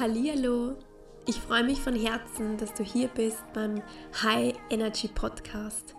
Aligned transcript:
Hallihallo! 0.00 0.76
Ich 1.26 1.36
freue 1.36 1.62
mich 1.62 1.78
von 1.78 1.94
Herzen, 1.94 2.56
dass 2.56 2.72
du 2.72 2.82
hier 2.82 3.08
bist 3.08 3.44
beim 3.52 3.82
High 4.22 4.54
Energy 4.70 5.08
Podcast, 5.08 5.94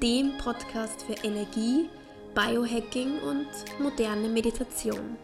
dem 0.00 0.38
Podcast 0.38 1.02
für 1.02 1.14
Energie, 1.26 1.90
Biohacking 2.32 3.18
und 3.18 3.48
moderne 3.80 4.28
Meditation. 4.28 5.16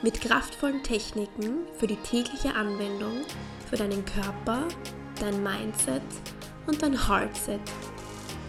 Mit 0.00 0.20
kraftvollen 0.20 0.80
Techniken 0.84 1.66
für 1.76 1.88
die 1.88 1.96
tägliche 1.96 2.54
Anwendung, 2.54 3.22
für 3.68 3.76
deinen 3.76 4.04
Körper, 4.04 4.68
dein 5.18 5.42
Mindset 5.42 6.02
und 6.68 6.80
dein 6.80 7.08
Heartset. 7.08 7.58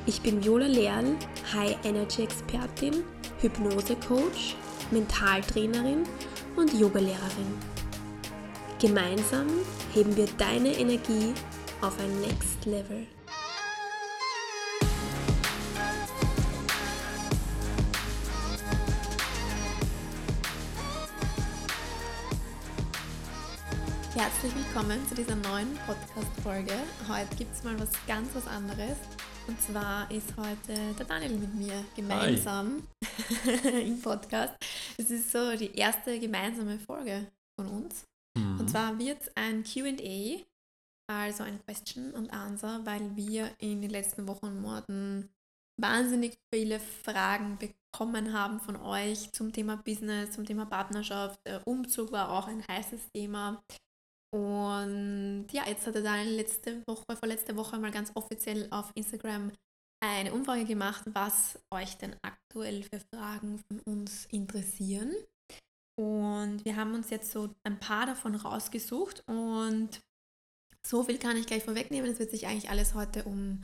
Ich 0.05 0.21
bin 0.21 0.43
Viola 0.43 0.68
Leal, 0.68 1.15
High 1.55 1.75
Energy 1.86 2.21
Expertin, 2.21 3.04
Hypnose 3.39 3.95
Coach, 4.07 4.55
Mentaltrainerin 4.91 6.04
und 6.55 6.71
Yogalehrerin. 6.79 7.70
Gemeinsam 8.81 9.45
heben 9.94 10.17
wir 10.17 10.26
deine 10.40 10.70
Energie 10.70 11.35
auf 11.81 11.99
ein 11.99 12.20
Next 12.21 12.66
Level. 12.66 13.05
Herzlich 24.16 24.55
willkommen 24.55 25.07
zu 25.07 25.13
dieser 25.13 25.35
neuen 25.35 25.77
Podcast-Folge. 25.85 26.73
Heute 27.07 27.35
gibt 27.35 27.54
es 27.54 27.63
mal 27.63 27.79
was 27.79 27.91
ganz 28.07 28.29
was 28.34 28.48
anderes. 28.48 28.98
Und 29.45 29.62
zwar 29.62 30.09
ist 30.09 30.35
heute 30.38 30.95
der 30.98 31.05
Daniel 31.05 31.38
mit 31.38 31.54
mir 31.54 31.85
gemeinsam 31.95 32.82
im 33.85 34.02
Podcast. 34.02 34.55
Es 34.98 35.12
ist 35.12 35.32
so 35.32 35.55
die 35.55 35.76
erste 35.76 36.20
gemeinsame 36.20 36.79
Folge 36.79 37.27
von 37.55 37.68
uns. 37.68 38.10
Mhm. 38.38 38.59
Und 38.59 38.70
zwar 38.70 38.98
wird 38.99 39.21
es 39.21 39.35
ein 39.35 39.63
QA, 39.63 40.43
also 41.10 41.43
ein 41.43 41.60
Question 41.65 42.15
and 42.15 42.32
Answer, 42.32 42.85
weil 42.85 43.15
wir 43.15 43.51
in 43.60 43.82
den 43.82 43.91
letzten 43.91 44.27
Wochen 44.27 44.48
und 44.48 44.62
Monaten 44.62 45.29
wahnsinnig 45.79 46.37
viele 46.54 46.79
Fragen 46.79 47.57
bekommen 47.57 48.34
haben 48.34 48.59
von 48.59 48.76
euch 48.77 49.32
zum 49.32 49.52
Thema 49.52 49.77
Business, 49.77 50.32
zum 50.32 50.46
Thema 50.46 50.65
Partnerschaft. 50.65 51.40
Der 51.46 51.65
Umzug 51.68 52.12
war 52.12 52.32
auch 52.32 52.48
ein 52.48 52.65
heißes 52.68 53.12
Thema. 53.13 53.63
Und 54.34 55.48
ja, 55.52 55.68
jetzt 55.68 55.87
hat 55.87 55.96
er 55.96 56.04
dann 56.04 56.27
letzte 56.27 56.82
Woche, 56.87 57.04
vorletzte 57.18 57.55
Woche 57.57 57.77
mal 57.79 57.91
ganz 57.91 58.12
offiziell 58.15 58.68
auf 58.71 58.91
Instagram 58.96 59.52
eine 60.04 60.34
Umfrage 60.34 60.65
gemacht, 60.65 61.04
was 61.13 61.59
euch 61.70 61.98
denn 61.98 62.15
aktuell 62.21 62.84
für 62.84 62.99
Fragen 63.13 63.59
von 63.68 63.79
uns 63.82 64.25
interessieren. 64.28 65.13
Und 65.97 66.66
wir 66.66 66.75
haben 66.75 66.94
uns 66.94 67.09
jetzt 67.09 67.31
so 67.31 67.53
ein 67.63 67.79
paar 67.79 68.06
davon 68.06 68.35
rausgesucht 68.35 69.23
und 69.28 70.01
so 70.85 71.03
viel 71.03 71.19
kann 71.19 71.38
ich 71.38 71.45
gleich 71.45 71.63
vorwegnehmen. 71.63 72.11
Es 72.11 72.19
wird 72.19 72.31
sich 72.31 72.47
eigentlich 72.47 72.69
alles 72.69 72.94
heute 72.94 73.23
um 73.23 73.61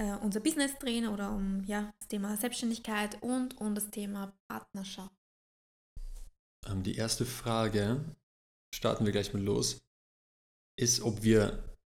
äh, 0.00 0.14
unser 0.16 0.40
Business 0.40 0.78
drehen 0.78 1.08
oder 1.08 1.32
um 1.32 1.64
ja, 1.64 1.92
das 1.98 2.08
Thema 2.08 2.36
Selbstständigkeit 2.36 3.22
und 3.22 3.60
um 3.60 3.74
das 3.74 3.90
Thema 3.90 4.32
Partnerschaft. 4.48 5.14
Ähm, 6.66 6.82
die 6.82 6.96
erste 6.96 7.26
Frage, 7.26 8.04
starten 8.74 9.04
wir 9.04 9.12
gleich 9.12 9.32
mal 9.32 9.42
los, 9.42 9.80
ist, 10.78 11.02
ob 11.02 11.22
wir 11.22 11.76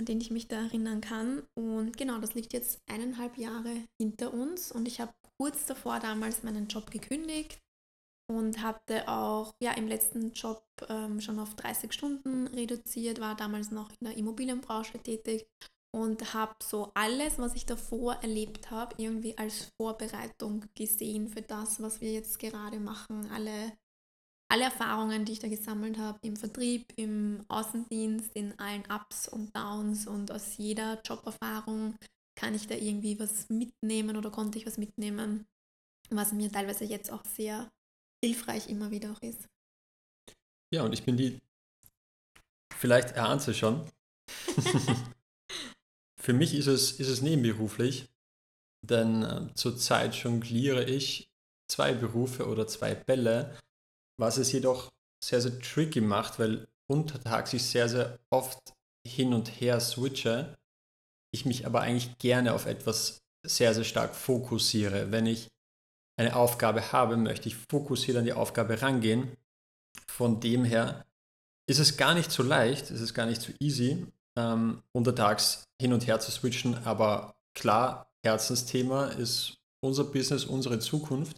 an 0.00 0.06
den 0.06 0.20
ich 0.20 0.30
mich 0.30 0.48
da 0.48 0.62
erinnern 0.62 1.00
kann. 1.00 1.42
Und 1.54 1.96
genau, 1.96 2.18
das 2.18 2.34
liegt 2.34 2.52
jetzt 2.52 2.78
eineinhalb 2.90 3.36
Jahre 3.38 3.84
hinter 4.00 4.32
uns 4.32 4.72
und 4.72 4.88
ich 4.88 5.00
habe 5.00 5.12
kurz 5.38 5.66
davor 5.66 6.00
damals 6.00 6.42
meinen 6.42 6.66
Job 6.68 6.90
gekündigt 6.90 7.58
und 8.30 8.62
hatte 8.62 9.08
auch 9.08 9.52
ja, 9.62 9.72
im 9.72 9.88
letzten 9.88 10.32
Job 10.32 10.62
ähm, 10.88 11.20
schon 11.20 11.38
auf 11.38 11.54
30 11.54 11.92
Stunden 11.92 12.46
reduziert, 12.48 13.20
war 13.20 13.34
damals 13.34 13.70
noch 13.70 13.90
in 14.00 14.06
der 14.06 14.16
Immobilienbranche 14.16 14.98
tätig 14.98 15.46
und 15.94 16.34
habe 16.34 16.54
so 16.62 16.92
alles, 16.94 17.38
was 17.38 17.54
ich 17.54 17.64
davor 17.64 18.14
erlebt 18.16 18.70
habe, 18.70 18.94
irgendwie 18.98 19.36
als 19.38 19.70
Vorbereitung 19.80 20.64
gesehen 20.74 21.28
für 21.28 21.42
das, 21.42 21.80
was 21.80 22.00
wir 22.00 22.12
jetzt 22.12 22.38
gerade 22.38 22.78
machen. 22.78 23.30
Alle, 23.32 23.72
alle 24.50 24.64
Erfahrungen, 24.64 25.24
die 25.24 25.32
ich 25.32 25.38
da 25.38 25.48
gesammelt 25.48 25.98
habe 25.98 26.18
im 26.22 26.36
Vertrieb, 26.36 26.92
im 26.96 27.44
Außendienst, 27.48 28.34
in 28.34 28.58
allen 28.58 28.84
Ups 28.90 29.28
und 29.28 29.54
Downs 29.56 30.06
und 30.06 30.30
aus 30.30 30.58
jeder 30.58 31.00
Joberfahrung 31.02 31.96
kann 32.38 32.54
ich 32.54 32.66
da 32.66 32.74
irgendwie 32.74 33.18
was 33.18 33.48
mitnehmen 33.48 34.16
oder 34.16 34.30
konnte 34.30 34.58
ich 34.58 34.66
was 34.66 34.78
mitnehmen, 34.78 35.46
was 36.10 36.32
mir 36.32 36.52
teilweise 36.52 36.84
jetzt 36.84 37.10
auch 37.10 37.24
sehr 37.24 37.68
hilfreich 38.24 38.68
immer 38.68 38.90
wieder 38.90 39.12
auch 39.12 39.22
ist. 39.22 39.48
Ja, 40.72 40.82
und 40.82 40.92
ich 40.92 41.04
bin 41.04 41.16
die, 41.16 41.40
vielleicht 42.74 43.12
erahnt 43.12 43.42
sie 43.42 43.54
schon. 43.54 43.88
Für 46.20 46.32
mich 46.32 46.54
ist 46.54 46.66
es, 46.66 46.92
ist 46.92 47.08
es 47.08 47.22
nebenberuflich, 47.22 48.08
denn 48.86 49.22
äh, 49.22 49.54
zurzeit 49.54 50.14
jongliere 50.14 50.84
ich 50.84 51.30
zwei 51.70 51.94
Berufe 51.94 52.46
oder 52.46 52.66
zwei 52.66 52.94
Bälle, 52.94 53.58
was 54.18 54.36
es 54.36 54.52
jedoch 54.52 54.90
sehr, 55.24 55.40
sehr 55.40 55.58
tricky 55.60 56.00
macht, 56.00 56.38
weil 56.38 56.68
untertags 56.90 57.52
ich 57.52 57.64
sehr, 57.64 57.88
sehr 57.88 58.18
oft 58.30 58.74
hin 59.06 59.32
und 59.32 59.60
her 59.60 59.80
switche, 59.80 60.56
ich 61.32 61.44
mich 61.44 61.66
aber 61.66 61.80
eigentlich 61.80 62.18
gerne 62.18 62.52
auf 62.52 62.66
etwas 62.66 63.18
sehr, 63.46 63.74
sehr 63.74 63.84
stark 63.84 64.14
fokussiere. 64.14 65.10
Wenn 65.10 65.26
ich 65.26 65.48
eine 66.18 66.34
Aufgabe 66.36 66.92
habe, 66.92 67.16
möchte 67.16 67.48
ich 67.48 67.56
fokussiert 67.70 68.16
an 68.16 68.24
die 68.24 68.32
Aufgabe 68.32 68.82
rangehen. 68.82 69.36
Von 70.06 70.40
dem 70.40 70.64
her 70.64 71.06
ist 71.66 71.78
es 71.78 71.96
gar 71.96 72.14
nicht 72.14 72.30
so 72.30 72.42
leicht, 72.42 72.90
ist 72.90 73.00
es 73.00 73.14
gar 73.14 73.26
nicht 73.26 73.40
so 73.40 73.52
easy, 73.60 74.06
ähm, 74.36 74.82
untertags 74.92 75.64
hin 75.80 75.92
und 75.92 76.06
her 76.06 76.18
zu 76.18 76.30
switchen, 76.30 76.74
aber 76.84 77.36
klar, 77.54 78.10
Herzensthema 78.24 79.06
ist 79.06 79.58
unser 79.80 80.04
Business, 80.04 80.44
unsere 80.44 80.80
Zukunft. 80.80 81.36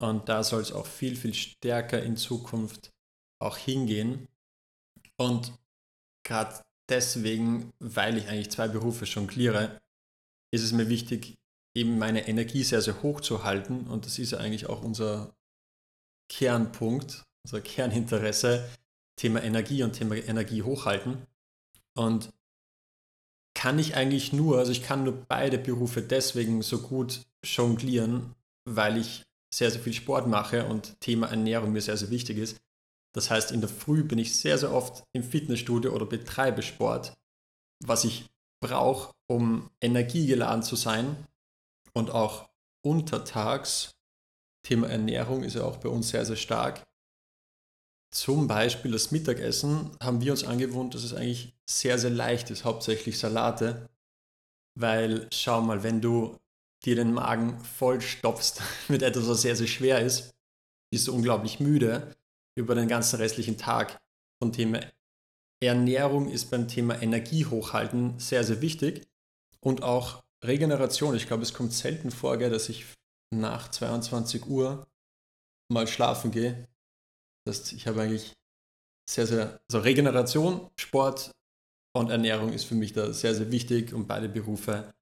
Und 0.00 0.28
da 0.28 0.42
soll 0.42 0.62
es 0.62 0.72
auch 0.72 0.86
viel, 0.86 1.14
viel 1.14 1.32
stärker 1.32 2.02
in 2.02 2.16
Zukunft 2.16 2.90
auch 3.40 3.56
hingehen. 3.56 4.26
Und 5.16 5.52
gerade 6.24 6.60
deswegen, 6.88 7.72
weil 7.78 8.18
ich 8.18 8.28
eigentlich 8.28 8.50
zwei 8.50 8.66
Berufe 8.66 9.04
jongliere, 9.04 9.80
ist 10.52 10.64
es 10.64 10.72
mir 10.72 10.88
wichtig, 10.88 11.36
eben 11.74 11.98
meine 11.98 12.28
Energie 12.28 12.62
sehr, 12.64 12.82
sehr 12.82 13.02
hoch 13.02 13.20
zu 13.20 13.44
halten. 13.44 13.86
Und 13.86 14.06
das 14.06 14.18
ist 14.18 14.32
ja 14.32 14.38
eigentlich 14.38 14.68
auch 14.68 14.82
unser 14.82 15.34
Kernpunkt, 16.28 17.24
unser 17.44 17.60
Kerninteresse, 17.60 18.68
Thema 19.16 19.42
Energie 19.42 19.82
und 19.82 19.92
Thema 19.92 20.16
Energie 20.16 20.62
hochhalten. 20.62 21.26
Und 21.94 22.32
kann 23.54 23.78
ich 23.78 23.96
eigentlich 23.96 24.32
nur, 24.32 24.58
also 24.58 24.72
ich 24.72 24.82
kann 24.82 25.04
nur 25.04 25.24
beide 25.28 25.58
Berufe 25.58 26.02
deswegen 26.02 26.62
so 26.62 26.80
gut 26.80 27.20
jonglieren, 27.44 28.34
weil 28.64 28.96
ich 28.96 29.22
sehr, 29.54 29.70
sehr 29.70 29.80
viel 29.80 29.92
Sport 29.92 30.26
mache 30.26 30.66
und 30.66 30.98
Thema 31.00 31.28
Ernährung 31.28 31.72
mir 31.72 31.82
sehr, 31.82 31.96
sehr 31.96 32.10
wichtig 32.10 32.38
ist. 32.38 32.60
Das 33.14 33.30
heißt, 33.30 33.52
in 33.52 33.60
der 33.60 33.68
Früh 33.68 34.04
bin 34.04 34.18
ich 34.18 34.36
sehr, 34.36 34.56
sehr 34.56 34.72
oft 34.72 35.04
im 35.12 35.22
Fitnessstudio 35.22 35.92
oder 35.92 36.06
betreibe 36.06 36.62
Sport, 36.62 37.12
was 37.84 38.04
ich 38.04 38.30
brauche, 38.62 39.12
um 39.26 39.70
energiegeladen 39.82 40.62
zu 40.62 40.76
sein 40.76 41.14
und 41.94 42.10
auch 42.10 42.48
untertags, 42.82 43.94
Thema 44.64 44.88
Ernährung 44.88 45.42
ist 45.42 45.56
ja 45.56 45.64
auch 45.64 45.78
bei 45.78 45.88
uns 45.88 46.10
sehr, 46.10 46.24
sehr 46.24 46.36
stark. 46.36 46.82
Zum 48.12 48.46
Beispiel 48.46 48.92
das 48.92 49.10
Mittagessen 49.10 49.90
haben 50.00 50.20
wir 50.20 50.32
uns 50.32 50.44
angewohnt, 50.44 50.94
dass 50.94 51.02
es 51.02 51.14
eigentlich 51.14 51.54
sehr, 51.68 51.98
sehr 51.98 52.10
leicht 52.10 52.50
ist, 52.50 52.64
hauptsächlich 52.64 53.18
Salate. 53.18 53.88
Weil 54.78 55.28
schau 55.32 55.60
mal, 55.60 55.82
wenn 55.82 56.00
du 56.00 56.38
dir 56.84 56.96
den 56.96 57.12
Magen 57.12 57.58
vollstopfst 57.60 58.60
mit 58.88 59.02
etwas, 59.02 59.28
was 59.28 59.42
sehr, 59.42 59.56
sehr 59.56 59.66
schwer 59.66 60.00
ist, 60.00 60.34
bist 60.90 61.08
du 61.08 61.14
unglaublich 61.14 61.58
müde 61.58 62.14
über 62.54 62.74
den 62.74 62.88
ganzen 62.88 63.16
restlichen 63.16 63.56
Tag. 63.56 64.00
Von 64.38 64.52
Thema 64.52 64.80
Ernährung 65.62 66.28
ist 66.28 66.50
beim 66.50 66.68
Thema 66.68 67.00
Energie 67.00 67.46
hochhalten 67.46 68.18
sehr, 68.18 68.44
sehr 68.44 68.60
wichtig. 68.60 69.08
Und 69.60 69.82
auch 69.82 70.22
Regeneration. 70.44 71.14
Ich 71.14 71.26
glaube, 71.26 71.42
es 71.42 71.54
kommt 71.54 71.72
selten 71.72 72.10
vor, 72.10 72.36
gell, 72.36 72.50
dass 72.50 72.68
ich 72.68 72.86
nach 73.34 73.70
22 73.70 74.46
Uhr 74.46 74.86
mal 75.72 75.86
schlafen 75.86 76.30
gehe. 76.30 76.68
Das 77.46 77.72
ich 77.72 77.86
habe 77.86 78.02
eigentlich 78.02 78.32
sehr, 79.08 79.26
sehr, 79.26 79.60
also 79.68 79.80
Regeneration, 79.80 80.70
Sport 80.76 81.32
und 81.94 82.10
Ernährung 82.10 82.52
ist 82.52 82.64
für 82.64 82.74
mich 82.74 82.92
da 82.92 83.12
sehr, 83.12 83.34
sehr 83.34 83.50
wichtig, 83.50 83.92
um 83.92 84.06
beide 84.06 84.28
Berufe 84.28 84.92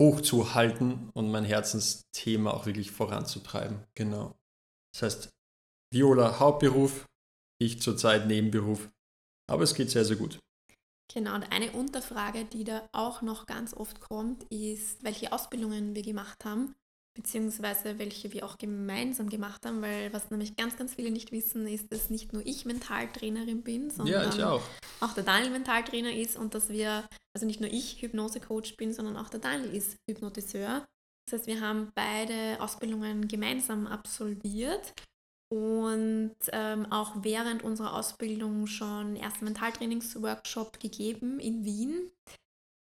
hochzuhalten 0.00 1.10
und 1.10 1.30
mein 1.30 1.44
Herzensthema 1.44 2.50
auch 2.50 2.66
wirklich 2.66 2.90
voranzutreiben. 2.90 3.84
Genau. 3.94 4.36
Das 4.92 5.02
heißt, 5.02 5.30
Viola 5.92 6.38
Hauptberuf, 6.38 7.06
ich 7.58 7.80
zurzeit 7.80 8.26
Nebenberuf, 8.26 8.90
aber 9.50 9.62
es 9.62 9.74
geht 9.74 9.90
sehr, 9.90 10.04
sehr 10.04 10.16
gut. 10.16 10.38
Genau, 11.12 11.34
und 11.34 11.52
eine 11.52 11.72
Unterfrage, 11.72 12.44
die 12.44 12.64
da 12.64 12.88
auch 12.92 13.22
noch 13.22 13.46
ganz 13.46 13.74
oft 13.74 14.00
kommt, 14.00 14.44
ist, 14.44 15.02
welche 15.04 15.32
Ausbildungen 15.32 15.94
wir 15.94 16.02
gemacht 16.02 16.44
haben 16.44 16.74
beziehungsweise 17.16 17.98
welche 17.98 18.32
wir 18.32 18.44
auch 18.44 18.58
gemeinsam 18.58 19.28
gemacht 19.28 19.64
haben, 19.66 19.82
weil 19.82 20.12
was 20.12 20.30
nämlich 20.30 20.54
ganz, 20.54 20.76
ganz 20.76 20.94
viele 20.94 21.10
nicht 21.10 21.32
wissen, 21.32 21.66
ist, 21.66 21.90
dass 21.90 22.10
nicht 22.10 22.32
nur 22.32 22.46
ich 22.46 22.66
Mentaltrainerin 22.66 23.62
bin, 23.62 23.90
sondern 23.90 24.38
ja, 24.38 24.54
auch. 24.54 24.62
auch. 25.00 25.14
der 25.14 25.24
Daniel 25.24 25.50
Mentaltrainer 25.50 26.12
ist 26.12 26.36
und 26.36 26.54
dass 26.54 26.68
wir, 26.68 27.08
also 27.34 27.46
nicht 27.46 27.60
nur 27.60 27.70
ich 27.72 28.02
Hypnosecoach 28.02 28.76
bin, 28.76 28.92
sondern 28.92 29.16
auch 29.16 29.30
der 29.30 29.40
Daniel 29.40 29.74
ist 29.74 29.96
Hypnotiseur. 30.08 30.86
Das 31.28 31.40
heißt, 31.40 31.46
wir 31.48 31.60
haben 31.60 31.90
beide 31.94 32.60
Ausbildungen 32.60 33.26
gemeinsam 33.26 33.86
absolviert 33.86 34.92
und 35.48 36.36
ähm, 36.52 36.90
auch 36.90 37.12
während 37.22 37.62
unserer 37.62 37.94
Ausbildung 37.94 38.66
schon 38.66 39.16
ersten 39.16 39.44
Mentaltrainingsworkshop 39.44 40.80
gegeben 40.80 41.38
in 41.38 41.64
Wien 41.64 42.10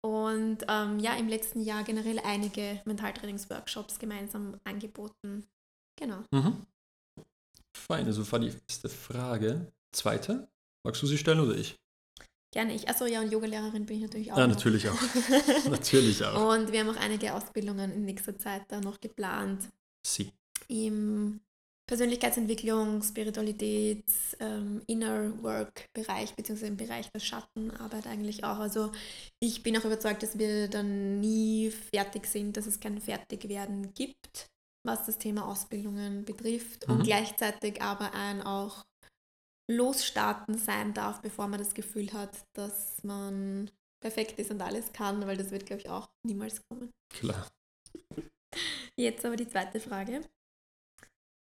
und 0.06 0.60
ähm, 0.68 1.00
ja, 1.00 1.16
im 1.16 1.30
letzten 1.30 1.62
Jahr 1.62 1.84
generell 1.84 2.20
einige 2.20 2.82
Mentaltrainingsworkshops 2.86 4.00
gemeinsam 4.00 4.60
angeboten. 4.66 5.48
Genau. 6.00 6.24
Mhm. 6.32 6.66
Fein, 7.76 8.06
also 8.06 8.30
war 8.32 8.40
die 8.40 8.52
erste 8.68 8.90
Frage. 8.90 9.72
Zweite, 9.94 10.48
magst 10.86 11.02
du 11.02 11.08
sie 11.08 11.18
stellen 11.18 11.40
oder 11.40 11.56
ich? 11.56 11.76
Gerne 12.52 12.76
ich. 12.76 12.88
Achso, 12.88 13.06
ja, 13.06 13.22
und 13.22 13.32
Yogalehrerin 13.32 13.86
bin 13.86 13.98
ich 13.98 14.04
natürlich 14.04 14.32
auch. 14.32 14.38
Ja, 14.38 14.46
natürlich 14.46 14.88
auch. 14.88 15.00
natürlich 15.70 16.24
auch. 16.24 16.54
Und 16.54 16.72
wir 16.72 16.82
haben 16.82 16.90
auch 16.90 17.02
einige 17.02 17.34
Ausbildungen 17.34 17.92
in 17.92 18.06
nächster 18.06 18.38
Zeit 18.38 18.64
da 18.68 18.80
noch 18.80 19.00
geplant. 19.00 19.70
Sie. 20.06 20.32
Im 20.68 21.40
Persönlichkeitsentwicklung, 21.86 23.04
Spiritualität, 23.04 24.06
ähm, 24.40 24.82
Inner 24.88 25.42
Work 25.44 25.90
Bereich, 25.94 26.34
beziehungsweise 26.34 26.72
im 26.72 26.78
Bereich 26.78 27.10
der 27.12 27.20
Schattenarbeit 27.20 28.08
eigentlich 28.08 28.44
auch. 28.44 28.60
Also 28.60 28.92
ich 29.42 29.64
bin 29.64 29.78
auch 29.78 29.86
überzeugt, 29.86 30.24
dass 30.24 30.38
wir 30.40 30.70
dann 30.70 31.20
nie 31.20 31.72
fertig 31.72 32.26
sind, 32.26 32.56
dass 32.56 32.68
es 32.68 32.80
kein 32.80 33.02
Fertigwerden 33.02 33.94
gibt, 33.94 34.50
was 34.86 35.06
das 35.06 35.18
Thema 35.18 35.46
Ausbildungen 35.46 36.24
betrifft 36.24 36.88
mhm. 36.88 36.96
und 36.96 37.04
gleichzeitig 37.04 37.82
aber 37.82 38.14
ein 38.14 38.42
auch 38.42 38.86
Losstarten 39.70 40.58
sein 40.58 40.94
darf, 40.94 41.22
bevor 41.22 41.48
man 41.48 41.60
das 41.60 41.74
Gefühl 41.74 42.12
hat, 42.14 42.46
dass 42.54 43.04
man 43.04 43.70
perfekt 44.02 44.40
ist 44.40 44.52
und 44.52 44.62
alles 44.62 44.92
kann, 44.94 45.26
weil 45.26 45.38
das 45.38 45.52
wird, 45.52 45.66
glaube 45.66 45.82
ich, 45.82 45.90
auch 45.90 46.10
niemals 46.26 46.62
kommen. 46.70 46.92
Klar. 47.10 47.48
Jetzt 48.98 49.26
aber 49.26 49.36
die 49.36 49.48
zweite 49.48 49.80
Frage. 49.80 50.22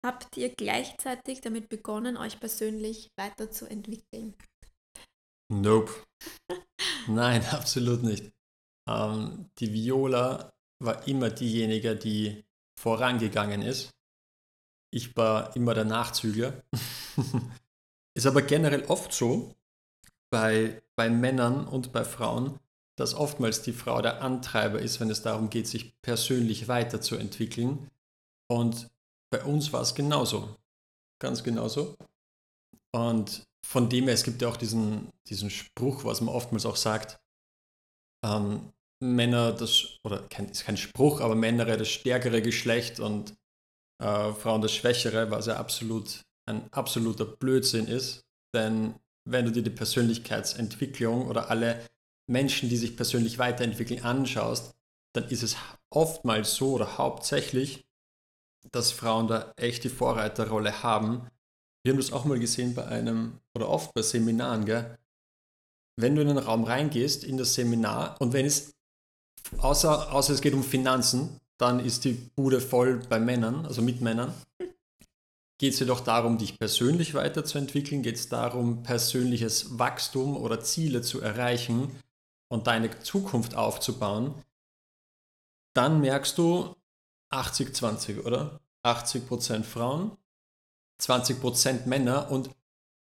Habt 0.05 0.37
ihr 0.37 0.55
gleichzeitig 0.55 1.41
damit 1.41 1.67
begonnen, 1.67 2.15
euch 2.15 2.39
persönlich 2.39 3.09
weiterzuentwickeln? 3.17 4.33
Nope. 5.51 5.91
Nein, 7.07 7.43
absolut 7.51 8.03
nicht. 8.03 8.31
Ähm, 8.87 9.49
die 9.59 9.73
Viola 9.73 10.51
war 10.81 11.07
immer 11.07 11.29
diejenige, 11.29 11.95
die 11.95 12.45
vorangegangen 12.79 13.61
ist. 13.61 13.91
Ich 14.91 15.15
war 15.17 15.55
immer 15.55 15.73
der 15.73 15.85
Nachzügler. 15.85 16.63
ist 18.15 18.25
aber 18.25 18.41
generell 18.41 18.85
oft 18.85 19.11
so 19.11 19.53
bei, 20.31 20.81
bei 20.95 21.09
Männern 21.09 21.67
und 21.67 21.91
bei 21.91 22.05
Frauen, 22.05 22.57
dass 22.97 23.13
oftmals 23.13 23.61
die 23.61 23.73
Frau 23.73 24.01
der 24.01 24.21
Antreiber 24.21 24.79
ist, 24.79 24.99
wenn 24.99 25.09
es 25.09 25.21
darum 25.21 25.49
geht, 25.49 25.67
sich 25.67 25.93
persönlich 26.01 26.67
weiterzuentwickeln. 26.67 27.89
Und 28.49 28.89
bei 29.29 29.43
uns 29.43 29.71
war 29.73 29.81
es 29.81 29.95
genauso. 29.95 30.55
Ganz 31.21 31.43
genauso. 31.43 31.95
Und 32.91 33.43
von 33.65 33.89
dem 33.89 34.05
her, 34.05 34.13
es 34.13 34.23
gibt 34.23 34.41
ja 34.41 34.47
auch 34.47 34.57
diesen, 34.57 35.09
diesen 35.27 35.49
Spruch, 35.49 36.05
was 36.05 36.21
man 36.21 36.33
oftmals 36.33 36.65
auch 36.65 36.77
sagt, 36.77 37.19
ähm, 38.25 38.71
Männer, 39.01 39.53
das, 39.53 39.97
oder 40.03 40.23
kein, 40.29 40.49
ist 40.49 40.65
kein 40.65 40.77
Spruch, 40.77 41.21
aber 41.21 41.35
Männer 41.35 41.65
das 41.77 41.89
stärkere 41.89 42.41
Geschlecht 42.41 42.99
und 42.99 43.33
äh, 44.01 44.33
Frauen 44.33 44.61
das 44.61 44.73
schwächere, 44.73 45.31
was 45.31 45.45
ja 45.45 45.57
absolut 45.57 46.21
ein 46.49 46.71
absoluter 46.73 47.25
Blödsinn 47.25 47.87
ist. 47.87 48.25
Denn 48.53 48.95
wenn 49.25 49.45
du 49.45 49.51
dir 49.51 49.63
die 49.63 49.69
Persönlichkeitsentwicklung 49.69 51.27
oder 51.27 51.49
alle 51.49 51.85
Menschen, 52.27 52.69
die 52.69 52.77
sich 52.77 52.97
persönlich 52.97 53.37
weiterentwickeln, 53.37 54.03
anschaust, 54.03 54.75
dann 55.13 55.25
ist 55.29 55.43
es 55.43 55.55
oftmals 55.89 56.55
so 56.55 56.73
oder 56.73 56.97
hauptsächlich, 56.97 57.85
dass 58.71 58.91
Frauen 58.91 59.27
da 59.27 59.53
echt 59.55 59.83
die 59.83 59.89
Vorreiterrolle 59.89 60.83
haben. 60.83 61.27
Wir 61.83 61.93
haben 61.93 61.99
das 61.99 62.11
auch 62.11 62.25
mal 62.25 62.39
gesehen 62.39 62.75
bei 62.75 62.85
einem, 62.85 63.39
oder 63.55 63.69
oft 63.69 63.93
bei 63.93 64.01
Seminaren, 64.01 64.65
gell? 64.65 64.97
Wenn 65.95 66.15
du 66.15 66.21
in 66.21 66.29
einen 66.29 66.37
Raum 66.37 66.63
reingehst, 66.63 67.23
in 67.23 67.37
das 67.37 67.53
Seminar, 67.53 68.15
und 68.19 68.33
wenn 68.33 68.45
es, 68.45 68.73
außer, 69.57 70.13
außer 70.13 70.33
es 70.33 70.41
geht 70.41 70.53
um 70.53 70.63
Finanzen, 70.63 71.39
dann 71.57 71.79
ist 71.79 72.05
die 72.05 72.13
Bude 72.13 72.61
voll 72.61 72.99
bei 73.09 73.19
Männern, 73.19 73.65
also 73.65 73.81
mit 73.81 74.01
Männern. 74.01 74.33
Geht 75.57 75.73
es 75.73 75.79
jedoch 75.79 75.99
darum, 75.99 76.37
dich 76.37 76.57
persönlich 76.57 77.13
weiterzuentwickeln? 77.13 78.01
Geht 78.01 78.15
es 78.15 78.29
darum, 78.29 78.81
persönliches 78.81 79.77
Wachstum 79.77 80.37
oder 80.37 80.61
Ziele 80.61 81.01
zu 81.01 81.19
erreichen 81.19 81.91
und 82.47 82.67
deine 82.67 82.97
Zukunft 83.01 83.55
aufzubauen? 83.55 84.33
Dann 85.73 85.99
merkst 85.99 86.37
du, 86.37 86.75
80-20, 87.31 88.23
oder? 88.23 88.59
80% 88.83 89.63
Frauen, 89.63 90.11
20% 91.01 91.87
Männer 91.87 92.31
und 92.31 92.49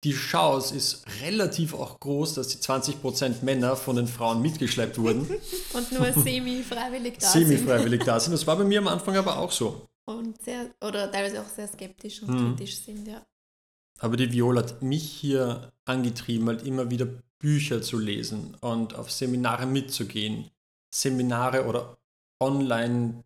die 0.04 0.12
Chance 0.12 0.76
ist 0.76 1.06
relativ 1.22 1.74
auch 1.74 2.00
groß, 2.00 2.34
dass 2.34 2.50
die 2.50 2.58
20% 2.58 3.44
Männer 3.44 3.78
von 3.78 3.96
den 3.96 4.08
Frauen 4.08 4.42
mitgeschleppt 4.42 4.98
wurden. 4.98 5.22
und 5.74 5.92
nur 5.94 6.12
semi-freiwillig 6.12 7.20
da 7.20 7.28
semi 7.28 7.46
sind. 7.46 7.58
Semi-freiwillig 7.60 8.04
da 8.04 8.20
sind. 8.20 8.34
Das 8.34 8.46
war 8.46 8.58
bei 8.58 8.66
mir 8.66 8.80
am 8.80 8.90
Anfang 8.90 9.16
aber 9.16 9.38
auch 9.38 9.52
so. 9.52 9.88
Und 10.06 10.42
sehr, 10.42 10.70
oder 10.82 11.10
teilweise 11.10 11.42
auch 11.42 11.48
sehr 11.48 11.68
skeptisch 11.68 12.22
und 12.22 12.30
hm. 12.30 12.56
kritisch 12.56 12.84
sind, 12.84 13.08
ja. 13.08 13.26
Aber 14.00 14.18
die 14.18 14.30
Viola 14.32 14.64
hat 14.64 14.82
mich 14.82 15.04
hier 15.04 15.72
angetrieben, 15.86 16.48
halt 16.50 16.64
immer 16.64 16.90
wieder 16.90 17.08
Bücher 17.40 17.82
zu 17.82 18.00
lesen 18.00 18.56
und 18.60 18.96
auf 18.96 19.10
Seminare 19.10 19.66
mitzugehen. 19.66 20.50
Seminare 20.94 21.66
oder 21.66 21.98
online 22.42 23.24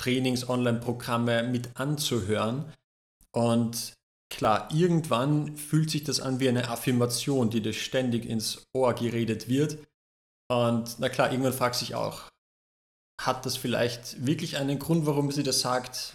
Trainings, 0.00 0.48
Online-Programme 0.48 1.42
mit 1.42 1.68
anzuhören. 1.78 2.72
Und 3.32 3.92
klar, 4.30 4.68
irgendwann 4.72 5.56
fühlt 5.56 5.90
sich 5.90 6.04
das 6.04 6.20
an 6.20 6.40
wie 6.40 6.48
eine 6.48 6.68
Affirmation, 6.68 7.50
die 7.50 7.60
dir 7.60 7.74
ständig 7.74 8.24
ins 8.24 8.66
Ohr 8.72 8.94
geredet 8.94 9.48
wird. 9.48 9.78
Und 10.48 10.96
na 10.98 11.10
klar, 11.10 11.30
irgendwann 11.30 11.52
fragt 11.52 11.76
sich 11.76 11.94
auch, 11.94 12.30
hat 13.20 13.44
das 13.44 13.58
vielleicht 13.58 14.24
wirklich 14.24 14.56
einen 14.56 14.78
Grund, 14.78 15.04
warum 15.04 15.30
sie 15.30 15.42
das 15.42 15.60
sagt? 15.60 16.14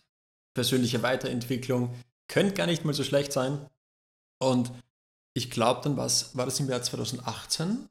Persönliche 0.55 1.03
Weiterentwicklung 1.03 1.93
könnte 2.27 2.55
gar 2.55 2.65
nicht 2.65 2.85
mal 2.85 2.93
so 2.93 3.03
schlecht 3.03 3.31
sein. 3.31 3.69
Und 4.39 4.71
ich 5.35 5.51
glaube, 5.51 5.81
dann 5.83 5.95
war 5.95 6.05
das 6.45 6.59
im 6.59 6.69
Jahr 6.69 6.81
2018, 6.81 7.87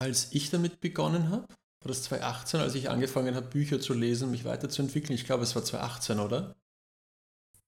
als 0.00 0.32
ich 0.32 0.50
damit 0.50 0.80
begonnen 0.80 1.30
habe 1.30 1.46
war 1.80 1.88
das 1.88 2.02
2018, 2.04 2.60
als 2.60 2.74
ich 2.74 2.90
angefangen 2.90 3.34
habe, 3.34 3.46
Bücher 3.46 3.80
zu 3.80 3.94
lesen, 3.94 4.30
mich 4.30 4.44
weiterzuentwickeln? 4.44 5.14
Ich 5.14 5.24
glaube, 5.24 5.44
es 5.44 5.54
war 5.54 5.64
2018, 5.64 6.18
oder? 6.18 6.54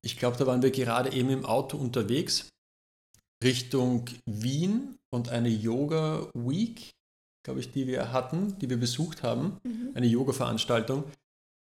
Ich 0.02 0.18
glaube, 0.18 0.36
da 0.36 0.46
waren 0.46 0.62
wir 0.62 0.70
gerade 0.70 1.12
eben 1.12 1.30
im 1.30 1.44
Auto 1.44 1.76
unterwegs 1.76 2.48
Richtung 3.42 4.06
Wien 4.26 4.98
und 5.10 5.28
eine 5.28 5.48
Yoga 5.48 6.28
Week, 6.34 6.90
glaube 7.44 7.60
ich, 7.60 7.70
die 7.72 7.86
wir 7.86 8.12
hatten, 8.12 8.58
die 8.58 8.68
wir 8.68 8.78
besucht 8.78 9.22
haben, 9.22 9.58
mhm. 9.62 9.92
eine 9.94 10.06
Yoga-Veranstaltung. 10.06 11.04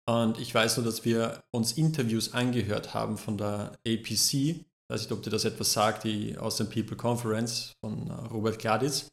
Und 0.09 0.39
ich 0.39 0.53
weiß 0.53 0.77
nur, 0.77 0.85
dass 0.85 1.05
wir 1.05 1.43
uns 1.51 1.73
Interviews 1.73 2.33
angehört 2.33 2.93
haben 2.93 3.17
von 3.17 3.37
der 3.37 3.77
APC. 3.87 4.33
Ich 4.33 4.65
weiß 4.89 5.01
nicht, 5.01 5.11
ob 5.11 5.23
dir 5.23 5.29
das 5.29 5.45
etwas 5.45 5.71
sagt, 5.71 6.03
die 6.03 6.37
Awesome 6.37 6.69
People 6.69 6.97
Conference 6.97 7.73
von 7.79 8.09
Robert 8.11 8.59
Gladitz. 8.59 9.07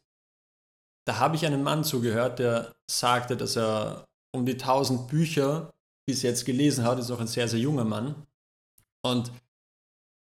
Da 1.08 1.18
habe 1.18 1.36
ich 1.36 1.46
einen 1.46 1.62
Mann 1.62 1.84
zugehört, 1.84 2.38
der 2.38 2.74
sagte, 2.86 3.34
dass 3.34 3.56
er 3.56 4.06
um 4.30 4.44
die 4.44 4.52
1000 4.52 5.08
Bücher 5.08 5.72
bis 6.06 6.20
jetzt 6.20 6.44
gelesen 6.44 6.84
hat, 6.84 6.98
ist 6.98 7.10
auch 7.10 7.20
ein 7.20 7.26
sehr, 7.26 7.48
sehr 7.48 7.60
junger 7.60 7.84
Mann. 7.84 8.26
Und 9.02 9.32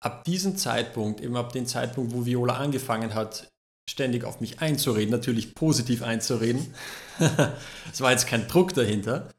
ab 0.02 0.24
diesem 0.24 0.56
Zeitpunkt, 0.56 1.20
eben 1.20 1.36
ab 1.36 1.52
dem 1.52 1.66
Zeitpunkt, 1.66 2.14
wo 2.14 2.26
Viola 2.26 2.56
angefangen 2.56 3.14
hat, 3.14 3.52
ständig 3.90 4.24
auf 4.24 4.40
mich 4.40 4.62
einzureden, 4.62 5.12
natürlich 5.12 5.56
positiv 5.56 6.04
einzureden, 6.04 6.74
es 7.92 8.00
war 8.00 8.12
jetzt 8.12 8.28
kein 8.28 8.48
Druck 8.48 8.74
dahinter, 8.74 9.30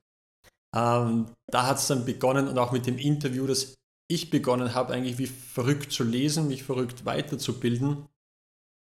ähm, 0.77 1.29
da 1.47 1.67
hat 1.67 1.79
es 1.79 1.87
dann 1.87 2.05
begonnen 2.05 2.47
und 2.47 2.59
auch 2.59 2.73
mit 2.73 2.87
dem 2.87 2.99
Interview, 2.99 3.47
dass 3.47 3.75
ich 4.07 4.29
begonnen 4.29 4.75
habe, 4.75 4.93
eigentlich 4.93 5.17
wie 5.17 5.29
verrückt 5.29 5.93
zu 5.93 6.05
lesen, 6.05 6.49
mich 6.49 6.63
verrückt 6.63 7.07
weiterzubilden. 7.07 8.07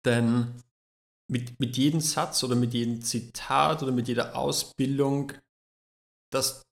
Denn 0.05 0.63
mit, 1.31 1.59
mit 1.59 1.77
jedem 1.77 2.01
Satz 2.01 2.43
oder 2.45 2.55
mit 2.55 2.75
jedem 2.75 3.03
Zitat 3.03 3.83
oder 3.83 3.93
mit 3.93 4.09
jeder 4.09 4.37
Ausbildung, 4.37 5.33
das, 6.31 6.63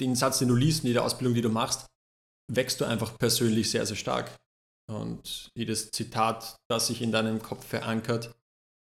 den 0.00 0.14
Satz, 0.14 0.38
den 0.38 0.48
du 0.48 0.54
liest, 0.54 0.82
in 0.82 0.88
jeder 0.88 1.04
Ausbildung, 1.04 1.34
die 1.34 1.42
du 1.42 1.50
machst, 1.50 1.86
wächst 2.50 2.80
du 2.80 2.84
einfach 2.84 3.18
persönlich 3.18 3.70
sehr, 3.70 3.86
sehr 3.86 3.96
stark. 3.96 4.38
Und 4.90 5.50
jedes 5.54 5.90
Zitat, 5.90 6.56
das 6.68 6.88
sich 6.88 7.02
in 7.02 7.12
deinem 7.12 7.42
Kopf 7.42 7.66
verankert, 7.66 8.34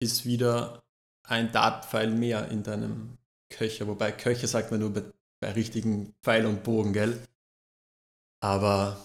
ist 0.00 0.25
wieder 0.25 0.83
ein 1.25 1.50
Datenpfeil 1.52 2.11
mehr 2.11 2.49
in 2.49 2.62
deinem 2.62 3.19
Köcher. 3.50 3.87
Wobei 3.87 4.12
Köcher 4.12 4.47
sagt 4.47 4.71
man 4.71 4.80
nur 4.80 4.92
bei, 4.92 5.02
bei 5.40 5.52
richtigen 5.52 6.14
Pfeil 6.23 6.47
und 6.47 6.62
Bogen, 6.62 6.92
gell? 6.92 7.21
Aber 8.42 9.04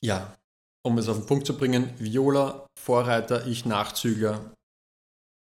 ja, 0.00 0.36
um 0.82 0.98
es 0.98 1.08
auf 1.08 1.18
den 1.18 1.26
Punkt 1.26 1.46
zu 1.46 1.56
bringen, 1.56 1.92
Viola, 1.98 2.66
Vorreiter, 2.78 3.46
ich 3.46 3.64
Nachzügler. 3.64 4.54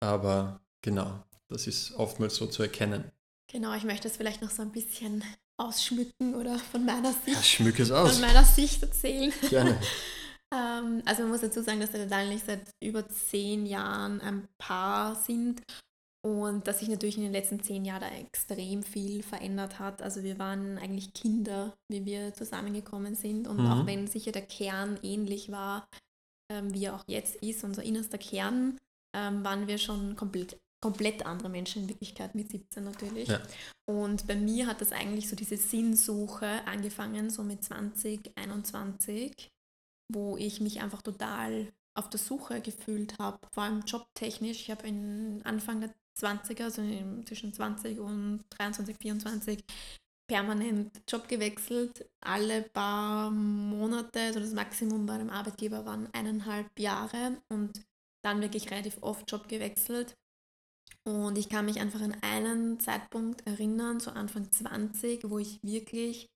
Aber 0.01 0.61
genau, 0.81 1.23
das 1.47 1.67
ist 1.67 1.93
oftmals 1.95 2.35
so 2.35 2.47
zu 2.47 2.63
erkennen. 2.63 3.11
Genau, 3.51 3.73
ich 3.73 3.83
möchte 3.83 4.07
es 4.07 4.17
vielleicht 4.17 4.41
noch 4.41 4.51
so 4.51 4.61
ein 4.61 4.71
bisschen 4.71 5.23
ausschmücken 5.57 6.35
oder 6.35 6.57
von 6.57 6.85
meiner 6.85 7.11
Sicht, 7.11 7.35
ja, 7.35 7.43
schmück 7.43 7.79
es 7.79 7.91
aus. 7.91 8.13
Von 8.13 8.21
meiner 8.21 8.45
Sicht 8.45 8.81
erzählen. 8.81 9.33
Gerne. 9.49 9.79
ähm, 10.53 11.01
also 11.05 11.23
man 11.23 11.31
muss 11.31 11.41
dazu 11.41 11.61
sagen, 11.61 11.79
dass 11.79 11.91
der 11.91 12.05
Daniel 12.05 12.35
nicht 12.35 12.45
seit 12.45 12.61
über 12.81 13.07
zehn 13.09 13.65
Jahren 13.65 14.21
ein 14.21 14.47
Paar 14.57 15.15
sind 15.15 15.61
und 16.21 16.67
dass 16.67 16.79
sich 16.79 16.89
natürlich 16.89 17.17
in 17.17 17.23
den 17.23 17.31
letzten 17.31 17.61
zehn 17.61 17.85
Jahren 17.85 18.01
da 18.01 18.09
extrem 18.09 18.83
viel 18.83 19.23
verändert 19.23 19.79
hat. 19.79 20.01
Also 20.01 20.23
wir 20.23 20.37
waren 20.37 20.77
eigentlich 20.77 21.13
Kinder, 21.13 21.73
wie 21.89 22.05
wir 22.05 22.33
zusammengekommen 22.33 23.15
sind. 23.15 23.47
Und 23.47 23.61
mhm. 23.61 23.71
auch 23.71 23.85
wenn 23.85 24.07
sicher 24.07 24.31
der 24.31 24.41
Kern 24.41 24.99
ähnlich 25.01 25.51
war, 25.51 25.87
ähm, 26.51 26.73
wie 26.73 26.85
er 26.85 26.95
auch 26.95 27.03
jetzt 27.07 27.37
ist, 27.37 27.63
unser 27.63 27.83
innerster 27.83 28.17
Kern, 28.17 28.77
ähm, 29.27 29.43
waren 29.43 29.67
wir 29.67 29.77
schon 29.77 30.15
komplett, 30.15 30.57
komplett 30.81 31.25
andere 31.25 31.49
Menschen 31.49 31.83
in 31.83 31.89
Wirklichkeit 31.89 32.35
mit 32.35 32.49
17 32.49 32.83
natürlich. 32.83 33.27
Ja. 33.27 33.41
Und 33.89 34.27
bei 34.27 34.35
mir 34.35 34.67
hat 34.67 34.81
das 34.81 34.91
eigentlich 34.91 35.27
so 35.27 35.35
diese 35.35 35.57
Sinnsuche 35.57 36.65
angefangen, 36.65 37.29
so 37.29 37.43
mit 37.43 37.63
20, 37.63 38.31
21, 38.35 39.49
wo 40.13 40.37
ich 40.37 40.61
mich 40.61 40.81
einfach 40.81 41.01
total 41.01 41.71
auf 41.97 42.09
der 42.09 42.19
Suche 42.19 42.61
gefühlt 42.61 43.17
habe, 43.19 43.39
vor 43.51 43.63
allem 43.63 43.81
jobtechnisch. 43.81 44.61
Ich 44.61 44.71
habe 44.71 44.87
Anfang 45.43 45.81
der 45.81 45.93
20er, 46.17 46.63
also 46.63 46.81
zwischen 47.25 47.53
20 47.53 47.99
und 47.99 48.43
23, 48.51 48.95
24, 49.01 49.63
permanent 50.29 51.01
Job 51.07 51.27
gewechselt. 51.27 52.09
Alle 52.21 52.61
paar 52.61 53.31
Monate, 53.31 54.19
also 54.19 54.39
das 54.39 54.53
Maximum 54.53 55.05
bei 55.05 55.13
einem 55.13 55.29
Arbeitgeber 55.29 55.85
waren 55.85 56.07
eineinhalb 56.13 56.67
Jahre 56.79 57.41
und 57.49 57.81
dann 58.21 58.41
wirklich 58.41 58.71
relativ 58.71 58.97
oft 59.01 59.29
Job 59.31 59.47
gewechselt. 59.47 60.15
Und 61.03 61.37
ich 61.37 61.49
kann 61.49 61.65
mich 61.65 61.79
einfach 61.79 62.01
an 62.01 62.15
einen 62.21 62.79
Zeitpunkt 62.79 63.45
erinnern, 63.47 63.99
so 63.99 64.11
Anfang 64.11 64.51
20, 64.51 65.29
wo 65.29 65.39
ich 65.39 65.59
wirklich 65.63 66.29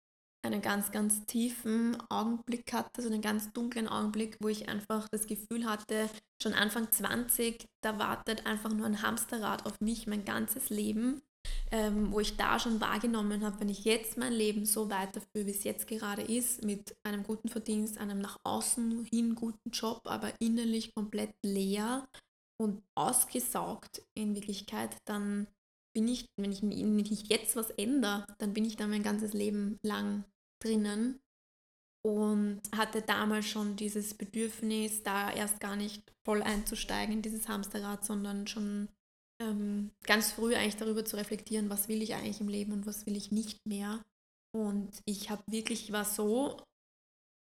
einen 0.43 0.61
ganz, 0.61 0.91
ganz 0.91 1.25
tiefen 1.25 1.97
Augenblick 2.09 2.73
hatte, 2.73 3.01
so 3.01 3.07
einen 3.09 3.21
ganz 3.21 3.51
dunklen 3.53 3.87
Augenblick, 3.87 4.37
wo 4.41 4.49
ich 4.49 4.67
einfach 4.67 5.07
das 5.09 5.25
Gefühl 5.27 5.65
hatte, 5.65 6.09
schon 6.41 6.53
Anfang 6.53 6.91
20, 6.91 7.65
da 7.81 7.97
wartet 7.97 8.45
einfach 8.45 8.73
nur 8.73 8.85
ein 8.85 9.01
Hamsterrad 9.01 9.65
auf 9.65 9.79
mich 9.79 10.05
mein 10.07 10.25
ganzes 10.25 10.69
Leben, 10.69 11.21
ähm, 11.71 12.11
wo 12.11 12.19
ich 12.19 12.37
da 12.37 12.59
schon 12.59 12.79
wahrgenommen 12.79 13.43
habe, 13.43 13.59
wenn 13.59 13.69
ich 13.69 13.83
jetzt 13.83 14.17
mein 14.17 14.33
Leben 14.33 14.65
so 14.65 14.89
weiterführe, 14.89 15.47
wie 15.47 15.51
es 15.51 15.63
jetzt 15.63 15.87
gerade 15.87 16.21
ist, 16.21 16.63
mit 16.63 16.95
einem 17.03 17.23
guten 17.23 17.49
Verdienst, 17.49 17.97
einem 17.97 18.19
nach 18.19 18.37
außen 18.43 19.05
hin 19.05 19.35
guten 19.35 19.71
Job, 19.71 20.01
aber 20.05 20.31
innerlich 20.39 20.93
komplett 20.93 21.33
leer 21.43 22.07
und 22.61 22.83
ausgesaugt 22.95 24.03
in 24.13 24.35
Wirklichkeit, 24.35 24.95
dann 25.05 25.47
bin 25.95 26.07
ich, 26.07 26.27
wenn 26.37 26.51
ich 26.51 26.61
nicht 26.63 27.29
jetzt 27.29 27.55
was 27.55 27.69
ändere, 27.71 28.25
dann 28.39 28.53
bin 28.53 28.65
ich 28.65 28.75
da 28.75 28.87
mein 28.87 29.03
ganzes 29.03 29.33
Leben 29.33 29.79
lang 29.83 30.25
drinnen 30.61 31.19
und 32.05 32.61
hatte 32.75 33.01
damals 33.01 33.45
schon 33.45 33.75
dieses 33.75 34.13
Bedürfnis, 34.13 35.03
da 35.03 35.31
erst 35.31 35.59
gar 35.59 35.75
nicht 35.75 36.03
voll 36.25 36.41
einzusteigen 36.41 37.15
in 37.15 37.21
dieses 37.21 37.47
Hamsterrad, 37.47 38.05
sondern 38.05 38.47
schon 38.47 38.89
ähm, 39.43 39.91
ganz 40.03 40.31
früh 40.31 40.55
eigentlich 40.55 40.77
darüber 40.77 41.05
zu 41.05 41.17
reflektieren, 41.17 41.69
was 41.69 41.87
will 41.87 42.01
ich 42.01 42.13
eigentlich 42.13 42.41
im 42.41 42.49
Leben 42.49 42.71
und 42.73 42.85
was 42.85 43.05
will 43.05 43.15
ich 43.15 43.31
nicht 43.31 43.65
mehr. 43.65 44.01
Und 44.55 44.91
ich 45.05 45.29
habe 45.29 45.43
wirklich, 45.47 45.85
ich 45.85 45.91
war 45.91 46.05
so, 46.05 46.63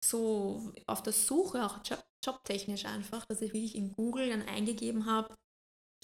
so 0.05 0.73
auf 0.87 1.03
der 1.03 1.13
Suche, 1.13 1.65
auch 1.65 1.79
job, 1.85 2.03
jobtechnisch 2.25 2.85
einfach, 2.85 3.25
dass 3.27 3.43
ich 3.43 3.53
wirklich 3.53 3.75
in 3.75 3.93
Google 3.93 4.31
dann 4.31 4.43
eingegeben 4.43 5.07
habe, 5.07 5.35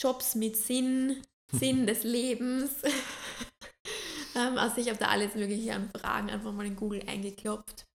Jobs 0.01 0.35
mit 0.35 0.57
Sinn, 0.57 1.23
Sinn 1.53 1.87
des 1.87 2.05
Lebens. 2.05 2.73
Ähm, 4.35 4.59
also 4.59 4.83
ich 4.83 4.91
habe 4.91 4.99
da 4.99 5.07
alles 5.07 5.35
mögliche 5.35 5.73
an 5.73 5.89
Fragen 5.89 6.29
einfach 6.29 6.53
mal 6.53 6.67
in 6.67 6.77
Google 6.77 7.03
eingeklopft 7.07 7.87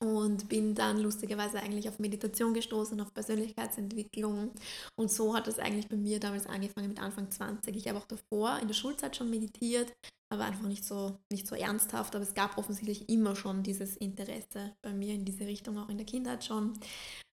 und 0.00 0.48
bin 0.48 0.74
dann 0.74 0.98
lustigerweise 1.00 1.60
eigentlich 1.60 1.88
auf 1.88 1.98
Meditation 1.98 2.54
gestoßen, 2.54 3.00
auf 3.00 3.12
Persönlichkeitsentwicklung. 3.14 4.52
Und 4.96 5.10
so 5.10 5.34
hat 5.34 5.48
es 5.48 5.58
eigentlich 5.58 5.88
bei 5.88 5.96
mir 5.96 6.20
damals 6.20 6.46
angefangen 6.46 6.88
mit 6.88 7.00
Anfang 7.00 7.30
20. 7.30 7.76
Ich 7.76 7.88
habe 7.88 7.98
auch 7.98 8.06
davor 8.06 8.58
in 8.60 8.68
der 8.68 8.74
Schulzeit 8.74 9.16
schon 9.16 9.30
meditiert, 9.30 9.92
aber 10.32 10.44
einfach 10.44 10.66
nicht 10.66 10.84
so, 10.84 11.18
nicht 11.32 11.46
so 11.46 11.54
ernsthaft. 11.54 12.14
Aber 12.14 12.24
es 12.24 12.34
gab 12.34 12.58
offensichtlich 12.58 13.08
immer 13.08 13.36
schon 13.36 13.62
dieses 13.62 13.96
Interesse 13.96 14.74
bei 14.82 14.92
mir 14.92 15.14
in 15.14 15.24
diese 15.24 15.46
Richtung, 15.46 15.78
auch 15.78 15.88
in 15.88 15.98
der 15.98 16.06
Kindheit 16.06 16.44
schon. 16.44 16.74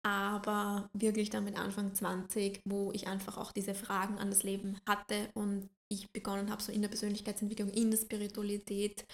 Aber 0.03 0.89
wirklich 0.93 1.31
dann 1.31 1.45
mit 1.45 1.59
Anfang 1.59 1.95
20, 1.95 2.61
wo 2.65 2.93
ich 2.93 3.09
einfach 3.09 3.39
auch 3.39 3.51
diese 3.51 3.75
Fragen 3.75 4.19
an 4.19 4.31
das 4.31 4.45
Leben 4.45 4.79
hatte 4.89 5.29
und 5.35 5.69
ich 5.89 6.11
begonnen 6.13 6.51
habe, 6.51 6.63
so 6.63 6.73
in 6.73 6.83
der 6.83 6.89
Persönlichkeitsentwicklung, 6.89 7.71
in 7.71 7.91
der 7.91 7.99
Spiritualität 7.99 9.05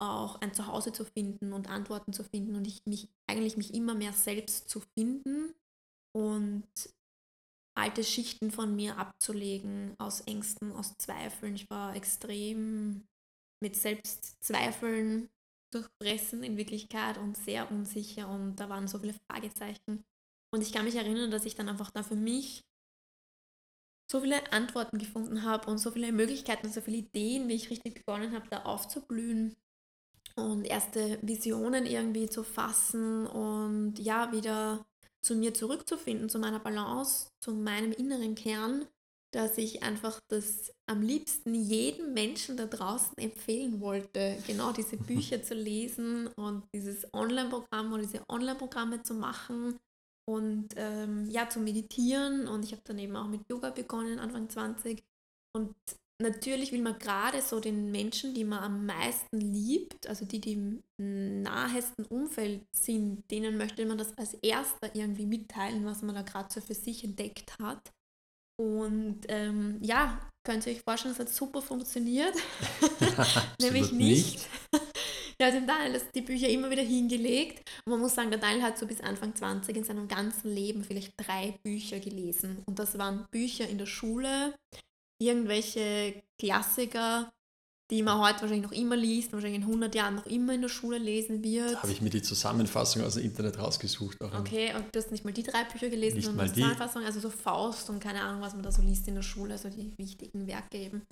auch 0.00 0.40
ein 0.40 0.54
Zuhause 0.54 0.92
zu 0.92 1.04
finden 1.04 1.52
und 1.52 1.68
Antworten 1.68 2.12
zu 2.12 2.24
finden 2.24 2.56
und 2.56 2.66
ich 2.66 2.82
mich 2.86 3.08
eigentlich 3.26 3.56
mich 3.56 3.74
immer 3.74 3.94
mehr 3.94 4.12
selbst 4.12 4.68
zu 4.68 4.80
finden 4.80 5.54
und 6.12 6.68
alte 7.76 8.02
Schichten 8.02 8.50
von 8.50 8.74
mir 8.74 8.98
abzulegen 8.98 9.94
aus 9.98 10.22
Ängsten, 10.22 10.72
aus 10.72 10.96
Zweifeln. 10.98 11.54
Ich 11.54 11.68
war 11.70 11.94
extrem 11.94 13.06
mit 13.62 13.76
Selbstzweifeln 13.76 15.28
durchfressen 15.72 16.42
in 16.42 16.56
Wirklichkeit 16.56 17.18
und 17.18 17.36
sehr 17.36 17.70
unsicher 17.70 18.28
und 18.28 18.56
da 18.56 18.68
waren 18.68 18.88
so 18.88 18.98
viele 18.98 19.14
Fragezeichen. 19.30 20.04
Und 20.52 20.62
ich 20.62 20.72
kann 20.72 20.84
mich 20.84 20.96
erinnern, 20.96 21.30
dass 21.30 21.44
ich 21.44 21.54
dann 21.54 21.68
einfach 21.68 21.90
da 21.90 22.02
für 22.02 22.16
mich 22.16 22.64
so 24.10 24.20
viele 24.20 24.52
Antworten 24.52 24.98
gefunden 24.98 25.44
habe 25.44 25.70
und 25.70 25.78
so 25.78 25.92
viele 25.92 26.10
Möglichkeiten 26.10 26.68
so 26.68 26.80
viele 26.80 26.96
Ideen, 26.96 27.48
wie 27.48 27.54
ich 27.54 27.70
richtig 27.70 27.94
begonnen 27.94 28.34
habe, 28.34 28.48
da 28.48 28.64
aufzublühen 28.64 29.54
und 30.40 30.64
erste 30.64 31.18
Visionen 31.22 31.86
irgendwie 31.86 32.28
zu 32.28 32.42
fassen 32.42 33.26
und 33.26 33.98
ja, 33.98 34.32
wieder 34.32 34.84
zu 35.22 35.34
mir 35.34 35.52
zurückzufinden, 35.54 36.28
zu 36.28 36.38
meiner 36.38 36.60
Balance, 36.60 37.28
zu 37.40 37.52
meinem 37.52 37.92
inneren 37.92 38.34
Kern, 38.34 38.86
dass 39.32 39.58
ich 39.58 39.82
einfach 39.82 40.18
das 40.28 40.72
am 40.86 41.02
liebsten 41.02 41.54
jedem 41.54 42.14
Menschen 42.14 42.56
da 42.56 42.66
draußen 42.66 43.16
empfehlen 43.16 43.80
wollte, 43.80 44.38
genau 44.46 44.72
diese 44.72 44.96
Bücher 44.96 45.42
zu 45.42 45.54
lesen 45.54 46.28
und 46.36 46.64
dieses 46.74 47.06
Online-Programm 47.12 47.92
oder 47.92 48.02
diese 48.02 48.24
Online-Programme 48.28 49.02
zu 49.02 49.14
machen 49.14 49.78
und 50.28 50.68
ähm, 50.76 51.28
ja, 51.30 51.48
zu 51.48 51.60
meditieren. 51.60 52.48
Und 52.48 52.64
ich 52.64 52.72
habe 52.72 52.82
dann 52.84 52.98
eben 52.98 53.16
auch 53.16 53.28
mit 53.28 53.48
Yoga 53.48 53.70
begonnen, 53.70 54.18
Anfang 54.18 54.48
20. 54.48 55.02
Und 55.56 55.74
natürlich 56.20 56.72
will 56.72 56.82
man 56.82 56.98
gerade 56.98 57.42
so 57.42 57.60
den 57.60 57.90
Menschen, 57.90 58.34
die 58.34 58.44
man 58.44 58.62
am 58.62 58.86
meisten 58.86 59.40
liebt, 59.40 60.06
also 60.06 60.24
die, 60.24 60.40
die 60.40 60.52
im 60.52 60.82
nahesten 61.42 62.04
Umfeld 62.06 62.62
sind, 62.74 63.22
denen 63.30 63.56
möchte 63.56 63.84
man 63.86 63.98
das 63.98 64.16
als 64.16 64.34
erster 64.34 64.94
irgendwie 64.94 65.26
mitteilen, 65.26 65.84
was 65.84 66.02
man 66.02 66.14
da 66.14 66.22
gerade 66.22 66.52
so 66.52 66.60
für 66.60 66.74
sich 66.74 67.04
entdeckt 67.04 67.58
hat. 67.60 67.92
Und 68.60 69.20
ähm, 69.28 69.78
ja, 69.80 70.20
könnt 70.46 70.66
ihr 70.66 70.74
euch 70.74 70.82
vorstellen, 70.82 71.14
es 71.14 71.20
hat 71.20 71.30
super 71.30 71.62
funktioniert. 71.62 72.34
Nämlich 73.60 73.92
nicht. 73.92 74.34
nicht. 74.34 74.48
Hat 75.42 75.54
dem 75.54 75.66
Daniel 75.66 75.94
das, 75.94 76.10
die 76.14 76.20
Bücher 76.20 76.48
immer 76.50 76.70
wieder 76.70 76.82
hingelegt. 76.82 77.70
Und 77.86 77.92
man 77.92 78.00
muss 78.00 78.14
sagen, 78.14 78.30
der 78.30 78.38
Daniel 78.38 78.62
hat 78.62 78.76
so 78.76 78.86
bis 78.86 79.00
Anfang 79.00 79.34
20 79.34 79.74
in 79.74 79.84
seinem 79.84 80.06
ganzen 80.06 80.54
Leben 80.54 80.84
vielleicht 80.84 81.14
drei 81.16 81.58
Bücher 81.62 81.98
gelesen. 81.98 82.62
Und 82.66 82.78
das 82.78 82.98
waren 82.98 83.26
Bücher 83.30 83.66
in 83.66 83.78
der 83.78 83.86
Schule, 83.86 84.54
irgendwelche 85.20 86.22
Klassiker, 86.40 87.30
die 87.90 88.02
man 88.02 88.20
heute 88.20 88.42
wahrscheinlich 88.42 88.62
noch 88.62 88.72
immer 88.72 88.96
liest, 88.96 89.32
wahrscheinlich 89.32 89.60
in 89.62 89.66
100 89.66 89.94
Jahren 89.94 90.14
noch 90.14 90.26
immer 90.26 90.54
in 90.54 90.62
der 90.62 90.68
Schule 90.68 90.98
lesen 90.98 91.42
wird. 91.42 91.74
Da 91.74 91.82
habe 91.82 91.92
ich 91.92 92.00
mir 92.00 92.10
die 92.10 92.22
Zusammenfassung 92.22 93.02
aus 93.02 93.14
dem 93.14 93.24
Internet 93.24 93.58
rausgesucht. 93.58 94.16
okay, 94.20 94.74
und 94.74 94.94
du 94.94 94.98
hast 94.98 95.10
nicht 95.10 95.24
mal 95.24 95.32
die 95.32 95.42
drei 95.42 95.64
Bücher 95.64 95.90
gelesen, 95.90 96.16
nicht 96.16 96.26
sondern 96.26 96.46
die 96.46 96.54
Zusammenfassung, 96.54 97.04
also 97.04 97.20
so 97.20 97.30
Faust 97.30 97.90
und 97.90 98.00
keine 98.00 98.22
Ahnung, 98.22 98.40
was 98.40 98.54
man 98.54 98.62
da 98.62 98.70
so 98.70 98.82
liest 98.82 99.08
in 99.08 99.16
der 99.16 99.22
Schule, 99.22 99.52
also 99.52 99.68
die 99.68 99.92
wichtigen 99.98 100.46
Werke 100.46 100.78
eben. 100.78 101.02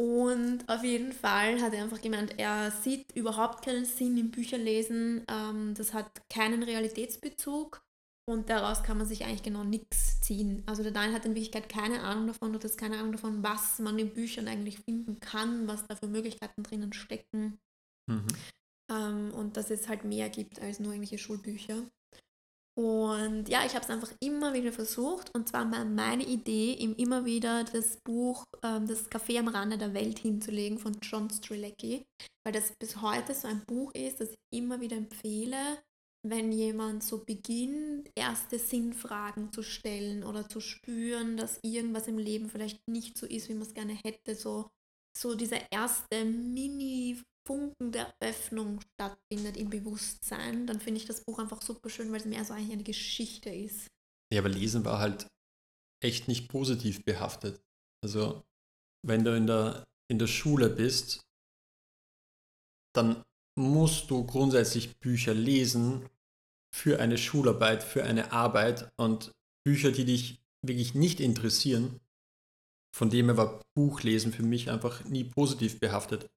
Und 0.00 0.66
auf 0.66 0.82
jeden 0.82 1.12
Fall 1.12 1.60
hat 1.60 1.74
er 1.74 1.82
einfach 1.82 2.00
gemeint, 2.00 2.38
er 2.38 2.70
sieht 2.70 3.04
überhaupt 3.14 3.62
keinen 3.62 3.84
Sinn 3.84 4.16
im 4.16 4.30
Bücherlesen. 4.30 5.26
Ähm, 5.28 5.74
das 5.76 5.92
hat 5.92 6.22
keinen 6.30 6.62
Realitätsbezug 6.62 7.82
und 8.30 8.48
daraus 8.48 8.82
kann 8.82 8.98
man 8.98 9.06
sich 9.06 9.24
eigentlich 9.24 9.42
genau 9.42 9.64
nichts 9.64 10.20
ziehen. 10.20 10.62
Also 10.66 10.82
der 10.82 10.92
Daniel 10.92 11.14
hat 11.14 11.24
in 11.24 11.34
Wirklichkeit 11.34 11.68
keine 11.68 12.00
Ahnung 12.02 12.28
davon 12.28 12.54
oder 12.54 12.68
hat 12.68 12.78
keine 12.78 12.98
Ahnung 12.98 13.12
davon, 13.12 13.42
was 13.42 13.78
man 13.78 13.98
in 13.98 14.14
Büchern 14.14 14.48
eigentlich 14.48 14.78
finden 14.78 15.18
kann, 15.20 15.66
was 15.66 15.86
da 15.86 15.96
für 15.96 16.06
Möglichkeiten 16.06 16.62
drinnen 16.62 16.92
stecken. 16.92 17.58
Mhm. 18.08 18.26
Ähm, 18.90 19.34
und 19.34 19.56
dass 19.56 19.70
es 19.70 19.88
halt 19.88 20.04
mehr 20.04 20.28
gibt 20.28 20.60
als 20.60 20.80
nur 20.80 20.92
irgendwelche 20.92 21.18
Schulbücher. 21.18 21.82
Und 22.78 23.48
ja, 23.48 23.66
ich 23.66 23.74
habe 23.74 23.84
es 23.84 23.90
einfach 23.90 24.12
immer 24.20 24.54
wieder 24.54 24.72
versucht. 24.72 25.34
Und 25.34 25.48
zwar 25.48 25.70
war 25.70 25.84
meine 25.84 26.24
Idee, 26.24 26.74
ihm 26.74 26.94
immer 26.94 27.24
wieder 27.24 27.64
das 27.64 27.98
Buch 28.04 28.44
ähm, 28.62 28.86
Das 28.86 29.10
Café 29.10 29.38
am 29.38 29.48
Rande 29.48 29.76
der 29.76 29.92
Welt 29.92 30.18
hinzulegen 30.18 30.78
von 30.78 30.96
John 31.02 31.28
Strilecki, 31.28 32.04
weil 32.44 32.52
das 32.52 32.72
bis 32.80 33.02
heute 33.02 33.34
so 33.34 33.48
ein 33.48 33.62
Buch 33.66 33.92
ist, 33.92 34.20
das 34.20 34.30
ich 34.30 34.58
immer 34.58 34.80
wieder 34.80 34.96
empfehle, 34.96 35.78
wenn 36.22 36.52
jemand 36.52 37.02
so 37.02 37.24
beginnt, 37.24 38.10
erste 38.14 38.58
Sinnfragen 38.58 39.52
zu 39.52 39.62
stellen 39.62 40.22
oder 40.22 40.48
zu 40.48 40.60
spüren, 40.60 41.36
dass 41.36 41.58
irgendwas 41.62 42.08
im 42.08 42.18
Leben 42.18 42.50
vielleicht 42.50 42.86
nicht 42.86 43.16
so 43.16 43.26
ist, 43.26 43.48
wie 43.48 43.54
man 43.54 43.62
es 43.62 43.74
gerne 43.74 43.94
hätte, 43.94 44.34
so, 44.34 44.70
so 45.16 45.34
dieser 45.34 45.70
erste 45.72 46.24
Mini 46.24 47.22
Funken 47.46 47.90
der 47.90 48.14
Öffnung 48.20 48.80
stattfindet 48.80 49.56
im 49.56 49.70
Bewusstsein, 49.70 50.66
dann 50.66 50.78
finde 50.78 51.00
ich 51.00 51.06
das 51.06 51.24
Buch 51.24 51.38
einfach 51.38 51.62
super 51.62 51.88
schön, 51.88 52.12
weil 52.12 52.20
es 52.20 52.26
mehr 52.26 52.44
so 52.44 52.52
eigentlich 52.52 52.72
eine 52.72 52.82
Geschichte 52.82 53.50
ist. 53.50 53.88
Ja, 54.32 54.40
aber 54.40 54.50
Lesen 54.50 54.84
war 54.84 54.98
halt 54.98 55.26
echt 56.02 56.28
nicht 56.28 56.48
positiv 56.48 57.04
behaftet. 57.04 57.60
Also, 58.04 58.44
wenn 59.04 59.24
du 59.24 59.34
in 59.34 59.46
der, 59.46 59.84
in 60.10 60.18
der 60.18 60.26
Schule 60.26 60.68
bist, 60.68 61.22
dann 62.94 63.22
musst 63.58 64.10
du 64.10 64.24
grundsätzlich 64.24 64.98
Bücher 65.00 65.34
lesen 65.34 66.08
für 66.74 67.00
eine 67.00 67.18
Schularbeit, 67.18 67.82
für 67.82 68.04
eine 68.04 68.32
Arbeit 68.32 68.90
und 68.96 69.32
Bücher, 69.64 69.92
die 69.92 70.04
dich 70.04 70.40
wirklich 70.64 70.94
nicht 70.94 71.20
interessieren. 71.20 72.00
Von 72.96 73.10
dem 73.10 73.26
her 73.26 73.36
war 73.36 73.62
Buchlesen 73.74 74.32
für 74.32 74.42
mich 74.42 74.70
einfach 74.70 75.04
nie 75.04 75.24
positiv 75.24 75.78
behaftet. 75.78 76.28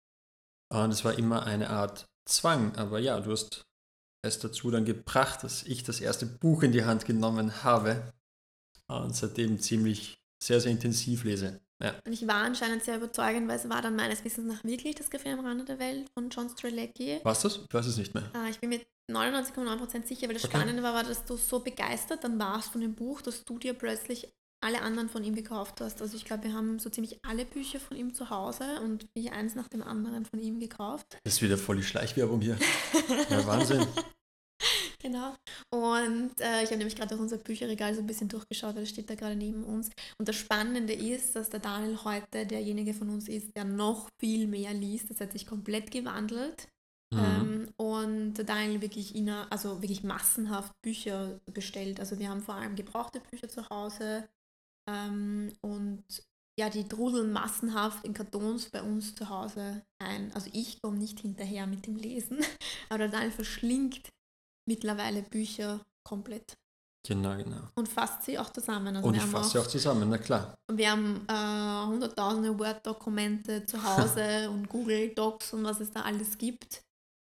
Und 0.72 0.92
es 0.92 1.04
war 1.04 1.18
immer 1.18 1.46
eine 1.46 1.70
Art 1.70 2.06
Zwang. 2.28 2.76
Aber 2.76 3.00
ja, 3.00 3.20
du 3.20 3.32
hast 3.32 3.66
es 4.24 4.40
dazu 4.40 4.72
dann 4.72 4.86
gebracht, 4.86 5.44
dass 5.44 5.64
ich 5.64 5.84
das 5.84 6.00
erste 6.00 6.26
Buch 6.26 6.64
in 6.64 6.72
die 6.72 6.86
Hand 6.86 7.06
genommen 7.06 7.64
habe 7.64 8.14
und 8.88 9.16
seitdem 9.16 9.60
ziemlich 9.60 10.18
sehr, 10.42 10.62
sehr 10.62 10.72
intensiv 10.72 11.24
lese. 11.24 11.63
Ja. 11.84 11.94
Und 12.06 12.14
ich 12.14 12.26
war 12.28 12.36
anscheinend 12.36 12.84
sehr 12.84 12.96
überzeugend, 12.96 13.48
weil 13.48 13.58
es 13.58 13.70
war 13.70 13.82
dann 13.82 13.96
meines 13.96 14.24
Wissens 14.24 14.48
nach 14.48 14.64
wirklich 14.64 14.96
das 14.96 15.12
Café 15.12 15.34
am 15.34 15.46
Rande 15.46 15.66
der 15.66 15.80
Welt 15.80 16.10
von 16.14 16.30
John 16.30 16.50
Strelecki. 16.50 17.20
Was 17.24 17.42
das? 17.42 17.60
Ich 17.68 17.74
weiß 17.74 17.86
es 17.86 17.98
nicht 17.98 18.14
mehr. 18.14 18.24
Ah, 18.34 18.48
ich 18.50 18.60
bin 18.60 18.70
mir 18.70 18.82
99,9% 19.12 20.08
sicher, 20.08 20.28
weil 20.28 20.36
das 20.36 20.46
okay. 20.46 20.58
Spannende 20.58 20.82
war, 20.82 20.94
war, 20.94 21.04
dass 21.04 21.26
du 21.26 21.36
so 21.36 21.60
begeistert 21.60 22.24
dann 22.24 22.40
warst 22.40 22.72
von 22.72 22.80
dem 22.80 22.96
Buch, 22.96 23.22
dass 23.22 23.44
du 23.44 23.60
dir 23.60 23.74
plötzlich 23.74 24.30
alle 24.64 24.82
anderen 24.82 25.10
von 25.10 25.26
ihm 25.26 25.36
gekauft 25.36 25.82
hast. 25.82 26.02
Also 26.02 26.16
ich 26.16 26.24
glaube, 26.24 26.46
wir 26.46 26.54
haben 26.54 26.80
so 26.80 26.90
ziemlich 26.90 27.20
alle 27.28 27.44
Bücher 27.44 27.82
von 27.82 27.98
ihm 27.98 28.14
zu 28.14 28.30
Hause 28.30 28.80
und 28.82 29.06
ich 29.14 29.34
eins 29.34 29.56
nach 29.56 29.68
dem 29.68 29.84
anderen 29.84 30.26
von 30.26 30.40
ihm 30.40 30.62
gekauft. 30.62 31.18
Das 31.26 31.34
ist 31.34 31.42
wieder 31.42 31.58
voll 31.58 31.76
die 31.78 31.84
Schleichwerbung 31.84 32.40
hier. 32.40 32.58
ja, 33.30 33.46
Wahnsinn. 33.46 33.86
Genau. 35.04 35.36
Und 35.70 36.40
äh, 36.40 36.64
ich 36.64 36.70
habe 36.70 36.78
nämlich 36.78 36.96
gerade 36.96 37.10
durch 37.10 37.22
unser 37.22 37.38
Bücherregal 37.38 37.94
so 37.94 38.00
ein 38.00 38.08
bisschen 38.08 38.30
durchgeschaut, 38.30 38.76
weil 38.76 38.84
das 38.84 38.90
steht 38.90 39.10
da 39.10 39.16
gerade 39.16 39.36
neben 39.36 39.64
uns. 39.64 39.90
Und 40.18 40.30
das 40.30 40.38
Spannende 40.38 40.94
ist, 40.94 41.36
dass 41.36 41.50
der 41.50 41.60
Daniel 41.60 42.00
heute 42.06 42.46
derjenige 42.46 42.94
von 42.94 43.10
uns 43.10 43.28
ist, 43.28 43.56
der 43.56 43.66
noch 43.66 44.08
viel 44.20 44.48
mehr 44.48 44.74
liest. 44.74 45.10
Das 45.10 45.20
hat 45.20 45.34
sich 45.34 45.46
komplett 45.46 45.92
gewandelt. 45.92 46.70
Mhm. 47.14 47.20
Ähm, 47.20 47.70
und 47.76 48.34
der 48.36 48.46
Daniel 48.46 48.82
wirklich, 48.82 49.14
inner, 49.14 49.46
also 49.50 49.82
wirklich 49.82 50.04
massenhaft 50.04 50.72
Bücher 50.82 51.40
bestellt. 51.54 52.00
Also 52.00 52.18
wir 52.18 52.30
haben 52.30 52.42
vor 52.42 52.56
allem 52.56 52.76
gebrauchte 52.76 53.20
Bücher 53.30 53.50
zu 53.50 53.70
Hause, 53.70 54.28
ähm, 54.88 55.54
und 55.62 56.04
ja, 56.60 56.70
die 56.70 56.88
trudeln 56.88 57.32
massenhaft 57.32 58.06
in 58.06 58.14
Kartons 58.14 58.70
bei 58.70 58.82
uns 58.82 59.16
zu 59.16 59.30
Hause 59.30 59.84
ein. 60.00 60.32
Also 60.34 60.50
ich 60.54 60.82
komme 60.82 60.98
nicht 60.98 61.20
hinterher 61.20 61.68
mit 61.68 61.88
dem 61.88 61.96
Lesen, 61.96 62.40
aber 62.90 63.00
der 63.00 63.10
Daniel 63.10 63.32
verschlingt 63.32 64.10
mittlerweile 64.68 65.22
Bücher 65.24 65.82
komplett. 66.08 66.54
Genau, 67.06 67.36
genau. 67.36 67.68
Und 67.76 67.90
fasst 67.90 68.24
sie 68.24 68.40
auch 68.40 68.50
zusammen. 68.50 68.96
Also 68.96 69.08
und 69.08 69.16
ich 69.16 69.24
fasse 69.24 69.52
sie 69.52 69.60
auch 69.60 69.68
zusammen, 69.68 70.10
na 70.10 70.18
klar. 70.18 70.56
Wir 70.72 70.92
haben 70.92 71.26
äh, 71.28 71.88
hunderttausende 71.92 72.58
Word-Dokumente 72.58 73.66
zu 73.66 73.84
Hause 73.84 74.50
und 74.54 74.70
Google 74.70 75.10
Docs 75.10 75.54
und 75.54 75.66
was 75.66 75.82
es 75.82 75.92
da 75.92 76.02
alles 76.04 76.38
gibt 76.38 76.82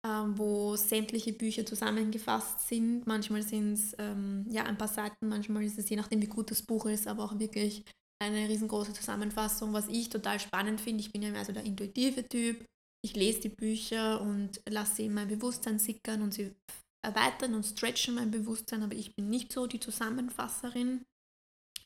ähm, 0.05 0.37
wo 0.37 0.75
sämtliche 0.75 1.33
Bücher 1.33 1.65
zusammengefasst 1.65 2.67
sind. 2.67 3.05
Manchmal 3.05 3.43
sind 3.43 3.73
es 3.73 3.95
ähm, 3.99 4.45
ja, 4.49 4.63
ein 4.63 4.77
paar 4.77 4.87
Seiten, 4.87 5.27
manchmal 5.27 5.63
ist 5.63 5.77
es 5.77 5.89
je 5.89 5.97
nachdem, 5.97 6.21
wie 6.21 6.27
gut 6.27 6.51
das 6.51 6.61
Buch 6.61 6.85
ist, 6.85 7.07
aber 7.07 7.23
auch 7.23 7.37
wirklich 7.37 7.83
eine 8.21 8.47
riesengroße 8.47 8.93
Zusammenfassung, 8.93 9.73
was 9.73 9.87
ich 9.87 10.09
total 10.09 10.39
spannend 10.39 10.81
finde. 10.81 11.01
Ich 11.01 11.11
bin 11.11 11.21
ja 11.21 11.31
mehr 11.31 11.45
so 11.45 11.51
der 11.51 11.63
intuitive 11.63 12.27
Typ. 12.27 12.65
Ich 13.01 13.15
lese 13.15 13.41
die 13.41 13.49
Bücher 13.49 14.21
und 14.21 14.61
lasse 14.69 14.95
sie 14.95 15.05
in 15.05 15.13
mein 15.13 15.27
Bewusstsein 15.27 15.79
sickern 15.79 16.21
und 16.21 16.33
sie 16.33 16.53
erweitern 17.01 17.53
und 17.53 17.65
stretchen 17.65 18.15
mein 18.15 18.31
Bewusstsein, 18.31 18.83
aber 18.83 18.95
ich 18.95 19.15
bin 19.15 19.29
nicht 19.29 19.51
so 19.51 19.67
die 19.67 19.79
Zusammenfasserin. 19.79 21.05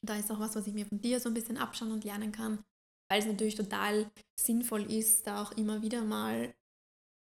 Da 0.02 0.18
ist 0.18 0.32
auch 0.32 0.40
was, 0.40 0.56
was 0.56 0.68
ich 0.68 0.74
mir 0.74 0.86
von 0.86 1.02
dir 1.02 1.20
so 1.20 1.30
ein 1.30 1.34
bisschen 1.34 1.58
abschauen 1.58 1.92
und 1.92 2.04
lernen 2.04 2.32
kann, 2.32 2.64
weil 3.10 3.20
es 3.20 3.26
natürlich 3.26 3.56
total 3.56 4.12
sinnvoll 4.40 4.92
ist, 4.92 5.28
da 5.28 5.42
auch 5.42 5.52
immer 5.54 5.82
wieder 5.82 6.04
mal 6.04 6.54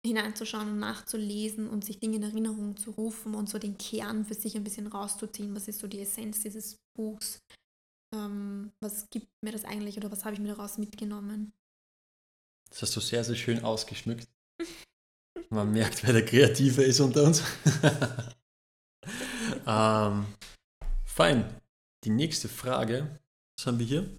hineinzuschauen 0.05 0.69
und 0.69 0.79
nachzulesen 0.79 1.69
und 1.69 1.85
sich 1.85 1.99
Dinge 1.99 2.15
in 2.15 2.23
Erinnerung 2.23 2.75
zu 2.75 2.91
rufen 2.91 3.35
und 3.35 3.49
so 3.49 3.59
den 3.59 3.77
Kern 3.77 4.25
für 4.25 4.33
sich 4.33 4.55
ein 4.55 4.63
bisschen 4.63 4.87
rauszuziehen. 4.87 5.55
Was 5.55 5.67
ist 5.67 5.79
so 5.79 5.87
die 5.87 5.99
Essenz 5.99 6.39
dieses 6.39 6.79
Buchs? 6.95 7.43
Ähm, 8.13 8.71
was 8.79 9.09
gibt 9.09 9.29
mir 9.43 9.51
das 9.51 9.63
eigentlich 9.63 9.97
oder 9.97 10.11
was 10.11 10.25
habe 10.25 10.33
ich 10.33 10.41
mir 10.41 10.47
daraus 10.47 10.77
mitgenommen? 10.77 11.53
Das 12.69 12.81
hast 12.81 12.95
du 12.95 12.99
sehr, 12.99 13.23
sehr 13.23 13.35
schön 13.35 13.63
ausgeschmückt. 13.63 14.27
Man 15.53 15.73
merkt, 15.73 16.03
wer 16.03 16.13
der 16.13 16.25
Kreative 16.25 16.81
ist 16.81 17.01
unter 17.01 17.23
uns. 17.23 17.43
ähm, 19.67 20.25
fein. 21.03 21.61
Die 22.05 22.09
nächste 22.09 22.47
Frage, 22.47 23.19
was 23.57 23.67
haben 23.67 23.77
wir 23.77 23.85
hier? 23.85 24.09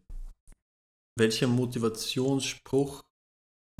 Welcher 1.18 1.46
Motivationsspruch 1.46 3.02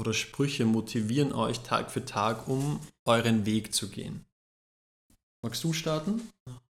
oder 0.00 0.14
Sprüche 0.14 0.64
motivieren 0.64 1.34
euch 1.34 1.60
Tag 1.60 1.90
für 1.90 2.06
Tag, 2.06 2.48
um 2.48 2.80
euren 3.04 3.44
Weg 3.44 3.74
zu 3.74 3.90
gehen? 3.90 4.24
Magst 5.44 5.62
du 5.62 5.74
starten? 5.74 6.22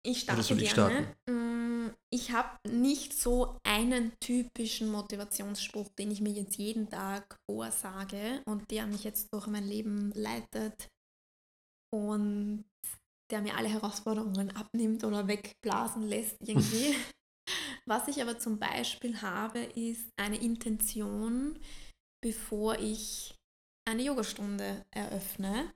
Ich 0.04 0.24
starte 0.24 0.40
oder 0.40 0.44
soll 0.44 0.62
ich 0.62 0.74
gerne. 0.74 0.94
Starten? 0.94 1.16
Ich 2.16 2.32
habe 2.32 2.58
nicht 2.70 3.12
so 3.12 3.60
einen 3.64 4.14
typischen 4.22 4.90
Motivationsspruch, 4.90 5.90
den 6.00 6.12
ich 6.12 6.22
mir 6.22 6.32
jetzt 6.32 6.56
jeden 6.56 6.90
Tag 6.90 7.38
vorsage 7.52 8.42
und 8.46 8.72
der 8.72 8.88
mich 8.88 9.04
jetzt 9.04 9.34
durch 9.34 9.48
mein 9.48 9.68
Leben 9.68 10.14
leitet 10.14 10.88
und 11.94 12.64
der 13.30 13.42
mir 13.42 13.58
alle 13.58 13.68
Herausforderungen 13.68 14.56
abnimmt 14.56 15.04
oder 15.04 15.28
wegblasen 15.28 16.04
lässt 16.04 16.38
irgendwie. 16.40 16.96
Was 17.86 18.08
ich 18.08 18.22
aber 18.22 18.40
zum 18.40 18.60
Beispiel 18.60 19.22
habe, 19.22 19.60
ist 19.60 20.08
eine 20.16 20.38
Intention, 20.38 21.60
bevor 22.24 22.80
ich 22.80 23.36
eine 23.86 24.04
Yogastunde 24.04 24.86
eröffne. 24.96 25.70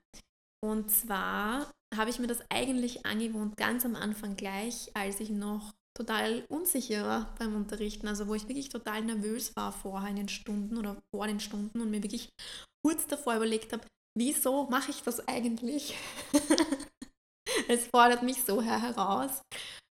Und 0.63 0.89
zwar 0.89 1.69
habe 1.93 2.09
ich 2.09 2.19
mir 2.19 2.27
das 2.27 2.49
eigentlich 2.49 3.05
angewohnt, 3.05 3.57
ganz 3.57 3.83
am 3.83 3.97
Anfang 3.97 4.37
gleich, 4.37 4.89
als 4.95 5.19
ich 5.19 5.31
noch 5.31 5.73
total 5.99 6.45
unsicher 6.47 7.03
war 7.03 7.35
beim 7.37 7.55
Unterrichten, 7.55 8.07
also 8.07 8.27
wo 8.27 8.35
ich 8.35 8.47
wirklich 8.47 8.69
total 8.69 9.03
nervös 9.03 9.55
war 9.55 9.73
vorher 9.73 10.09
in 10.09 10.15
den 10.15 10.29
Stunden 10.29 10.77
oder 10.77 10.97
vor 11.13 11.27
den 11.27 11.41
Stunden 11.41 11.81
und 11.81 11.91
mir 11.91 12.01
wirklich 12.01 12.29
kurz 12.85 13.05
davor 13.05 13.35
überlegt 13.35 13.73
habe, 13.73 13.85
wieso 14.17 14.69
mache 14.69 14.91
ich 14.91 15.03
das 15.03 15.27
eigentlich? 15.27 15.95
es 17.67 17.87
fordert 17.87 18.23
mich 18.23 18.43
so 18.43 18.61
heraus. 18.61 19.41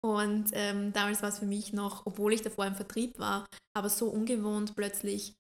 Und 0.03 0.51
ähm, 0.53 0.93
damals 0.93 1.23
war 1.23 1.29
es 1.29 1.41
für 1.41 1.47
mich 1.47 1.73
noch, 1.73 2.07
obwohl 2.07 2.33
ich 2.33 2.43
davor 2.43 2.67
im 2.67 2.77
Vertrieb 2.77 3.19
war, 3.19 3.47
aber 3.77 3.91
so 3.91 4.09
ungewohnt 4.09 4.75
plötzlich 4.75 5.35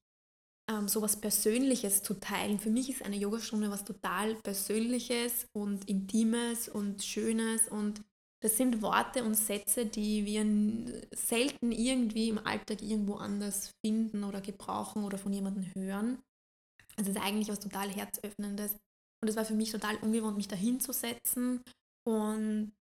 ähm, 0.70 0.87
so 0.88 1.00
was 1.00 1.20
Persönliches 1.20 2.02
zu 2.02 2.14
teilen. 2.14 2.59
Für 2.59 2.70
mich 2.70 2.90
ist 2.90 3.02
eine 3.02 3.16
Yogastunde 3.16 3.70
was 3.70 3.85
total 3.85 4.35
Persönliches 4.42 5.46
und 5.57 5.88
Intimes 5.88 6.68
und 6.68 7.02
Schönes 7.02 7.68
und 7.68 8.02
Das 8.40 8.57
sind 8.57 8.83
Worte 8.83 9.24
und 9.24 9.35
Sätze, 9.35 9.87
die 9.87 10.24
wir 10.24 10.44
selten 11.12 11.72
irgendwie 11.72 12.29
im 12.29 12.38
Alltag 12.38 12.83
irgendwo 12.83 13.14
anders 13.16 13.72
finden 13.85 14.22
oder 14.22 14.40
gebrauchen 14.40 15.05
oder 15.05 15.18
von 15.18 15.33
jemandem 15.33 15.66
hören. 15.74 16.22
Also 16.96 17.11
es 17.11 17.16
ist 17.16 17.22
eigentlich 17.22 17.48
was 17.48 17.61
total 17.61 17.88
Herzöffnendes. 17.90 18.77
Und 19.20 19.29
es 19.29 19.37
war 19.37 19.44
für 19.44 19.55
mich 19.55 19.72
total 19.72 19.96
ungewohnt, 19.96 20.37
mich 20.37 20.46
da 20.46 20.55
hinzusetzen 20.55 21.62
und 22.07 22.72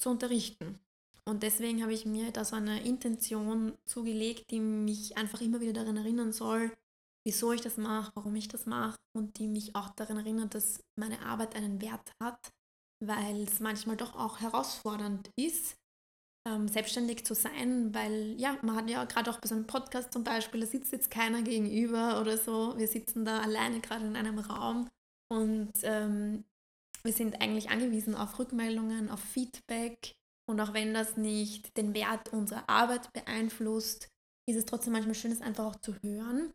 zu 0.00 0.10
unterrichten. 0.10 0.78
Und 1.26 1.42
deswegen 1.42 1.82
habe 1.82 1.92
ich 1.92 2.04
mir 2.04 2.30
da 2.32 2.44
so 2.44 2.56
eine 2.56 2.82
Intention 2.82 3.74
zugelegt, 3.86 4.50
die 4.50 4.60
mich 4.60 5.16
einfach 5.16 5.40
immer 5.40 5.60
wieder 5.60 5.72
daran 5.72 5.96
erinnern 5.96 6.32
soll, 6.32 6.72
wieso 7.26 7.52
ich 7.52 7.62
das 7.62 7.76
mache, 7.78 8.12
warum 8.14 8.34
ich 8.36 8.48
das 8.48 8.66
mache 8.66 8.96
und 9.16 9.38
die 9.38 9.46
mich 9.46 9.74
auch 9.74 9.90
daran 9.90 10.18
erinnert, 10.18 10.54
dass 10.54 10.80
meine 10.98 11.20
Arbeit 11.20 11.56
einen 11.56 11.80
Wert 11.80 12.12
hat, 12.22 12.38
weil 13.06 13.42
es 13.42 13.60
manchmal 13.60 13.96
doch 13.96 14.14
auch 14.14 14.40
herausfordernd 14.40 15.30
ist, 15.36 15.76
ähm, 16.46 16.68
selbstständig 16.68 17.24
zu 17.24 17.34
sein, 17.34 17.94
weil 17.94 18.34
ja, 18.38 18.58
man 18.62 18.76
hat 18.76 18.90
ja 18.90 19.04
gerade 19.04 19.30
auch 19.30 19.40
bei 19.40 19.48
so 19.48 19.54
einem 19.54 19.66
Podcast 19.66 20.12
zum 20.12 20.24
Beispiel, 20.24 20.60
da 20.60 20.66
sitzt 20.66 20.92
jetzt 20.92 21.10
keiner 21.10 21.42
gegenüber 21.42 22.20
oder 22.20 22.36
so, 22.36 22.76
wir 22.76 22.88
sitzen 22.88 23.24
da 23.24 23.40
alleine 23.40 23.80
gerade 23.80 24.06
in 24.06 24.16
einem 24.16 24.38
Raum 24.38 24.88
und 25.30 25.72
ähm, 25.82 26.44
wir 27.02 27.12
sind 27.12 27.40
eigentlich 27.40 27.70
angewiesen 27.70 28.14
auf 28.14 28.38
Rückmeldungen, 28.38 29.10
auf 29.10 29.20
Feedback. 29.20 30.14
Und 30.46 30.60
auch 30.60 30.74
wenn 30.74 30.92
das 30.92 31.16
nicht 31.16 31.76
den 31.76 31.94
Wert 31.94 32.32
unserer 32.32 32.68
Arbeit 32.68 33.12
beeinflusst, 33.12 34.08
ist 34.46 34.56
es 34.56 34.66
trotzdem 34.66 34.92
manchmal 34.92 35.14
schön, 35.14 35.32
es 35.32 35.40
einfach 35.40 35.64
auch 35.64 35.76
zu 35.76 35.94
hören 36.02 36.52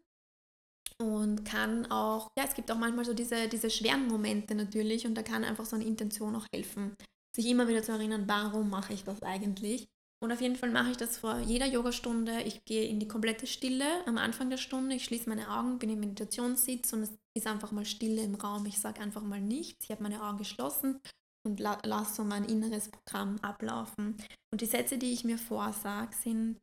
und 1.01 1.45
kann 1.45 1.89
auch, 1.91 2.29
ja, 2.37 2.45
es 2.45 2.55
gibt 2.55 2.71
auch 2.71 2.77
manchmal 2.77 3.05
so 3.05 3.13
diese, 3.13 3.47
diese 3.47 3.69
schweren 3.69 4.07
Momente 4.07 4.55
natürlich 4.55 5.05
und 5.05 5.15
da 5.15 5.23
kann 5.23 5.43
einfach 5.43 5.65
so 5.65 5.75
eine 5.75 5.85
Intention 5.85 6.35
auch 6.35 6.45
helfen, 6.53 6.95
sich 7.35 7.45
immer 7.47 7.67
wieder 7.67 7.83
zu 7.83 7.91
erinnern, 7.91 8.23
warum 8.27 8.69
mache 8.69 8.93
ich 8.93 9.03
das 9.03 9.21
eigentlich? 9.23 9.87
Und 10.21 10.33
auf 10.33 10.41
jeden 10.41 10.57
Fall 10.57 10.71
mache 10.71 10.91
ich 10.91 10.97
das 10.97 11.17
vor 11.17 11.39
jeder 11.39 11.65
Yogastunde. 11.65 12.41
Ich 12.43 12.65
gehe 12.65 12.85
in 12.87 12.99
die 12.99 13.07
komplette 13.07 13.47
Stille 13.47 14.05
am 14.05 14.17
Anfang 14.17 14.49
der 14.49 14.57
Stunde. 14.57 14.95
Ich 14.95 15.05
schließe 15.05 15.29
meine 15.29 15.49
Augen, 15.49 15.79
bin 15.79 15.89
im 15.89 16.01
Meditationssitz 16.01 16.91
und 16.91 17.03
es 17.03 17.13
ist 17.37 17.47
einfach 17.47 17.71
mal 17.71 17.85
Stille 17.85 18.21
im 18.21 18.35
Raum. 18.35 18.65
Ich 18.65 18.79
sage 18.79 18.99
einfach 18.99 19.21
mal 19.21 19.39
nichts. 19.39 19.85
Ich 19.85 19.91
habe 19.91 20.03
meine 20.03 20.21
Augen 20.21 20.37
geschlossen 20.37 20.99
und 21.45 21.61
la 21.61 21.79
lasse 21.85 22.15
so 22.15 22.23
mein 22.25 22.43
inneres 22.43 22.89
Programm 22.89 23.37
ablaufen. 23.41 24.17
Und 24.51 24.59
die 24.59 24.65
Sätze, 24.65 24.97
die 24.97 25.13
ich 25.13 25.23
mir 25.23 25.37
vorsage, 25.37 26.13
sind, 26.13 26.59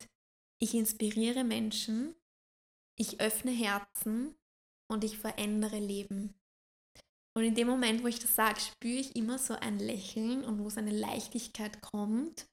ich 0.60 0.74
inspiriere 0.74 1.42
Menschen, 1.42 2.14
ich 2.98 3.20
öffne 3.20 3.50
Herzen 3.50 4.34
und 4.90 5.04
ich 5.04 5.18
verändere 5.18 5.78
Leben. 5.78 6.34
Und 7.36 7.44
in 7.44 7.54
dem 7.54 7.68
Moment, 7.68 8.02
wo 8.02 8.06
ich 8.06 8.18
das 8.18 8.34
sage, 8.34 8.60
spüre 8.60 8.98
ich 8.98 9.14
immer 9.14 9.38
so 9.38 9.54
ein 9.54 9.78
Lächeln 9.78 10.42
und 10.44 10.58
wo 10.58 10.70
so 10.70 10.80
eine 10.80 10.96
Leichtigkeit 10.96 11.82
kommt 11.82 12.46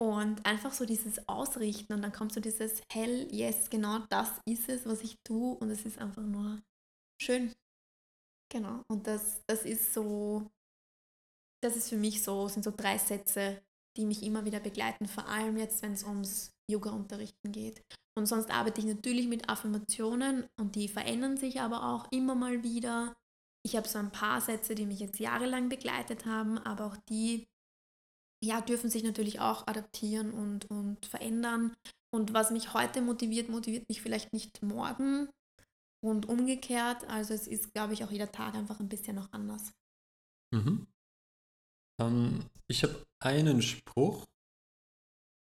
und 0.00 0.44
einfach 0.44 0.72
so 0.72 0.84
dieses 0.84 1.26
Ausrichten 1.28 1.94
und 1.94 2.02
dann 2.02 2.12
kommt 2.12 2.32
so 2.32 2.40
dieses 2.40 2.82
Hell, 2.92 3.26
yes, 3.32 3.70
genau 3.70 4.00
das 4.10 4.30
ist 4.46 4.68
es, 4.68 4.84
was 4.86 5.02
ich 5.02 5.16
tue 5.26 5.56
und 5.56 5.70
es 5.70 5.86
ist 5.86 5.98
einfach 5.98 6.22
nur 6.22 6.60
schön. 7.20 7.54
Genau. 8.52 8.82
Und 8.88 9.06
das, 9.06 9.42
das 9.46 9.64
ist 9.64 9.94
so, 9.94 10.50
das 11.62 11.76
ist 11.76 11.88
für 11.88 11.96
mich 11.96 12.22
so, 12.22 12.48
sind 12.48 12.64
so 12.64 12.70
drei 12.70 12.98
Sätze, 12.98 13.62
die 13.96 14.04
mich 14.04 14.22
immer 14.22 14.44
wieder 14.44 14.60
begleiten, 14.60 15.08
vor 15.08 15.26
allem 15.26 15.56
jetzt, 15.56 15.82
wenn 15.82 15.92
es 15.92 16.04
ums 16.04 16.52
Yoga-Unterrichten 16.70 17.50
geht. 17.50 17.82
Und 18.18 18.26
sonst 18.26 18.50
arbeite 18.50 18.80
ich 18.80 18.86
natürlich 18.86 19.28
mit 19.28 19.48
Affirmationen 19.48 20.44
und 20.56 20.74
die 20.74 20.88
verändern 20.88 21.36
sich 21.36 21.60
aber 21.60 21.84
auch 21.84 22.10
immer 22.10 22.34
mal 22.34 22.64
wieder. 22.64 23.16
Ich 23.62 23.76
habe 23.76 23.88
so 23.88 23.98
ein 23.98 24.10
paar 24.10 24.40
Sätze, 24.40 24.74
die 24.74 24.86
mich 24.86 24.98
jetzt 24.98 25.20
jahrelang 25.20 25.68
begleitet 25.68 26.26
haben, 26.26 26.58
aber 26.58 26.86
auch 26.86 26.96
die 27.08 27.46
ja, 28.42 28.60
dürfen 28.60 28.90
sich 28.90 29.02
natürlich 29.02 29.40
auch 29.40 29.66
adaptieren 29.66 30.32
und, 30.32 30.70
und 30.70 31.06
verändern. 31.06 31.76
Und 32.10 32.34
was 32.34 32.50
mich 32.50 32.74
heute 32.74 33.02
motiviert, 33.02 33.48
motiviert 33.48 33.88
mich 33.88 34.02
vielleicht 34.02 34.32
nicht 34.32 34.62
morgen 34.62 35.28
und 36.00 36.28
umgekehrt. 36.28 37.08
Also 37.08 37.34
es 37.34 37.46
ist, 37.46 37.72
glaube 37.72 37.92
ich, 37.92 38.04
auch 38.04 38.10
jeder 38.10 38.30
Tag 38.30 38.54
einfach 38.54 38.80
ein 38.80 38.88
bisschen 38.88 39.16
noch 39.16 39.32
anders. 39.32 39.72
Mhm. 40.52 40.86
Ähm, 42.00 42.44
ich 42.68 42.82
habe 42.82 43.06
einen 43.20 43.62
Spruch 43.62 44.24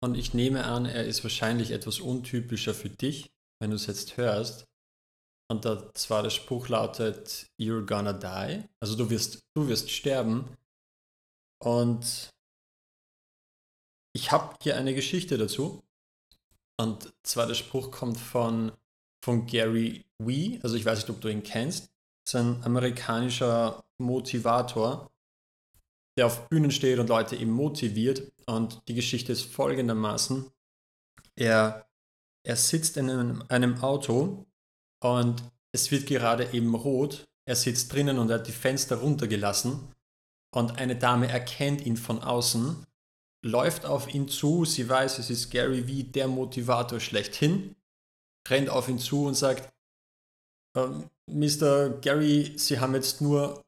und 0.01 0.15
ich 0.15 0.33
nehme 0.33 0.65
an, 0.65 0.85
er 0.85 1.05
ist 1.05 1.23
wahrscheinlich 1.23 1.71
etwas 1.71 1.99
untypischer 1.99 2.73
für 2.73 2.89
dich, 2.89 3.31
wenn 3.59 3.69
du 3.69 3.75
es 3.75 3.85
jetzt 3.85 4.17
hörst. 4.17 4.67
Und 5.47 5.65
da 5.65 5.93
zwar 5.93 6.23
der 6.23 6.29
Spruch 6.29 6.69
lautet, 6.69 7.47
You're 7.59 7.85
gonna 7.85 8.13
die. 8.13 8.63
Also 8.79 8.95
du 8.95 9.09
wirst, 9.09 9.43
du 9.53 9.67
wirst 9.67 9.91
sterben. 9.91 10.57
Und 11.61 12.29
ich 14.13 14.31
habe 14.31 14.55
hier 14.61 14.77
eine 14.77 14.95
Geschichte 14.95 15.37
dazu. 15.37 15.83
Und 16.77 17.13
zwar 17.23 17.45
der 17.47 17.53
Spruch 17.53 17.91
kommt 17.91 18.17
von, 18.17 18.71
von 19.23 19.45
Gary 19.45 20.05
Wee. 20.17 20.59
Also 20.63 20.75
ich 20.75 20.85
weiß 20.85 20.99
nicht, 20.99 21.09
ob 21.09 21.21
du 21.21 21.27
ihn 21.27 21.43
kennst. 21.43 21.91
Das 22.25 22.33
ist 22.33 22.35
ein 22.35 22.63
amerikanischer 22.63 23.83
Motivator, 23.99 25.11
der 26.17 26.25
auf 26.25 26.49
Bühnen 26.49 26.71
steht 26.71 26.99
und 26.99 27.09
Leute 27.09 27.35
eben 27.35 27.51
motiviert. 27.51 28.31
Und 28.45 28.81
die 28.87 28.95
Geschichte 28.95 29.31
ist 29.31 29.43
folgendermaßen. 29.43 30.51
Er, 31.35 31.87
er 32.43 32.55
sitzt 32.55 32.97
in 32.97 33.09
einem, 33.09 33.43
einem 33.47 33.81
Auto 33.81 34.45
und 35.01 35.43
es 35.71 35.91
wird 35.91 36.07
gerade 36.07 36.51
eben 36.53 36.75
rot. 36.75 37.27
Er 37.47 37.55
sitzt 37.55 37.93
drinnen 37.93 38.19
und 38.19 38.29
er 38.29 38.39
hat 38.39 38.47
die 38.47 38.51
Fenster 38.51 38.97
runtergelassen. 38.97 39.93
Und 40.53 40.77
eine 40.77 40.97
Dame 40.97 41.29
erkennt 41.29 41.85
ihn 41.85 41.95
von 41.95 42.21
außen, 42.21 42.85
läuft 43.43 43.85
auf 43.85 44.13
ihn 44.13 44.27
zu. 44.27 44.65
Sie 44.65 44.87
weiß, 44.87 45.19
es 45.19 45.29
ist 45.29 45.49
Gary 45.49 45.87
wie 45.87 46.03
der 46.03 46.27
Motivator 46.27 46.99
schlechthin. 46.99 47.75
Rennt 48.47 48.69
auf 48.69 48.89
ihn 48.89 48.99
zu 48.99 49.25
und 49.25 49.35
sagt, 49.35 49.71
ähm, 50.75 51.09
Mr. 51.27 51.89
Gary, 52.01 52.53
Sie 52.57 52.79
haben 52.79 52.95
jetzt 52.95 53.21
nur 53.21 53.63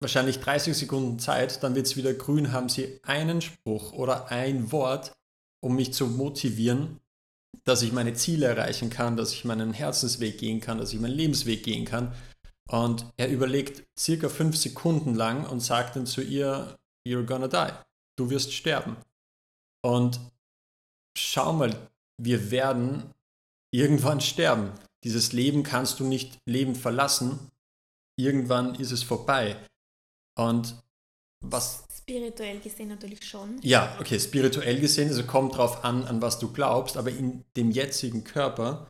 wahrscheinlich 0.00 0.40
30 0.40 0.76
Sekunden 0.76 1.18
Zeit, 1.18 1.62
dann 1.62 1.74
wird 1.74 1.86
es 1.86 1.96
wieder 1.96 2.14
grün, 2.14 2.52
haben 2.52 2.68
Sie 2.68 3.00
einen 3.02 3.40
Spruch 3.40 3.92
oder 3.92 4.30
ein 4.30 4.70
Wort, 4.72 5.16
um 5.60 5.76
mich 5.76 5.92
zu 5.92 6.06
motivieren, 6.06 7.00
dass 7.64 7.82
ich 7.82 7.92
meine 7.92 8.14
Ziele 8.14 8.46
erreichen 8.46 8.90
kann, 8.90 9.16
dass 9.16 9.32
ich 9.32 9.44
meinen 9.44 9.72
Herzensweg 9.72 10.38
gehen 10.38 10.60
kann, 10.60 10.78
dass 10.78 10.92
ich 10.92 11.00
meinen 11.00 11.14
Lebensweg 11.14 11.62
gehen 11.62 11.84
kann. 11.84 12.14
Und 12.70 13.06
er 13.16 13.28
überlegt 13.28 13.84
circa 13.98 14.28
fünf 14.28 14.56
Sekunden 14.56 15.14
lang 15.14 15.46
und 15.46 15.60
sagt 15.60 15.96
dann 15.96 16.06
zu 16.06 16.22
ihr, 16.22 16.78
You're 17.06 17.24
gonna 17.24 17.48
die. 17.48 17.72
Du 18.16 18.30
wirst 18.30 18.52
sterben. 18.52 18.96
Und 19.82 20.20
schau 21.16 21.52
mal, 21.52 21.74
wir 22.18 22.50
werden 22.50 23.14
irgendwann 23.70 24.20
sterben. 24.20 24.72
Dieses 25.04 25.32
Leben 25.32 25.62
kannst 25.62 26.00
du 26.00 26.04
nicht 26.04 26.38
lebend 26.44 26.76
verlassen. 26.76 27.38
Irgendwann 28.16 28.74
ist 28.74 28.90
es 28.90 29.02
vorbei. 29.02 29.56
Und 30.38 30.82
was. 31.40 31.84
Spirituell 31.96 32.60
gesehen 32.60 32.88
natürlich 32.88 33.22
schon. 33.28 33.60
Ja, 33.62 33.96
okay, 34.00 34.18
spirituell 34.18 34.80
gesehen, 34.80 35.08
also 35.08 35.24
kommt 35.24 35.56
drauf 35.56 35.84
an, 35.84 36.04
an 36.04 36.22
was 36.22 36.38
du 36.38 36.50
glaubst, 36.50 36.96
aber 36.96 37.10
in 37.10 37.44
dem 37.56 37.70
jetzigen 37.70 38.24
Körper 38.24 38.88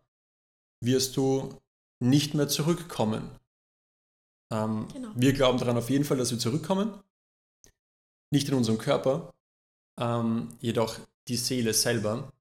wirst 0.80 1.16
du 1.16 1.58
nicht 2.00 2.34
mehr 2.34 2.46
zurückkommen. 2.46 3.28
Ähm, 4.52 4.86
genau. 4.92 5.10
Wir 5.16 5.32
glauben 5.32 5.58
daran 5.58 5.76
auf 5.76 5.90
jeden 5.90 6.04
Fall, 6.04 6.16
dass 6.16 6.30
wir 6.30 6.38
zurückkommen. 6.38 7.02
Nicht 8.30 8.48
in 8.48 8.54
unserem 8.54 8.78
Körper, 8.78 9.34
ähm, 9.98 10.56
jedoch 10.60 10.96
die 11.26 11.36
Seele 11.36 11.74
selber. 11.74 12.32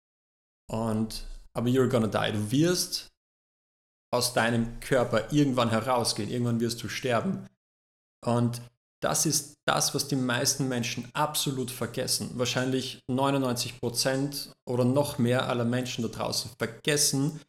Und 0.69 1.25
aber 1.53 1.69
you're 1.69 1.89
gonna 1.89 2.07
die. 2.07 2.33
Du 2.33 2.51
wirst 2.51 3.07
aus 4.13 4.33
deinem 4.33 4.79
Körper 4.79 5.33
irgendwann 5.33 5.71
herausgehen, 5.71 6.29
irgendwann 6.29 6.59
wirst 6.59 6.83
du 6.83 6.87
sterben. 6.87 7.47
Und 8.23 8.61
das 8.99 9.25
ist 9.25 9.57
das, 9.65 9.93
was 9.93 10.07
die 10.07 10.15
meisten 10.15 10.67
Menschen 10.67 11.07
absolut 11.13 11.69
vergessen. 11.69 12.31
Wahrscheinlich 12.33 12.99
99 13.07 13.79
Prozent 13.79 14.51
oder 14.65 14.85
noch 14.85 15.19
mehr 15.19 15.47
aller 15.47 15.65
Menschen 15.65 16.01
da 16.01 16.07
draußen 16.07 16.51
vergessen, 16.57 17.39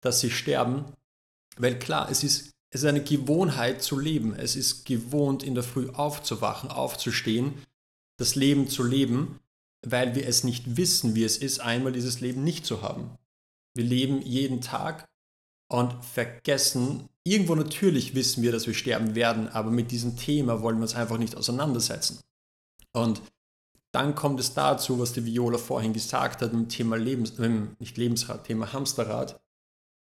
dass 0.00 0.20
sie 0.20 0.30
sterben. 0.30 0.84
Weil 1.56 1.78
klar, 1.78 2.10
es 2.10 2.24
ist, 2.24 2.52
es 2.70 2.82
ist 2.82 2.88
eine 2.88 3.04
Gewohnheit 3.04 3.82
zu 3.82 3.98
leben. 3.98 4.34
Es 4.34 4.56
ist 4.56 4.86
gewohnt, 4.86 5.42
in 5.42 5.54
der 5.54 5.62
Früh 5.62 5.90
aufzuwachen, 5.90 6.70
aufzustehen, 6.70 7.62
das 8.18 8.34
Leben 8.34 8.68
zu 8.68 8.82
leben, 8.82 9.40
weil 9.82 10.14
wir 10.14 10.26
es 10.26 10.42
nicht 10.42 10.76
wissen, 10.76 11.14
wie 11.14 11.24
es 11.24 11.36
ist, 11.36 11.60
einmal 11.60 11.92
dieses 11.92 12.20
Leben 12.20 12.44
nicht 12.44 12.64
zu 12.64 12.80
haben. 12.80 13.10
Wir 13.74 13.84
leben 13.84 14.22
jeden 14.22 14.62
Tag 14.62 15.04
und 15.68 16.02
vergessen, 16.04 17.08
irgendwo 17.24 17.54
natürlich 17.54 18.14
wissen 18.14 18.42
wir, 18.42 18.52
dass 18.52 18.66
wir 18.66 18.74
sterben 18.74 19.14
werden, 19.14 19.48
aber 19.48 19.70
mit 19.70 19.90
diesem 19.90 20.16
Thema 20.16 20.62
wollen 20.62 20.76
wir 20.76 20.82
uns 20.82 20.94
einfach 20.94 21.18
nicht 21.18 21.36
auseinandersetzen. 21.36 22.20
Und 22.92 23.22
dann 23.92 24.14
kommt 24.14 24.40
es 24.40 24.54
dazu, 24.54 24.98
was 24.98 25.12
die 25.12 25.24
Viola 25.24 25.58
vorhin 25.58 25.92
gesagt 25.92 26.42
hat, 26.42 26.52
dem 26.52 26.68
Thema 26.68 26.96
Lebens, 26.96 27.38
äh, 27.38 27.48
nicht 27.78 27.96
Lebensrad, 27.96 28.44
Thema 28.44 28.72
Hamsterrad, 28.72 29.40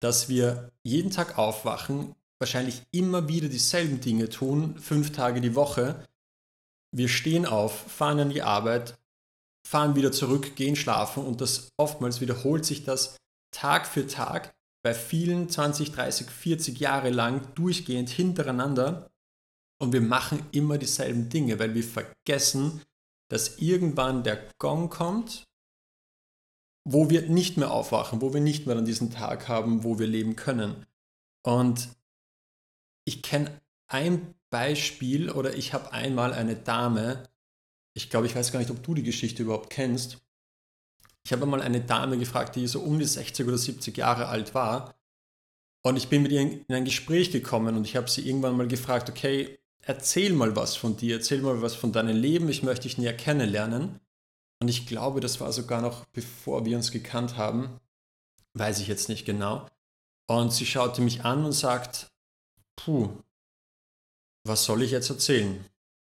dass 0.00 0.28
wir 0.28 0.70
jeden 0.82 1.10
Tag 1.10 1.38
aufwachen, 1.38 2.14
wahrscheinlich 2.38 2.82
immer 2.90 3.28
wieder 3.28 3.48
dieselben 3.48 4.00
Dinge 4.00 4.28
tun, 4.28 4.78
fünf 4.78 5.12
Tage 5.12 5.40
die 5.40 5.54
Woche. 5.54 6.06
Wir 6.92 7.08
stehen 7.08 7.46
auf, 7.46 7.90
fahren 7.90 8.20
an 8.20 8.30
die 8.30 8.42
Arbeit, 8.42 8.98
fahren 9.66 9.94
wieder 9.94 10.10
zurück, 10.10 10.56
gehen 10.56 10.76
schlafen 10.76 11.24
und 11.24 11.40
das 11.40 11.68
oftmals 11.76 12.20
wiederholt 12.20 12.64
sich 12.64 12.84
das 12.84 13.16
Tag 13.50 13.86
für 13.86 14.06
Tag 14.06 14.54
bei 14.82 14.94
vielen 14.94 15.48
20, 15.48 15.92
30, 15.92 16.30
40 16.30 16.80
Jahre 16.80 17.10
lang 17.10 17.54
durchgehend 17.54 18.08
hintereinander 18.08 19.10
und 19.80 19.92
wir 19.92 20.00
machen 20.00 20.44
immer 20.52 20.78
dieselben 20.78 21.28
Dinge, 21.28 21.58
weil 21.58 21.74
wir 21.74 21.84
vergessen, 21.84 22.82
dass 23.28 23.58
irgendwann 23.58 24.22
der 24.24 24.48
Gong 24.58 24.90
kommt, 24.90 25.46
wo 26.84 27.10
wir 27.10 27.22
nicht 27.22 27.56
mehr 27.56 27.70
aufwachen, 27.70 28.20
wo 28.20 28.34
wir 28.34 28.40
nicht 28.40 28.66
mehr 28.66 28.76
an 28.76 28.84
diesen 28.84 29.10
Tag 29.10 29.48
haben, 29.48 29.84
wo 29.84 29.98
wir 29.98 30.06
leben 30.06 30.36
können. 30.36 30.86
Und 31.42 31.88
ich 33.04 33.22
kenne 33.22 33.60
ein 33.86 34.34
Beispiel 34.50 35.30
oder 35.30 35.54
ich 35.54 35.72
habe 35.72 35.92
einmal 35.92 36.32
eine 36.32 36.56
Dame, 36.56 37.28
ich 37.94 38.10
glaube, 38.10 38.26
ich 38.26 38.34
weiß 38.34 38.52
gar 38.52 38.58
nicht, 38.58 38.70
ob 38.70 38.82
du 38.82 38.94
die 38.94 39.02
Geschichte 39.02 39.42
überhaupt 39.42 39.70
kennst. 39.70 40.18
Ich 41.30 41.32
habe 41.32 41.44
einmal 41.44 41.62
eine 41.62 41.80
Dame 41.80 42.18
gefragt, 42.18 42.56
die 42.56 42.66
so 42.66 42.80
um 42.80 42.98
die 42.98 43.04
60 43.04 43.46
oder 43.46 43.56
70 43.56 43.96
Jahre 43.96 44.26
alt 44.26 44.52
war. 44.52 44.96
Und 45.84 45.96
ich 45.96 46.08
bin 46.08 46.24
mit 46.24 46.32
ihr 46.32 46.40
in 46.40 46.64
ein 46.68 46.84
Gespräch 46.84 47.30
gekommen 47.30 47.76
und 47.76 47.86
ich 47.86 47.94
habe 47.94 48.10
sie 48.10 48.28
irgendwann 48.28 48.56
mal 48.56 48.66
gefragt, 48.66 49.08
okay, 49.08 49.60
erzähl 49.80 50.32
mal 50.32 50.56
was 50.56 50.74
von 50.74 50.96
dir, 50.96 51.18
erzähl 51.18 51.40
mal 51.40 51.62
was 51.62 51.76
von 51.76 51.92
deinem 51.92 52.16
Leben, 52.16 52.48
ich 52.48 52.64
möchte 52.64 52.88
dich 52.88 52.98
näher 52.98 53.16
kennenlernen. 53.16 54.00
Und 54.58 54.66
ich 54.66 54.88
glaube, 54.88 55.20
das 55.20 55.38
war 55.38 55.52
sogar 55.52 55.80
noch 55.80 56.04
bevor 56.06 56.64
wir 56.66 56.76
uns 56.76 56.90
gekannt 56.90 57.36
haben, 57.36 57.78
weiß 58.54 58.80
ich 58.80 58.88
jetzt 58.88 59.08
nicht 59.08 59.24
genau. 59.24 59.68
Und 60.26 60.52
sie 60.52 60.66
schaute 60.66 61.00
mich 61.00 61.24
an 61.24 61.44
und 61.44 61.52
sagt, 61.52 62.10
puh, 62.74 63.08
was 64.42 64.64
soll 64.64 64.82
ich 64.82 64.90
jetzt 64.90 65.10
erzählen? 65.10 65.64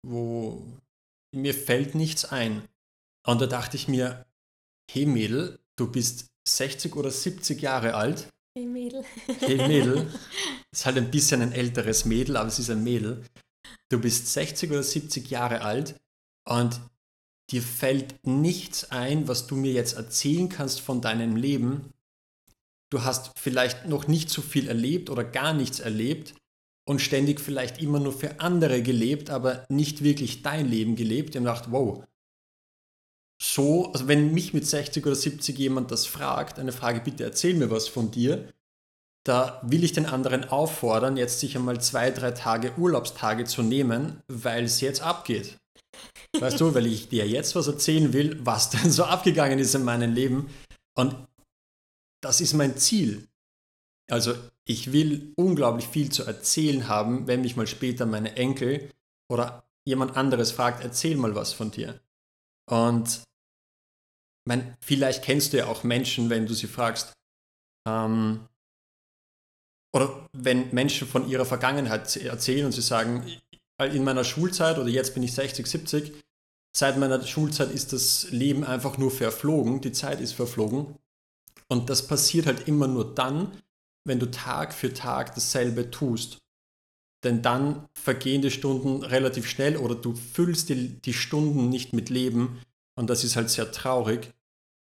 Wo 0.01 0.65
mir 1.31 1.53
fällt 1.53 1.93
nichts 1.93 2.25
ein. 2.25 2.67
Und 3.27 3.41
da 3.41 3.45
dachte 3.45 3.77
ich 3.77 3.87
mir, 3.87 4.25
hey 4.91 5.05
Mädel, 5.05 5.59
du 5.75 5.91
bist 5.91 6.27
60 6.47 6.95
oder 6.95 7.11
70 7.11 7.61
Jahre 7.61 7.95
alt. 7.95 8.27
Hey 8.55 8.65
Mädel. 8.65 9.03
Hey 9.39 9.57
Mädel. 9.57 10.07
Ist 10.71 10.85
halt 10.85 10.97
ein 10.97 11.11
bisschen 11.11 11.41
ein 11.41 11.51
älteres 11.51 12.05
Mädel, 12.05 12.37
aber 12.37 12.47
es 12.47 12.57
ist 12.57 12.69
ein 12.71 12.83
Mädel. 12.83 13.23
Du 13.89 13.99
bist 13.99 14.33
60 14.33 14.71
oder 14.71 14.81
70 14.81 15.29
Jahre 15.29 15.61
alt 15.61 15.95
und 16.49 16.81
dir 17.51 17.61
fällt 17.61 18.15
nichts 18.25 18.89
ein, 18.91 19.27
was 19.27 19.45
du 19.45 19.55
mir 19.55 19.71
jetzt 19.71 19.93
erzählen 19.93 20.49
kannst 20.49 20.81
von 20.81 20.99
deinem 20.99 21.35
Leben. 21.35 21.93
Du 22.91 23.03
hast 23.03 23.37
vielleicht 23.37 23.85
noch 23.85 24.07
nicht 24.07 24.31
so 24.31 24.41
viel 24.41 24.67
erlebt 24.67 25.09
oder 25.11 25.23
gar 25.23 25.53
nichts 25.53 25.79
erlebt 25.79 26.33
und 26.85 27.01
ständig 27.01 27.39
vielleicht 27.39 27.81
immer 27.81 27.99
nur 27.99 28.13
für 28.13 28.39
andere 28.39 28.81
gelebt, 28.81 29.29
aber 29.29 29.65
nicht 29.69 30.03
wirklich 30.03 30.41
dein 30.41 30.69
Leben 30.69 30.95
gelebt. 30.95 31.29
Ich 31.29 31.35
habe 31.35 31.45
gedacht, 31.45 31.71
wow, 31.71 32.03
so, 33.43 33.91
also 33.91 34.07
wenn 34.07 34.33
mich 34.33 34.53
mit 34.53 34.65
60 34.65 35.05
oder 35.05 35.15
70 35.15 35.57
jemand 35.59 35.91
das 35.91 36.05
fragt, 36.05 36.59
eine 36.59 36.71
Frage, 36.71 37.01
bitte 37.01 37.25
erzähl 37.25 37.55
mir 37.55 37.69
was 37.69 37.89
von 37.89 38.09
dir, 38.09 38.47
da 39.25 39.61
will 39.65 39.83
ich 39.83 39.91
den 39.91 40.05
anderen 40.05 40.45
auffordern, 40.45 41.17
jetzt 41.17 41.41
sich 41.41 41.57
einmal 41.57 41.81
zwei, 41.81 42.09
drei 42.11 42.31
Tage 42.31 42.73
Urlaubstage 42.77 43.43
zu 43.43 43.61
nehmen, 43.61 44.21
weil 44.27 44.63
es 44.63 44.79
jetzt 44.79 45.01
abgeht. 45.01 45.57
Weißt 46.39 46.59
du, 46.61 46.73
weil 46.73 46.85
ich 46.85 47.09
dir 47.09 47.27
jetzt 47.27 47.53
was 47.55 47.67
erzählen 47.67 48.13
will, 48.13 48.39
was 48.45 48.69
denn 48.71 48.89
so 48.89 49.03
abgegangen 49.03 49.59
ist 49.59 49.75
in 49.75 49.83
meinem 49.83 50.13
Leben. 50.13 50.49
Und 50.95 51.15
das 52.21 52.39
ist 52.39 52.53
mein 52.53 52.77
Ziel. 52.77 53.27
Also 54.09 54.35
ich 54.65 54.93
will 54.93 55.33
unglaublich 55.35 55.87
viel 55.87 56.09
zu 56.11 56.23
erzählen 56.23 56.87
haben, 56.87 57.27
wenn 57.27 57.41
mich 57.41 57.57
mal 57.57 57.67
später 57.67 58.05
meine 58.05 58.37
Enkel 58.37 58.89
oder 59.29 59.65
jemand 59.85 60.15
anderes 60.15 60.53
fragt, 60.53 60.81
erzähl 60.81 61.17
mal 61.17 61.35
was 61.35 61.51
von 61.51 61.71
dir. 61.71 61.99
Und 62.69 63.21
mein, 64.45 64.75
vielleicht 64.81 65.23
kennst 65.23 65.53
du 65.53 65.57
ja 65.57 65.67
auch 65.67 65.83
Menschen, 65.83 66.29
wenn 66.29 66.45
du 66.45 66.53
sie 66.53 66.67
fragst, 66.67 67.13
ähm, 67.87 68.47
oder 69.95 70.27
wenn 70.33 70.73
Menschen 70.73 71.07
von 71.07 71.27
ihrer 71.29 71.45
Vergangenheit 71.45 72.15
erzählen 72.17 72.65
und 72.65 72.71
sie 72.71 72.81
sagen, 72.81 73.25
in 73.79 74.03
meiner 74.03 74.23
Schulzeit 74.23 74.77
oder 74.77 74.89
jetzt 74.89 75.13
bin 75.13 75.23
ich 75.23 75.33
60, 75.33 75.67
70, 75.67 76.13
seit 76.75 76.97
meiner 76.97 77.21
Schulzeit 77.25 77.71
ist 77.71 77.93
das 77.93 78.31
Leben 78.31 78.63
einfach 78.63 78.97
nur 78.97 79.11
verflogen, 79.11 79.81
die 79.81 79.91
Zeit 79.91 80.19
ist 80.19 80.33
verflogen. 80.33 80.97
Und 81.67 81.89
das 81.89 82.07
passiert 82.07 82.45
halt 82.45 82.67
immer 82.67 82.87
nur 82.87 83.13
dann, 83.13 83.51
wenn 84.05 84.19
du 84.19 84.29
Tag 84.29 84.73
für 84.73 84.93
Tag 84.93 85.35
dasselbe 85.35 85.91
tust. 85.91 86.39
Denn 87.23 87.41
dann 87.41 87.87
vergehen 87.93 88.41
die 88.41 88.51
Stunden 88.51 89.03
relativ 89.03 89.47
schnell 89.47 89.77
oder 89.77 89.95
du 89.95 90.13
füllst 90.13 90.69
die, 90.69 91.01
die 91.01 91.13
Stunden 91.13 91.69
nicht 91.69 91.93
mit 91.93 92.09
Leben 92.09 92.61
und 92.95 93.09
das 93.09 93.23
ist 93.23 93.35
halt 93.35 93.49
sehr 93.49 93.71
traurig. 93.71 94.33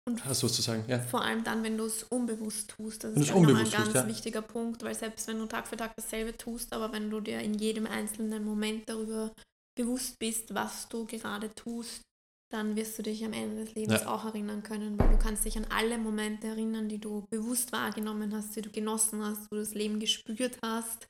Und 0.07 0.21
sozusagen, 0.35 0.85
ja. 0.87 0.99
Vor 0.99 1.23
allem 1.23 1.43
dann, 1.43 1.63
wenn 1.63 1.77
du 1.77 1.85
es 1.85 2.03
unbewusst 2.03 2.69
tust. 2.69 3.03
Das 3.03 3.15
wenn 3.15 3.23
ist 3.23 3.31
ein 3.31 3.43
ganz 3.43 3.71
tust, 3.71 3.95
ja. 3.95 4.07
wichtiger 4.07 4.43
Punkt, 4.43 4.83
weil 4.83 4.93
selbst 4.93 5.27
wenn 5.27 5.39
du 5.39 5.47
Tag 5.47 5.67
für 5.67 5.77
Tag 5.77 5.95
dasselbe 5.95 6.37
tust, 6.37 6.73
aber 6.73 6.91
wenn 6.93 7.09
du 7.09 7.19
dir 7.21 7.39
in 7.39 7.55
jedem 7.55 7.87
einzelnen 7.87 8.45
Moment 8.45 8.87
darüber 8.87 9.33
bewusst 9.75 10.19
bist, 10.19 10.53
was 10.53 10.87
du 10.89 11.07
gerade 11.07 11.53
tust, 11.55 12.03
dann 12.51 12.75
wirst 12.75 12.99
du 12.99 13.03
dich 13.03 13.25
am 13.25 13.33
Ende 13.33 13.65
des 13.65 13.73
Lebens 13.73 14.01
ja. 14.01 14.07
auch 14.07 14.25
erinnern 14.25 14.61
können, 14.61 14.99
weil 14.99 15.09
du 15.09 15.17
kannst 15.17 15.43
dich 15.43 15.57
an 15.57 15.65
alle 15.71 15.97
Momente 15.97 16.47
erinnern, 16.47 16.87
die 16.87 16.99
du 16.99 17.25
bewusst 17.31 17.71
wahrgenommen 17.71 18.31
hast, 18.35 18.55
die 18.55 18.61
du 18.61 18.69
genossen 18.69 19.25
hast, 19.25 19.49
wo 19.49 19.55
du 19.55 19.61
das 19.61 19.73
Leben 19.73 19.99
gespürt 19.99 20.59
hast. 20.61 21.07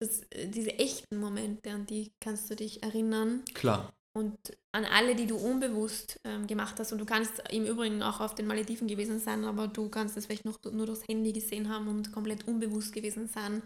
Das, 0.00 0.20
äh, 0.30 0.46
diese 0.46 0.78
echten 0.78 1.18
Momente, 1.18 1.72
an 1.72 1.86
die 1.86 2.12
kannst 2.20 2.48
du 2.48 2.54
dich 2.54 2.84
erinnern. 2.84 3.42
Klar 3.54 3.92
und 4.16 4.38
an 4.72 4.86
alle, 4.86 5.14
die 5.14 5.26
du 5.26 5.36
unbewusst 5.36 6.18
ähm, 6.24 6.46
gemacht 6.46 6.76
hast. 6.78 6.90
Und 6.90 6.98
du 6.98 7.04
kannst 7.04 7.42
im 7.50 7.66
Übrigen 7.66 8.02
auch 8.02 8.20
auf 8.20 8.34
den 8.34 8.46
Malediven 8.46 8.88
gewesen 8.88 9.20
sein, 9.20 9.44
aber 9.44 9.68
du 9.68 9.90
kannst 9.90 10.16
es 10.16 10.24
vielleicht 10.24 10.46
noch 10.46 10.58
nur 10.64 10.86
durchs 10.86 11.06
Handy 11.06 11.32
gesehen 11.32 11.68
haben 11.68 11.86
und 11.88 12.12
komplett 12.12 12.48
unbewusst 12.48 12.94
gewesen 12.94 13.28
sein 13.28 13.62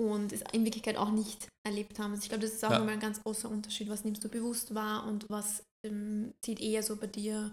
und 0.00 0.32
es 0.32 0.42
in 0.52 0.64
Wirklichkeit 0.64 0.96
auch 0.96 1.10
nicht 1.10 1.48
erlebt 1.66 1.98
haben. 1.98 2.12
Also 2.12 2.22
ich 2.22 2.28
glaube, 2.28 2.44
das 2.44 2.52
ist 2.52 2.64
auch 2.64 2.70
ja. 2.70 2.78
nochmal 2.78 2.94
ein 2.94 3.00
ganz 3.00 3.20
großer 3.24 3.50
Unterschied. 3.50 3.88
Was 3.88 4.04
nimmst 4.04 4.22
du 4.22 4.28
bewusst 4.28 4.72
wahr 4.72 5.04
und 5.06 5.28
was 5.28 5.64
ähm, 5.84 6.32
zieht 6.42 6.60
eher 6.60 6.84
so 6.84 6.94
bei 6.94 7.08
dir 7.08 7.52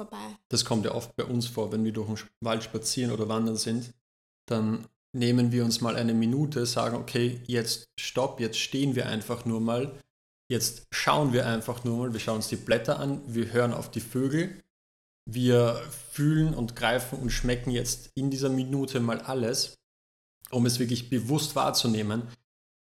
vorbei? 0.00 0.36
Das 0.48 0.64
kommt 0.64 0.84
ja 0.84 0.94
oft 0.94 1.14
bei 1.14 1.24
uns 1.24 1.46
vor, 1.46 1.70
wenn 1.70 1.84
wir 1.84 1.92
durch 1.92 2.08
den 2.08 2.28
Wald 2.40 2.64
spazieren 2.64 3.12
oder 3.12 3.28
wandern 3.28 3.56
sind, 3.56 3.94
dann 4.48 4.84
nehmen 5.16 5.52
wir 5.52 5.64
uns 5.64 5.80
mal 5.80 5.94
eine 5.94 6.14
Minute, 6.14 6.66
sagen, 6.66 6.96
okay, 6.96 7.40
jetzt 7.46 7.84
stopp, 8.00 8.40
jetzt 8.40 8.58
stehen 8.58 8.96
wir 8.96 9.06
einfach 9.06 9.44
nur 9.44 9.60
mal 9.60 9.96
Jetzt 10.50 10.88
schauen 10.90 11.32
wir 11.32 11.46
einfach 11.46 11.84
nur 11.84 11.98
mal, 11.98 12.12
wir 12.12 12.18
schauen 12.18 12.36
uns 12.36 12.48
die 12.48 12.56
Blätter 12.56 12.98
an, 12.98 13.22
wir 13.24 13.52
hören 13.52 13.72
auf 13.72 13.88
die 13.88 14.00
Vögel, 14.00 14.60
wir 15.24 15.80
fühlen 16.10 16.54
und 16.54 16.74
greifen 16.74 17.20
und 17.20 17.30
schmecken 17.30 17.70
jetzt 17.70 18.10
in 18.16 18.32
dieser 18.32 18.48
Minute 18.48 18.98
mal 18.98 19.20
alles, 19.20 19.76
um 20.50 20.66
es 20.66 20.80
wirklich 20.80 21.08
bewusst 21.08 21.54
wahrzunehmen. 21.54 22.22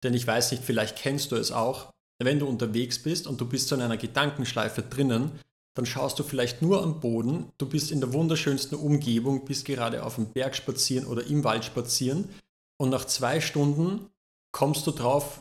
Denn 0.03 0.15
ich 0.15 0.25
weiß 0.25 0.49
nicht, 0.49 0.63
vielleicht 0.63 0.97
kennst 0.97 1.31
du 1.31 1.35
es 1.35 1.51
auch, 1.51 1.91
wenn 2.17 2.39
du 2.39 2.47
unterwegs 2.47 2.97
bist 2.97 3.27
und 3.27 3.39
du 3.39 3.45
bist 3.45 3.67
so 3.67 3.75
in 3.75 3.81
einer 3.81 3.97
Gedankenschleife 3.97 4.81
drinnen, 4.81 5.39
dann 5.75 5.85
schaust 5.85 6.17
du 6.17 6.23
vielleicht 6.23 6.63
nur 6.63 6.81
am 6.81 6.99
Boden, 6.99 7.51
du 7.59 7.69
bist 7.69 7.91
in 7.91 7.99
der 7.99 8.13
wunderschönsten 8.13 8.79
Umgebung, 8.79 9.45
bist 9.45 9.65
gerade 9.65 10.03
auf 10.03 10.15
dem 10.15 10.33
Berg 10.33 10.55
spazieren 10.55 11.05
oder 11.05 11.23
im 11.27 11.43
Wald 11.43 11.65
spazieren. 11.65 12.29
Und 12.77 12.89
nach 12.89 13.05
zwei 13.05 13.39
Stunden 13.41 14.09
kommst 14.51 14.87
du 14.87 14.91
drauf, 14.91 15.39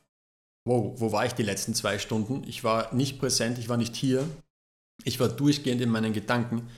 wow, 0.68 0.92
wo 1.00 1.12
war 1.12 1.26
ich 1.26 1.32
die 1.32 1.42
letzten 1.42 1.74
zwei 1.74 1.98
Stunden? 1.98 2.44
Ich 2.46 2.62
war 2.62 2.94
nicht 2.94 3.18
präsent, 3.18 3.58
ich 3.58 3.68
war 3.68 3.78
nicht 3.78 3.96
hier. 3.96 4.28
Ich 5.04 5.18
war 5.18 5.28
durchgehend 5.28 5.80
in 5.80 5.90
meinen 5.90 6.12
Gedanken 6.12 6.68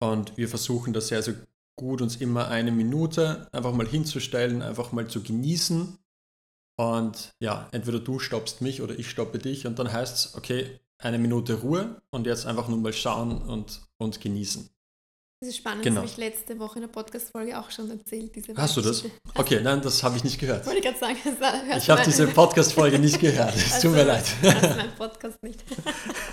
und 0.00 0.36
wir 0.36 0.48
versuchen 0.48 0.92
das 0.92 1.08
sehr, 1.08 1.22
sehr 1.22 1.34
gut, 1.78 2.00
uns 2.00 2.16
immer 2.16 2.48
eine 2.48 2.72
Minute 2.72 3.48
einfach 3.52 3.72
mal 3.72 3.86
hinzustellen, 3.86 4.62
einfach 4.62 4.92
mal 4.92 5.08
zu 5.08 5.22
genießen. 5.22 5.98
Und 6.78 7.34
ja, 7.38 7.68
entweder 7.72 8.00
du 8.00 8.18
stoppst 8.18 8.60
mich 8.62 8.82
oder 8.82 8.98
ich 8.98 9.08
stoppe 9.08 9.38
dich 9.38 9.66
und 9.66 9.78
dann 9.78 9.92
heißt 9.92 10.16
es, 10.16 10.34
okay, 10.34 10.80
eine 10.98 11.18
Minute 11.18 11.60
Ruhe 11.60 12.00
und 12.10 12.26
jetzt 12.26 12.46
einfach 12.46 12.68
nur 12.68 12.78
mal 12.78 12.92
schauen 12.92 13.40
und, 13.42 13.82
und 13.98 14.20
genießen. 14.20 14.68
Das 15.40 15.50
ist 15.50 15.58
spannend, 15.58 15.84
genau. 15.84 16.00
das 16.00 16.12
habe 16.12 16.22
ich 16.22 16.32
letzte 16.32 16.58
Woche 16.58 16.76
in 16.76 16.82
der 16.82 16.88
Podcast-Folge 16.88 17.58
auch 17.58 17.70
schon 17.70 17.90
erzählt. 17.90 18.32
Hast 18.56 18.74
du 18.78 18.80
das? 18.80 19.04
Okay, 19.34 19.60
nein, 19.62 19.82
das 19.82 20.02
habe 20.02 20.16
ich 20.16 20.24
nicht 20.24 20.38
gehört. 20.38 20.64
Wollte 20.64 20.78
ich 20.78 20.84
gerade 20.84 20.98
sagen. 20.98 21.18
Das 21.68 21.82
ich 21.82 21.90
habe 21.90 22.02
diese 22.06 22.26
Podcast-Folge 22.28 22.98
nicht 22.98 23.20
gehört. 23.20 23.54
Es 23.54 23.74
also, 23.74 23.88
tut 23.88 23.98
mir 23.98 24.04
leid. 24.04 24.24
Das 24.40 24.62
ist 24.62 24.76
mein 24.76 24.94
Podcast 24.94 25.42
nicht. 25.42 25.62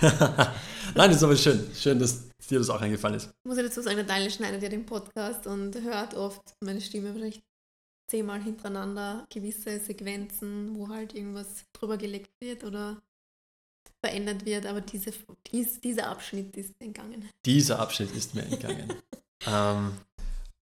nein, 0.00 0.54
das 0.94 1.16
ist 1.16 1.22
aber 1.22 1.36
schön. 1.36 1.70
Schön, 1.74 1.98
dass 1.98 2.30
dir 2.48 2.58
das 2.58 2.70
auch 2.70 2.80
eingefallen 2.80 3.16
ist. 3.16 3.26
Ich 3.26 3.48
muss 3.48 3.58
ja 3.58 3.62
dazu 3.62 3.82
sagen, 3.82 3.96
der 3.96 4.06
Daniel 4.06 4.30
schneidet 4.30 4.62
ja 4.62 4.70
den 4.70 4.86
Podcast 4.86 5.46
und 5.46 5.78
hört 5.82 6.14
oft 6.14 6.54
meine 6.60 6.80
Stimme 6.80 7.12
vielleicht 7.12 7.42
zehnmal 8.10 8.42
hintereinander 8.42 9.26
gewisse 9.28 9.80
Sequenzen, 9.80 10.74
wo 10.76 10.88
halt 10.88 11.14
irgendwas 11.14 11.64
drüber 11.74 11.98
gelegt 11.98 12.30
wird 12.40 12.64
oder 12.64 13.02
verändert 14.04 14.44
wird, 14.44 14.66
aber 14.66 14.82
diese, 14.82 15.14
dies, 15.50 15.80
dieser 15.80 16.08
Abschnitt 16.08 16.54
ist 16.58 16.74
entgangen. 16.78 17.26
Dieser 17.46 17.78
Abschnitt 17.78 18.14
ist 18.14 18.34
mir 18.34 18.42
entgangen. 18.42 18.92
ähm, 19.46 19.92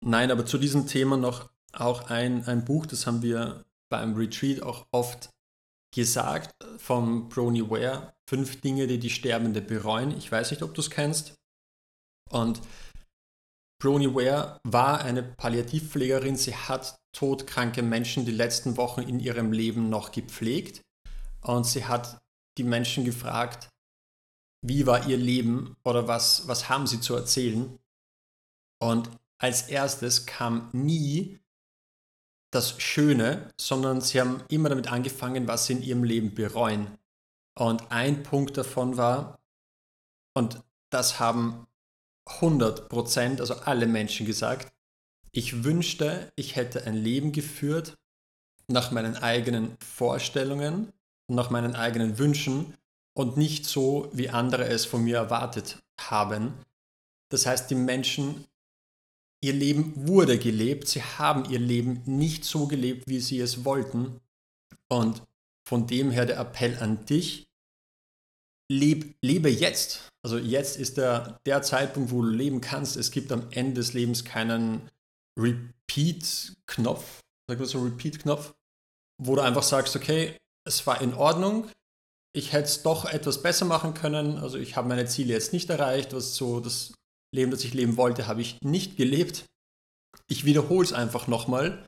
nein, 0.03 0.31
aber 0.31 0.43
zu 0.45 0.57
diesem 0.57 0.87
Thema 0.87 1.17
noch 1.17 1.49
auch 1.71 2.09
ein, 2.09 2.47
ein 2.47 2.65
Buch, 2.65 2.87
das 2.87 3.05
haben 3.05 3.21
wir 3.21 3.63
beim 3.89 4.15
Retreat 4.15 4.63
auch 4.63 4.87
oft 4.91 5.29
gesagt, 5.93 6.55
vom 6.79 7.29
Brony 7.29 7.69
Ware, 7.69 8.13
Fünf 8.29 8.59
Dinge, 8.59 8.87
die 8.87 8.99
die 8.99 9.09
Sterbende 9.09 9.61
bereuen. 9.61 10.17
Ich 10.17 10.29
weiß 10.29 10.51
nicht, 10.51 10.61
ob 10.61 10.73
du 10.73 10.81
es 10.81 10.89
kennst. 10.89 11.35
Und 12.29 12.59
Brony 13.81 14.13
Ware 14.13 14.59
war 14.63 14.99
eine 15.01 15.23
Palliativpflegerin. 15.23 16.35
Sie 16.35 16.53
hat 16.53 16.97
todkranke 17.13 17.83
Menschen 17.83 18.25
die 18.25 18.33
letzten 18.33 18.75
Wochen 18.75 19.01
in 19.01 19.21
ihrem 19.21 19.53
Leben 19.53 19.89
noch 19.89 20.11
gepflegt. 20.11 20.81
Und 21.41 21.65
sie 21.65 21.85
hat 21.85 22.19
die 22.57 22.63
Menschen 22.63 23.05
gefragt, 23.05 23.69
wie 24.61 24.85
war 24.85 25.07
ihr 25.07 25.17
Leben 25.17 25.75
oder 25.83 26.07
was, 26.07 26.47
was 26.47 26.69
haben 26.69 26.87
sie 26.87 26.99
zu 26.99 27.15
erzählen. 27.15 27.77
Und 28.79 29.09
als 29.39 29.69
erstes 29.69 30.25
kam 30.25 30.69
nie 30.73 31.39
das 32.51 32.81
Schöne, 32.81 33.51
sondern 33.59 34.01
sie 34.01 34.19
haben 34.19 34.43
immer 34.49 34.69
damit 34.69 34.91
angefangen, 34.91 35.47
was 35.47 35.65
sie 35.65 35.73
in 35.73 35.83
ihrem 35.83 36.03
Leben 36.03 36.33
bereuen. 36.33 36.97
Und 37.57 37.91
ein 37.91 38.23
Punkt 38.23 38.57
davon 38.57 38.97
war, 38.97 39.39
und 40.35 40.61
das 40.91 41.19
haben 41.19 41.67
100 42.25 42.89
Prozent, 42.89 43.41
also 43.41 43.55
alle 43.55 43.87
Menschen 43.87 44.25
gesagt, 44.25 44.71
ich 45.31 45.63
wünschte, 45.63 46.31
ich 46.35 46.55
hätte 46.55 46.85
ein 46.85 46.95
Leben 46.95 47.31
geführt 47.31 47.97
nach 48.67 48.91
meinen 48.91 49.15
eigenen 49.15 49.77
Vorstellungen, 49.79 50.93
nach 51.27 51.49
meinen 51.49 51.75
eigenen 51.75 52.17
Wünschen 52.17 52.73
und 53.17 53.37
nicht 53.37 53.65
so, 53.65 54.09
wie 54.13 54.29
andere 54.29 54.67
es 54.67 54.85
von 54.85 55.03
mir 55.03 55.17
erwartet 55.17 55.79
haben. 55.99 56.53
Das 57.29 57.45
heißt, 57.45 57.69
die 57.69 57.75
Menschen, 57.75 58.45
ihr 59.41 59.53
Leben 59.53 60.07
wurde 60.07 60.37
gelebt, 60.37 60.87
sie 60.87 61.01
haben 61.01 61.45
ihr 61.49 61.59
Leben 61.59 62.01
nicht 62.05 62.45
so 62.45 62.67
gelebt, 62.67 63.07
wie 63.07 63.19
sie 63.19 63.39
es 63.39 63.65
wollten. 63.65 64.21
Und 64.87 65.23
von 65.67 65.87
dem 65.87 66.11
her 66.11 66.25
der 66.25 66.39
Appell 66.39 66.77
an 66.77 67.05
dich, 67.05 67.47
leb, 68.71 69.15
lebe 69.21 69.49
jetzt. 69.49 70.09
Also 70.23 70.37
jetzt 70.37 70.77
ist 70.77 70.97
der, 70.97 71.39
der 71.45 71.61
Zeitpunkt, 71.61 72.11
wo 72.11 72.21
du 72.21 72.29
leben 72.29 72.61
kannst. 72.61 72.97
Es 72.97 73.11
gibt 73.11 73.31
am 73.31 73.47
Ende 73.51 73.75
des 73.75 73.93
Lebens 73.93 74.23
keinen 74.23 74.89
Repeat-Knopf, 75.37 77.21
sag 77.47 77.59
mal 77.59 77.65
so 77.65 77.83
Repeat-Knopf, 77.83 78.53
wo 79.21 79.35
du 79.35 79.41
einfach 79.41 79.63
sagst, 79.63 79.95
okay, 79.95 80.37
es 80.67 80.85
war 80.85 81.01
in 81.01 81.13
Ordnung, 81.13 81.69
ich 82.33 82.53
hätte 82.53 82.65
es 82.65 82.83
doch 82.83 83.05
etwas 83.05 83.41
besser 83.41 83.65
machen 83.65 83.93
können, 83.93 84.37
also 84.37 84.57
ich 84.57 84.75
habe 84.75 84.87
meine 84.87 85.05
Ziele 85.05 85.33
jetzt 85.33 85.53
nicht 85.53 85.69
erreicht, 85.69 86.13
was 86.13 86.35
so 86.35 86.59
das 86.59 86.93
Leben, 87.33 87.51
das 87.51 87.63
ich 87.63 87.73
leben 87.73 87.97
wollte, 87.97 88.27
habe 88.27 88.41
ich 88.41 88.61
nicht 88.61 88.97
gelebt. 88.97 89.45
Ich 90.27 90.45
wiederhole 90.45 90.85
es 90.85 90.93
einfach 90.93 91.27
nochmal. 91.27 91.87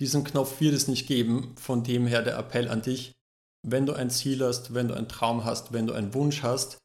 Diesen 0.00 0.24
Knopf 0.24 0.60
wird 0.60 0.74
es 0.74 0.88
nicht 0.88 1.06
geben, 1.06 1.54
von 1.56 1.82
dem 1.82 2.06
her 2.06 2.22
der 2.22 2.36
Appell 2.36 2.68
an 2.68 2.82
dich, 2.82 3.12
wenn 3.62 3.86
du 3.86 3.94
ein 3.94 4.10
Ziel 4.10 4.44
hast, 4.44 4.74
wenn 4.74 4.88
du 4.88 4.94
einen 4.94 5.08
Traum 5.08 5.44
hast, 5.44 5.72
wenn 5.72 5.86
du 5.86 5.94
einen 5.94 6.12
Wunsch 6.14 6.42
hast, 6.42 6.78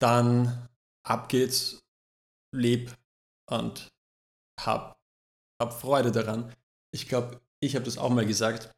dann 0.00 0.68
ab 1.04 1.28
geht's, 1.28 1.80
leb 2.54 2.94
und 3.48 3.88
hab, 4.60 4.98
hab 5.60 5.80
Freude 5.80 6.10
daran. 6.10 6.52
Ich 6.92 7.08
glaube, 7.08 7.40
ich 7.60 7.76
habe 7.76 7.84
das 7.84 7.98
auch 7.98 8.10
mal 8.10 8.26
gesagt. 8.26 8.72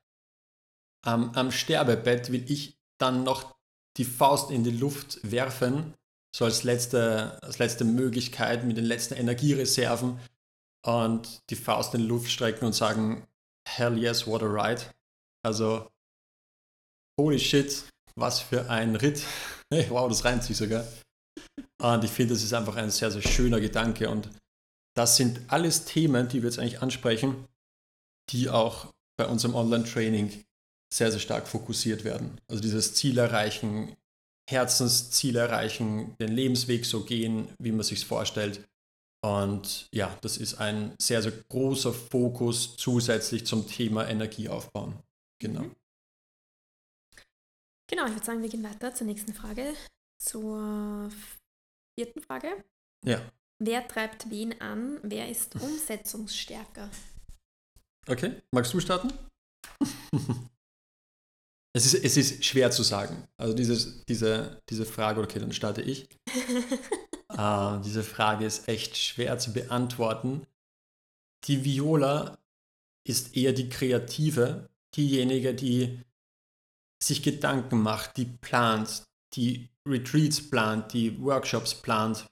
Am, 1.05 1.31
am 1.35 1.51
Sterbebett 1.51 2.33
will 2.33 2.51
ich 2.51 2.79
dann 2.99 3.25
noch 3.25 3.55
die 3.97 4.05
Faust 4.05 4.51
in 4.51 4.65
die 4.65 4.71
Luft 4.71 5.19
werfen, 5.23 5.95
so 6.35 6.45
als 6.45 6.65
letzte, 6.65 7.41
als 7.43 7.59
letzte 7.59 7.85
Möglichkeit 7.85 8.65
mit 8.65 8.77
den 8.77 8.85
letzten 8.85 9.15
Energiereserven 9.15 10.19
und 10.85 11.43
die 11.51 11.57
Faust 11.57 11.95
in 11.95 12.03
die 12.03 12.07
Luft 12.07 12.31
strecken 12.31 12.65
und 12.67 12.73
sagen, 12.73 13.27
hell 13.69 13.97
yes, 13.99 14.27
what 14.27 14.43
a 14.43 14.47
ride. 14.47 14.83
Also 15.45 15.89
holy 17.19 17.39
shit, 17.39 17.85
was 18.17 18.41
für 18.41 18.69
ein 18.71 18.97
Ritt. 18.97 19.23
wow, 19.89 20.09
das 20.09 20.25
reimt 20.25 20.43
sich 20.43 20.57
sogar. 20.57 20.87
Und 21.81 22.05
ich 22.05 22.11
finde, 22.11 22.35
das 22.35 22.43
ist 22.43 22.53
einfach 22.53 22.77
ein 22.77 22.91
sehr, 22.91 23.11
sehr 23.11 23.23
schöner 23.23 23.61
Gedanke. 23.61 24.09
Und 24.09 24.31
das 24.97 25.17
sind 25.17 25.41
alles 25.49 25.85
Themen, 25.85 26.29
die 26.29 26.43
wir 26.43 26.49
jetzt 26.49 26.59
eigentlich 26.59 26.83
ansprechen, 26.83 27.47
die 28.31 28.49
auch 28.49 28.93
bei 29.17 29.27
unserem 29.27 29.55
Online-Training 29.55 30.45
sehr, 30.95 31.11
sehr 31.11 31.21
stark 31.21 31.49
fokussiert 31.49 32.05
werden. 32.05 32.41
Also 32.47 32.63
dieses 32.63 32.95
Ziel 32.95 33.19
erreichen, 33.19 33.97
Herzensziel 34.49 35.37
erreichen, 35.37 36.17
den 36.19 36.33
Lebensweg 36.33 36.85
so 36.85 37.05
gehen, 37.05 37.49
wie 37.59 37.73
man 37.73 37.83
sich 37.83 38.05
vorstellt. 38.05 38.65
Und 39.25 39.89
ja, 39.93 40.17
das 40.21 40.37
ist 40.37 40.55
ein 40.55 40.95
sehr, 41.01 41.23
sehr 41.23 41.33
großer 41.33 41.93
Fokus 41.93 42.77
zusätzlich 42.77 43.45
zum 43.45 43.67
Thema 43.67 44.07
Energie 44.09 44.49
aufbauen. 44.49 45.03
Genau. 45.41 45.63
Mhm. 45.63 45.75
Genau, 47.91 48.07
ich 48.07 48.13
würde 48.13 48.25
sagen, 48.25 48.43
wir 48.43 48.49
gehen 48.49 48.63
weiter 48.63 48.95
zur 48.95 49.07
nächsten 49.07 49.35
Frage, 49.35 49.75
zur 50.19 51.11
vierten 51.99 52.21
Frage. 52.21 52.65
Ja. 53.05 53.21
Wer 53.59 53.87
treibt 53.89 54.31
wen 54.31 54.61
an? 54.61 55.01
Wer 55.03 55.29
ist 55.29 55.55
umsetzungsstärker? 55.61 56.89
Okay, 58.07 58.43
magst 58.53 58.73
du 58.75 58.81
starten? 58.81 59.13
es, 61.77 61.93
ist, 61.93 62.05
es 62.05 62.17
ist 62.17 62.45
schwer 62.45 62.71
zu 62.71 62.83
sagen. 62.83 63.27
Also 63.37 63.53
dieses, 63.53 64.05
diese, 64.05 64.63
diese 64.69 64.87
Frage, 64.87 65.21
okay, 65.21 65.41
dann 65.41 65.53
starte 65.53 65.83
ich. 65.83 66.09
äh, 67.31 67.81
diese 67.85 68.05
Frage 68.05 68.47
ist 68.47 68.69
echt 68.69 68.97
schwer 68.97 69.39
zu 69.39 69.53
beantworten. 69.53 70.47
Die 71.45 71.65
Viola 71.65 72.39
ist 73.07 73.37
eher 73.37 73.53
die 73.53 73.69
Kreative, 73.69 74.71
diejenige, 74.97 75.53
die 75.53 76.01
sich 77.03 77.23
Gedanken 77.23 77.83
macht, 77.83 78.17
die 78.17 78.25
plant, 78.25 79.03
die 79.35 79.69
Retreats 79.87 80.49
plant, 80.49 80.93
die 80.93 81.21
Workshops 81.21 81.75
plant, 81.75 82.27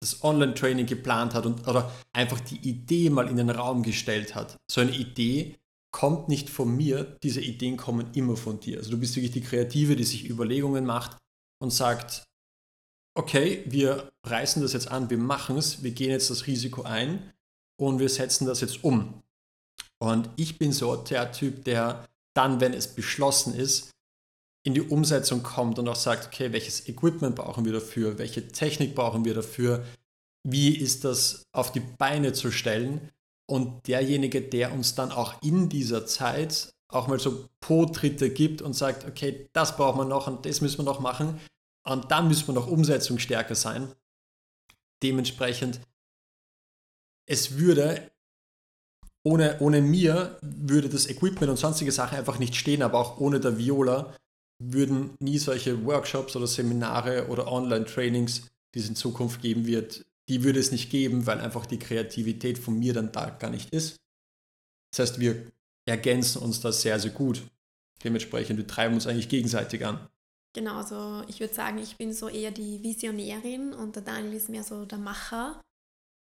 das 0.00 0.22
Online-Training 0.22 0.86
geplant 0.86 1.34
hat 1.34 1.46
und 1.46 1.66
oder 1.66 1.92
einfach 2.12 2.40
die 2.40 2.58
Idee 2.68 3.10
mal 3.10 3.28
in 3.28 3.36
den 3.36 3.50
Raum 3.50 3.82
gestellt 3.82 4.34
hat. 4.34 4.56
So 4.70 4.80
eine 4.80 4.92
Idee 4.92 5.58
kommt 5.96 6.28
nicht 6.28 6.50
von 6.50 6.76
mir, 6.76 7.16
diese 7.22 7.40
Ideen 7.40 7.78
kommen 7.78 8.12
immer 8.12 8.36
von 8.36 8.60
dir. 8.60 8.76
Also 8.76 8.90
du 8.90 8.98
bist 8.98 9.16
wirklich 9.16 9.32
die 9.32 9.40
Kreative, 9.40 9.96
die 9.96 10.04
sich 10.04 10.28
Überlegungen 10.28 10.84
macht 10.84 11.16
und 11.58 11.70
sagt, 11.70 12.26
okay, 13.14 13.64
wir 13.64 14.10
reißen 14.26 14.60
das 14.60 14.74
jetzt 14.74 14.90
an, 14.90 15.08
wir 15.08 15.16
machen 15.16 15.56
es, 15.56 15.82
wir 15.82 15.92
gehen 15.92 16.10
jetzt 16.10 16.28
das 16.28 16.46
Risiko 16.46 16.82
ein 16.82 17.32
und 17.80 17.98
wir 17.98 18.10
setzen 18.10 18.46
das 18.46 18.60
jetzt 18.60 18.84
um. 18.84 19.22
Und 19.98 20.28
ich 20.36 20.58
bin 20.58 20.70
so 20.70 20.96
der 20.96 21.32
Typ, 21.32 21.64
der 21.64 22.06
dann, 22.34 22.60
wenn 22.60 22.74
es 22.74 22.88
beschlossen 22.88 23.54
ist, 23.54 23.90
in 24.66 24.74
die 24.74 24.82
Umsetzung 24.82 25.42
kommt 25.42 25.78
und 25.78 25.88
auch 25.88 25.96
sagt, 25.96 26.26
okay, 26.26 26.52
welches 26.52 26.86
Equipment 26.90 27.36
brauchen 27.36 27.64
wir 27.64 27.72
dafür, 27.72 28.18
welche 28.18 28.48
Technik 28.48 28.94
brauchen 28.94 29.24
wir 29.24 29.32
dafür, 29.32 29.86
wie 30.46 30.76
ist 30.76 31.04
das 31.04 31.44
auf 31.52 31.72
die 31.72 31.80
Beine 31.80 32.34
zu 32.34 32.50
stellen 32.50 33.10
und 33.48 33.86
derjenige, 33.86 34.42
der 34.42 34.72
uns 34.72 34.94
dann 34.94 35.12
auch 35.12 35.40
in 35.42 35.68
dieser 35.68 36.06
Zeit 36.06 36.72
auch 36.88 37.08
mal 37.08 37.18
so 37.18 37.48
Po-Tritte 37.60 38.30
gibt 38.30 38.62
und 38.62 38.74
sagt, 38.74 39.04
okay, 39.04 39.48
das 39.52 39.76
brauchen 39.76 39.98
wir 39.98 40.04
noch 40.04 40.26
und 40.26 40.46
das 40.46 40.60
müssen 40.60 40.78
wir 40.78 40.84
noch 40.84 41.00
machen 41.00 41.40
und 41.86 42.10
dann 42.10 42.28
müssen 42.28 42.46
wir 42.48 42.54
noch 42.54 42.66
umsetzungsstärker 42.66 43.54
sein. 43.54 43.92
Dementsprechend, 45.02 45.80
es 47.28 47.58
würde 47.58 48.10
ohne, 49.24 49.58
ohne 49.60 49.82
mir 49.82 50.38
würde 50.40 50.88
das 50.88 51.06
Equipment 51.08 51.50
und 51.50 51.56
sonstige 51.56 51.90
Sachen 51.90 52.16
einfach 52.16 52.38
nicht 52.38 52.54
stehen, 52.54 52.82
aber 52.82 52.98
auch 52.98 53.18
ohne 53.18 53.40
der 53.40 53.58
Viola 53.58 54.14
würden 54.62 55.16
nie 55.18 55.38
solche 55.38 55.84
Workshops 55.84 56.36
oder 56.36 56.46
Seminare 56.46 57.26
oder 57.28 57.50
Online-Trainings, 57.50 58.48
die 58.74 58.78
es 58.78 58.88
in 58.88 58.96
Zukunft 58.96 59.42
geben 59.42 59.66
wird, 59.66 60.06
die 60.28 60.42
würde 60.42 60.58
es 60.58 60.72
nicht 60.72 60.90
geben, 60.90 61.26
weil 61.26 61.40
einfach 61.40 61.66
die 61.66 61.78
Kreativität 61.78 62.58
von 62.58 62.78
mir 62.78 62.92
dann 62.92 63.12
da 63.12 63.30
gar 63.30 63.50
nicht 63.50 63.72
ist. 63.72 63.96
Das 64.90 65.10
heißt, 65.10 65.20
wir 65.20 65.50
ergänzen 65.86 66.42
uns 66.42 66.60
da 66.60 66.72
sehr, 66.72 66.98
sehr 66.98 67.12
gut. 67.12 67.42
Dementsprechend, 68.02 68.58
wir 68.58 68.66
treiben 68.66 68.94
uns 68.94 69.06
eigentlich 69.06 69.28
gegenseitig 69.28 69.84
an. 69.84 70.08
Genau, 70.54 70.76
also 70.76 71.22
ich 71.28 71.40
würde 71.40 71.54
sagen, 71.54 71.78
ich 71.78 71.96
bin 71.96 72.12
so 72.12 72.28
eher 72.28 72.50
die 72.50 72.82
Visionärin 72.82 73.72
und 73.72 73.94
der 73.94 74.02
Daniel 74.02 74.34
ist 74.34 74.48
mehr 74.48 74.64
so 74.64 74.84
der 74.84 74.98
Macher. 74.98 75.60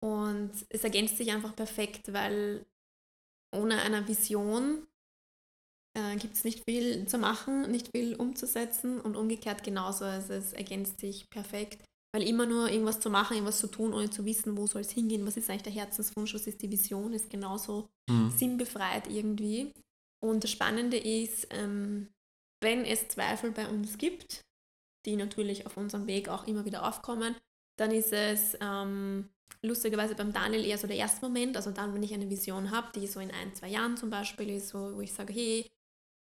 Und 0.01 0.51
es 0.69 0.83
ergänzt 0.83 1.17
sich 1.17 1.31
einfach 1.31 1.55
perfekt, 1.55 2.13
weil 2.13 2.65
ohne 3.53 3.81
eine 3.81 4.07
Vision 4.07 4.85
äh, 5.97 6.17
gibt 6.17 6.35
es 6.35 6.43
nicht 6.43 6.63
viel 6.67 7.07
zu 7.07 7.17
machen, 7.17 7.71
nicht 7.71 7.89
viel 7.95 8.15
umzusetzen 8.15 8.99
und 8.99 9.15
umgekehrt 9.15 9.63
genauso. 9.63 10.05
Also 10.05 10.33
es 10.33 10.53
ergänzt 10.53 10.99
sich 10.99 11.29
perfekt, 11.29 11.83
weil 12.15 12.29
immer 12.29 12.45
nur 12.45 12.71
irgendwas 12.71 13.01
zu 13.01 13.09
machen, 13.09 13.33
irgendwas 13.33 13.59
zu 13.59 13.67
tun, 13.67 13.93
ohne 13.93 14.09
zu 14.09 14.23
wissen, 14.23 14.55
wo 14.55 14.67
soll 14.67 14.83
es 14.83 14.91
hingehen, 14.91 15.25
was 15.25 15.35
ist 15.35 15.49
eigentlich 15.49 15.63
der 15.63 15.73
Herzenswunsch, 15.73 16.33
was 16.33 16.47
ist 16.47 16.61
die 16.61 16.71
Vision, 16.71 17.11
ist 17.11 17.29
genauso 17.29 17.89
mhm. 18.09 18.31
sinnbefreit 18.31 19.09
irgendwie. 19.09 19.73
Und 20.23 20.41
das 20.45 20.51
Spannende 20.51 20.95
ist, 20.95 21.45
ähm, 21.49 22.07
wenn 22.63 22.85
es 22.85 23.09
Zweifel 23.09 23.51
bei 23.51 23.67
uns 23.67 23.97
gibt, 23.97 24.39
die 25.05 25.17
natürlich 25.17 25.65
auf 25.65 25.75
unserem 25.75 26.07
Weg 26.07 26.29
auch 26.29 26.47
immer 26.47 26.63
wieder 26.63 26.87
aufkommen, 26.87 27.35
dann 27.77 27.91
ist 27.91 28.13
es 28.13 28.57
ähm, 28.61 29.27
lustigerweise 29.61 30.15
beim 30.15 30.31
Daniel 30.31 30.63
eher 30.63 30.77
so 30.77 30.87
der 30.87 30.95
erste 30.95 31.19
Moment, 31.19 31.57
also 31.57 31.71
dann, 31.71 31.93
wenn 31.93 32.03
ich 32.03 32.13
eine 32.13 32.29
Vision 32.29 32.71
habe, 32.71 32.97
die 32.97 33.07
so 33.07 33.19
in 33.19 33.31
ein, 33.31 33.53
zwei 33.55 33.67
Jahren 33.67 33.97
zum 33.97 34.09
Beispiel 34.09 34.51
ist, 34.51 34.73
wo, 34.73 34.95
wo 34.95 35.01
ich 35.01 35.11
sage, 35.11 35.33
hey, 35.33 35.67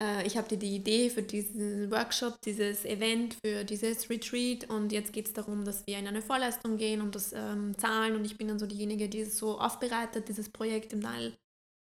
äh, 0.02 0.26
ich 0.26 0.36
habe 0.36 0.48
dir 0.48 0.58
die 0.58 0.74
Idee 0.74 1.10
für 1.10 1.22
diesen 1.22 1.90
Workshop, 1.90 2.40
dieses 2.42 2.84
Event, 2.84 3.36
für 3.44 3.64
dieses 3.64 4.08
Retreat 4.10 4.68
und 4.70 4.92
jetzt 4.92 5.12
geht 5.12 5.26
es 5.26 5.32
darum, 5.32 5.64
dass 5.64 5.86
wir 5.86 5.98
in 5.98 6.06
eine 6.06 6.22
Vorleistung 6.22 6.76
gehen 6.76 7.00
und 7.00 7.14
das 7.14 7.32
ähm, 7.32 7.76
zahlen 7.78 8.16
und 8.16 8.24
ich 8.24 8.36
bin 8.36 8.48
dann 8.48 8.58
so 8.58 8.66
diejenige, 8.66 9.08
die 9.08 9.20
es 9.20 9.38
so 9.38 9.58
aufbereitet, 9.58 10.28
dieses 10.28 10.48
Projekt 10.48 10.92
im 10.92 11.02
Teil 11.02 11.36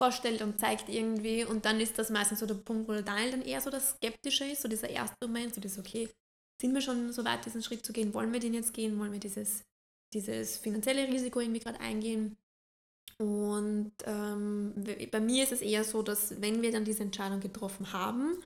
vorstellt 0.02 0.42
und 0.42 0.60
zeigt 0.60 0.88
irgendwie 0.90 1.44
und 1.44 1.66
dann 1.66 1.80
ist 1.80 2.00
das 2.00 2.10
meistens 2.10 2.40
so 2.40 2.46
der 2.46 2.56
Punkt, 2.56 2.88
wo 2.88 2.94
der 2.94 3.02
Daniel 3.02 3.32
dann 3.32 3.42
eher 3.42 3.62
so 3.62 3.70
das 3.70 3.92
Skeptische 3.92 4.46
ist, 4.46 4.62
so 4.62 4.68
dieser 4.68 4.90
erste 4.90 5.28
Moment, 5.28 5.54
so 5.54 5.62
dieses, 5.62 5.80
okay, 5.80 6.10
sind 6.62 6.74
wir 6.74 6.82
schon 6.82 7.12
so 7.12 7.24
weit, 7.26 7.46
diesen 7.46 7.64
Schritt 7.64 7.86
zu 7.86 7.94
gehen, 7.94 8.14
wollen 8.14 8.32
wir 8.32 8.40
den 8.40 8.54
jetzt 8.54 8.74
gehen, 8.74 8.98
wollen 9.00 9.12
wir 9.12 9.20
dieses, 9.20 9.64
dieses 10.14 10.58
finanzielle 10.58 11.08
Risiko 11.08 11.40
irgendwie 11.42 11.60
gerade 11.60 11.80
eingehen 11.80 12.38
und 13.20 13.92
ähm, 14.06 14.74
bei 15.12 15.20
mir 15.20 15.44
ist 15.44 15.52
es 15.52 15.62
eher 15.62 15.84
so, 15.84 16.02
dass 16.02 16.42
wenn 16.42 16.62
wir 16.62 16.72
dann 16.72 16.86
diese 16.86 17.04
Entscheidung 17.04 17.42
getroffen 17.42 17.92
haben, 17.92 18.42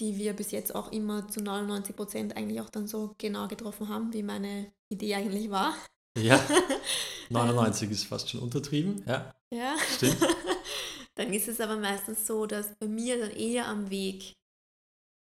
die 0.00 0.18
wir 0.18 0.34
bis 0.34 0.50
jetzt 0.50 0.74
auch 0.74 0.92
immer 0.92 1.28
zu 1.28 1.40
99 1.40 1.96
Prozent 1.96 2.36
eigentlich 2.36 2.60
auch 2.60 2.68
dann 2.68 2.86
so 2.86 3.14
genau 3.16 3.48
getroffen 3.48 3.88
haben, 3.88 4.12
wie 4.12 4.22
meine 4.22 4.70
Idee 4.90 5.14
eigentlich 5.14 5.50
war. 5.50 5.74
Ja, 6.18 6.38
99 7.30 7.90
ist 7.90 8.04
fast 8.04 8.28
schon 8.28 8.40
untertrieben, 8.40 9.02
ja. 9.06 9.34
Ja, 9.50 9.76
stimmt. 9.96 10.18
dann 11.14 11.32
ist 11.32 11.48
es 11.48 11.60
aber 11.60 11.76
meistens 11.76 12.26
so, 12.26 12.44
dass 12.44 12.74
bei 12.78 12.88
mir 12.88 13.18
dann 13.18 13.30
eher 13.30 13.66
am 13.66 13.90
Weg 13.90 14.34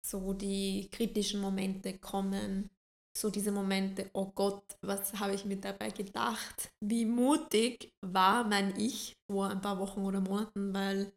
so 0.06 0.34
die 0.34 0.90
kritischen 0.92 1.40
Momente 1.40 1.98
kommen, 1.98 2.70
so 3.16 3.30
diese 3.30 3.52
Momente, 3.52 4.10
oh 4.14 4.32
Gott, 4.34 4.64
was 4.82 5.14
habe 5.20 5.36
ich 5.36 5.46
mir 5.46 5.58
dabei 5.58 5.90
gedacht? 5.92 6.72
Wie 6.84 7.06
mutig 7.06 7.94
war 8.02 8.44
mein 8.44 8.78
Ich 8.80 9.16
vor 9.30 9.50
ein 9.50 9.62
paar 9.62 9.80
Wochen 9.80 10.02
oder 10.02 10.20
Monaten, 10.20 10.74
weil 10.74 11.14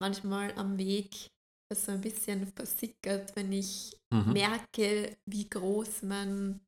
manchmal 0.00 0.52
am 0.54 0.78
Weg 0.78 1.30
das 1.70 1.84
so 1.84 1.92
ein 1.92 2.00
bisschen 2.00 2.46
versickert, 2.54 3.34
wenn 3.36 3.52
ich 3.52 3.96
mhm. 4.12 4.32
merke, 4.32 5.16
wie 5.26 5.48
groß 5.48 6.02
mein, 6.02 6.60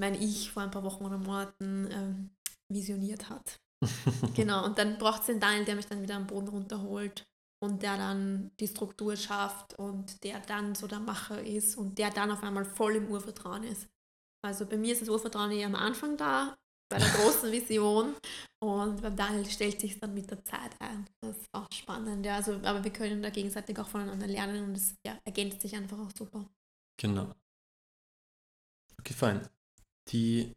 mein 0.00 0.20
Ich 0.20 0.50
vor 0.50 0.62
ein 0.62 0.70
paar 0.70 0.84
Wochen 0.84 1.04
oder 1.04 1.18
Monaten 1.18 1.88
ähm, 1.90 2.30
visioniert 2.68 3.28
hat. 3.28 3.60
genau, 4.34 4.64
und 4.64 4.78
dann 4.78 4.98
braucht 4.98 5.20
es 5.20 5.26
den 5.26 5.40
Teil, 5.40 5.64
der 5.64 5.76
mich 5.76 5.86
dann 5.86 6.02
wieder 6.02 6.16
am 6.16 6.26
Boden 6.26 6.48
runterholt 6.48 7.26
und 7.62 7.82
der 7.82 7.96
dann 7.96 8.50
die 8.60 8.68
Struktur 8.68 9.16
schafft 9.16 9.78
und 9.78 10.22
der 10.24 10.40
dann 10.40 10.74
so 10.74 10.86
der 10.86 11.00
Macher 11.00 11.42
ist 11.42 11.76
und 11.76 11.98
der 11.98 12.10
dann 12.10 12.30
auf 12.30 12.42
einmal 12.42 12.64
voll 12.64 12.96
im 12.96 13.08
Urvertrauen 13.08 13.64
ist. 13.64 13.88
Also 14.46 14.66
bei 14.66 14.76
mir 14.76 14.92
ist 14.92 15.02
das 15.02 15.08
Urvertrauen 15.08 15.50
eher 15.50 15.66
am 15.66 15.74
Anfang 15.74 16.16
da, 16.16 16.56
bei 16.88 16.98
der 16.98 17.08
großen 17.08 17.50
Vision. 17.52 18.14
Und 18.62 19.02
beim 19.02 19.16
Daniel 19.16 19.44
stellt 19.46 19.80
sich 19.80 19.98
dann 19.98 20.14
mit 20.14 20.30
der 20.30 20.44
Zeit 20.44 20.70
ein. 20.80 21.06
Das 21.20 21.36
ist 21.36 21.46
auch 21.52 21.66
spannend. 21.72 22.24
Ja, 22.24 22.36
also, 22.36 22.52
aber 22.62 22.82
wir 22.82 22.92
können 22.92 23.22
da 23.22 23.30
gegenseitig 23.30 23.78
auch 23.78 23.88
voneinander 23.88 24.26
lernen 24.26 24.64
und 24.64 24.76
es 24.76 24.94
ja, 25.06 25.18
ergänzt 25.24 25.60
sich 25.60 25.74
einfach 25.76 25.98
auch 25.98 26.10
super. 26.16 26.48
Genau. 26.98 27.34
Okay, 29.00 29.14
fein. 29.14 29.48
Die, 30.08 30.52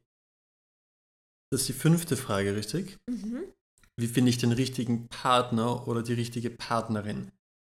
das 1.51 1.61
ist 1.61 1.69
die 1.69 1.73
fünfte 1.73 2.15
Frage, 2.15 2.55
richtig? 2.55 2.97
Mhm. 3.09 3.43
Wie 3.99 4.07
finde 4.07 4.29
ich 4.29 4.37
den 4.37 4.53
richtigen 4.53 5.09
Partner 5.09 5.87
oder 5.87 6.03
die 6.03 6.13
richtige 6.13 6.49
Partnerin? 6.49 7.31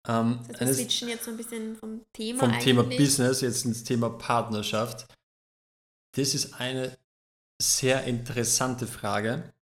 Ähm, 0.07 0.39
das 0.47 0.62
heißt, 0.62 0.78
wir 0.78 0.86
switchen 0.86 1.09
jetzt 1.09 1.26
so 1.26 1.32
ein 1.32 1.38
bisschen 1.38 1.76
vom 1.76 2.01
Thema 2.14 2.39
Vom. 2.39 2.59
Thema 2.59 2.84
Business 2.84 3.41
jetzt 3.41 3.66
ins 3.66 3.84
Thema 3.84 4.09
Partnerschaft. 4.09 5.07
Das 6.16 6.34
ist 6.36 6.53
eine 6.55 6.97
sehr 7.62 8.03
interessante 8.05 8.88
Frage. 8.88 9.53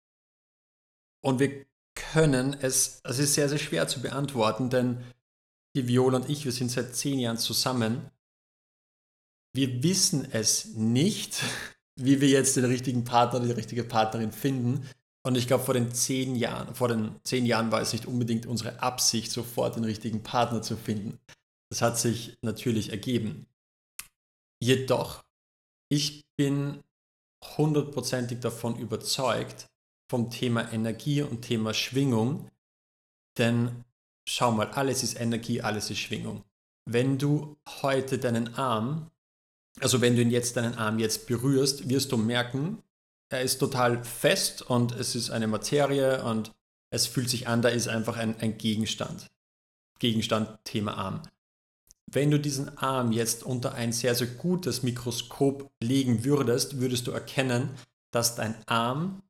Und 1.22 1.40
wir 1.40 1.66
können 1.96 2.54
es, 2.62 3.02
es 3.04 3.20
ist 3.20 3.34
sehr, 3.34 3.50
sehr 3.50 3.58
schwer 3.58 3.88
zu 3.88 4.02
beantworten, 4.02 4.70
denn 4.70 5.04
die 5.76 5.88
Viola 5.88 6.18
und 6.18 6.30
ich, 6.30 6.46
wir 6.46 6.52
sind 6.52 6.72
seit 6.72 6.96
zehn 6.96 7.20
Jahren 7.20 7.38
zusammen. 7.38 8.10
Wir 9.54 9.84
wissen 9.84 10.28
es 10.32 10.74
nicht, 10.76 11.42
wie 11.96 12.22
wir 12.22 12.30
jetzt 12.30 12.56
den 12.56 12.66
richtigen 12.66 13.04
Partner, 13.04 13.42
die 13.42 13.52
richtige 13.52 13.84
Partnerin 13.84 14.32
finden. 14.32 14.88
Und 15.22 15.36
ich 15.36 15.48
glaube, 15.48 15.66
vor 15.66 15.74
den 15.74 15.94
zehn 15.94 16.36
Jahren, 16.36 16.74
vor 16.74 16.88
den 16.88 17.20
zehn 17.24 17.46
Jahren 17.46 17.72
war 17.72 17.82
es 17.82 17.92
nicht 17.92 18.06
unbedingt 18.06 18.46
unsere 18.46 18.82
Absicht, 18.82 19.32
sofort 19.32 19.76
den 19.76 19.84
richtigen 19.84 20.24
Partner 20.24 20.62
zu 20.62 20.78
finden. 20.78 21.20
Das 21.70 21.82
hat 21.82 22.00
sich 22.00 22.38
natürlich 22.42 22.90
ergeben. 22.90 23.46
Jedoch 24.62 25.24
ich 25.90 26.24
bin 26.40 26.82
hundertprozentig 27.58 28.40
davon 28.40 28.80
überzeugt 28.80 29.68
vom 30.10 30.32
Thema 30.32 30.72
Energie 30.72 31.22
und 31.22 31.42
Thema 31.42 31.74
Schwingung, 31.74 32.50
denn 33.38 33.84
schau 34.26 34.54
mal, 34.54 34.70
alles 34.70 35.04
ist 35.04 35.20
Energie, 35.20 35.62
alles 35.62 35.90
ist 35.90 36.00
Schwingung. 36.00 36.46
Wenn 36.90 37.18
du 37.18 37.58
heute 37.82 38.20
deinen 38.20 38.56
Arm, 38.56 39.12
also 39.82 40.00
wenn 40.00 40.16
du 40.16 40.22
ihn 40.22 40.32
jetzt 40.32 40.56
deinen 40.56 40.76
Arm 40.76 40.98
jetzt 40.98 41.28
berührst, 41.28 41.90
wirst 41.90 42.14
du 42.14 42.18
merken, 42.18 42.82
er 43.30 43.42
ist 43.42 43.58
total 43.58 44.02
fest 44.06 44.62
und 44.62 44.94
es 44.94 45.16
ist 45.16 45.32
eine 45.32 45.48
Materie 45.48 46.24
und 46.24 46.54
es 46.90 47.06
fühlt 47.06 47.30
sich 47.30 47.50
an, 47.50 47.62
da 47.62 47.68
ist 47.68 47.90
einfach 47.90 48.16
ein, 48.16 48.40
ein 48.40 48.58
Gegenstand. 48.58 49.28
Gegenstand, 50.00 50.58
Thema 50.64 50.98
Arm. 50.98 51.22
Wenn 52.12 52.32
du 52.32 52.40
diesen 52.40 52.76
Arm 52.78 53.12
jetzt 53.12 53.44
unter 53.44 53.74
ein 53.74 53.92
sehr, 53.92 54.16
sehr 54.16 54.28
gutes 54.28 54.82
Mikroskop 54.82 55.70
legen 55.82 56.24
würdest, 56.24 56.80
würdest 56.80 57.06
du 57.06 57.12
erkennen, 57.12 57.70
dass 58.12 58.36
dein 58.36 58.56
Arm 58.66 59.22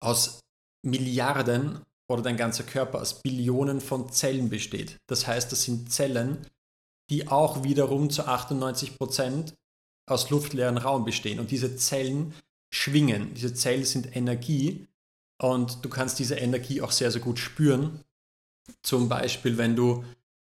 aus 0.00 0.40
Milliarden 0.82 1.80
oder 2.08 2.22
dein 2.22 2.38
ganzer 2.38 2.64
Körper 2.64 3.02
aus 3.02 3.20
Billionen 3.20 3.82
von 3.82 4.10
Zellen 4.10 4.48
besteht. 4.48 4.96
Das 5.06 5.26
heißt, 5.26 5.52
das 5.52 5.64
sind 5.64 5.92
Zellen, 5.92 6.46
die 7.10 7.28
auch 7.28 7.62
wiederum 7.64 8.08
zu 8.08 8.26
98 8.26 8.96
Prozent 8.96 9.54
aus 10.06 10.30
luftleeren 10.30 10.78
Raum 10.78 11.04
bestehen. 11.04 11.38
Und 11.38 11.50
diese 11.50 11.76
Zellen 11.76 12.32
schwingen. 12.70 13.34
Diese 13.34 13.52
Zellen 13.52 13.84
sind 13.84 14.16
Energie 14.16 14.86
und 15.40 15.84
du 15.84 15.90
kannst 15.90 16.18
diese 16.18 16.36
Energie 16.36 16.80
auch 16.80 16.92
sehr, 16.92 17.10
sehr 17.10 17.20
gut 17.20 17.38
spüren. 17.38 18.02
Zum 18.82 19.08
Beispiel, 19.08 19.58
wenn 19.58 19.76
du, 19.76 20.04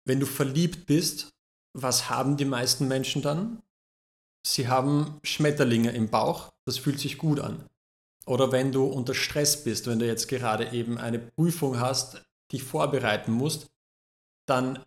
wenn 0.05 0.19
du 0.19 0.25
verliebt 0.25 0.85
bist 0.85 1.33
was 1.73 2.09
haben 2.09 2.37
die 2.37 2.45
meisten 2.45 2.87
Menschen 2.87 3.21
dann? 3.21 3.61
Sie 4.45 4.67
haben 4.67 5.19
Schmetterlinge 5.23 5.91
im 5.91 6.09
Bauch, 6.09 6.51
das 6.65 6.77
fühlt 6.77 6.99
sich 6.99 7.17
gut 7.17 7.39
an. 7.39 7.63
Oder 8.25 8.51
wenn 8.51 8.71
du 8.71 8.85
unter 8.85 9.13
Stress 9.13 9.63
bist, 9.63 9.87
wenn 9.87 9.99
du 9.99 10.05
jetzt 10.05 10.27
gerade 10.27 10.71
eben 10.71 10.97
eine 10.97 11.19
Prüfung 11.19 11.79
hast, 11.79 12.23
dich 12.51 12.63
vorbereiten 12.63 13.31
musst, 13.31 13.69
dann 14.45 14.83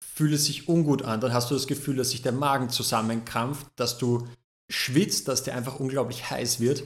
fühlt 0.00 0.32
es 0.32 0.46
sich 0.46 0.68
ungut 0.68 1.02
an. 1.02 1.20
Dann 1.20 1.32
hast 1.32 1.50
du 1.50 1.54
das 1.54 1.66
Gefühl, 1.66 1.96
dass 1.96 2.10
sich 2.10 2.22
der 2.22 2.32
Magen 2.32 2.70
zusammenkrampft, 2.70 3.66
dass 3.76 3.98
du 3.98 4.28
schwitzt, 4.68 5.28
dass 5.28 5.42
dir 5.42 5.54
einfach 5.54 5.80
unglaublich 5.80 6.30
heiß 6.30 6.60
wird. 6.60 6.84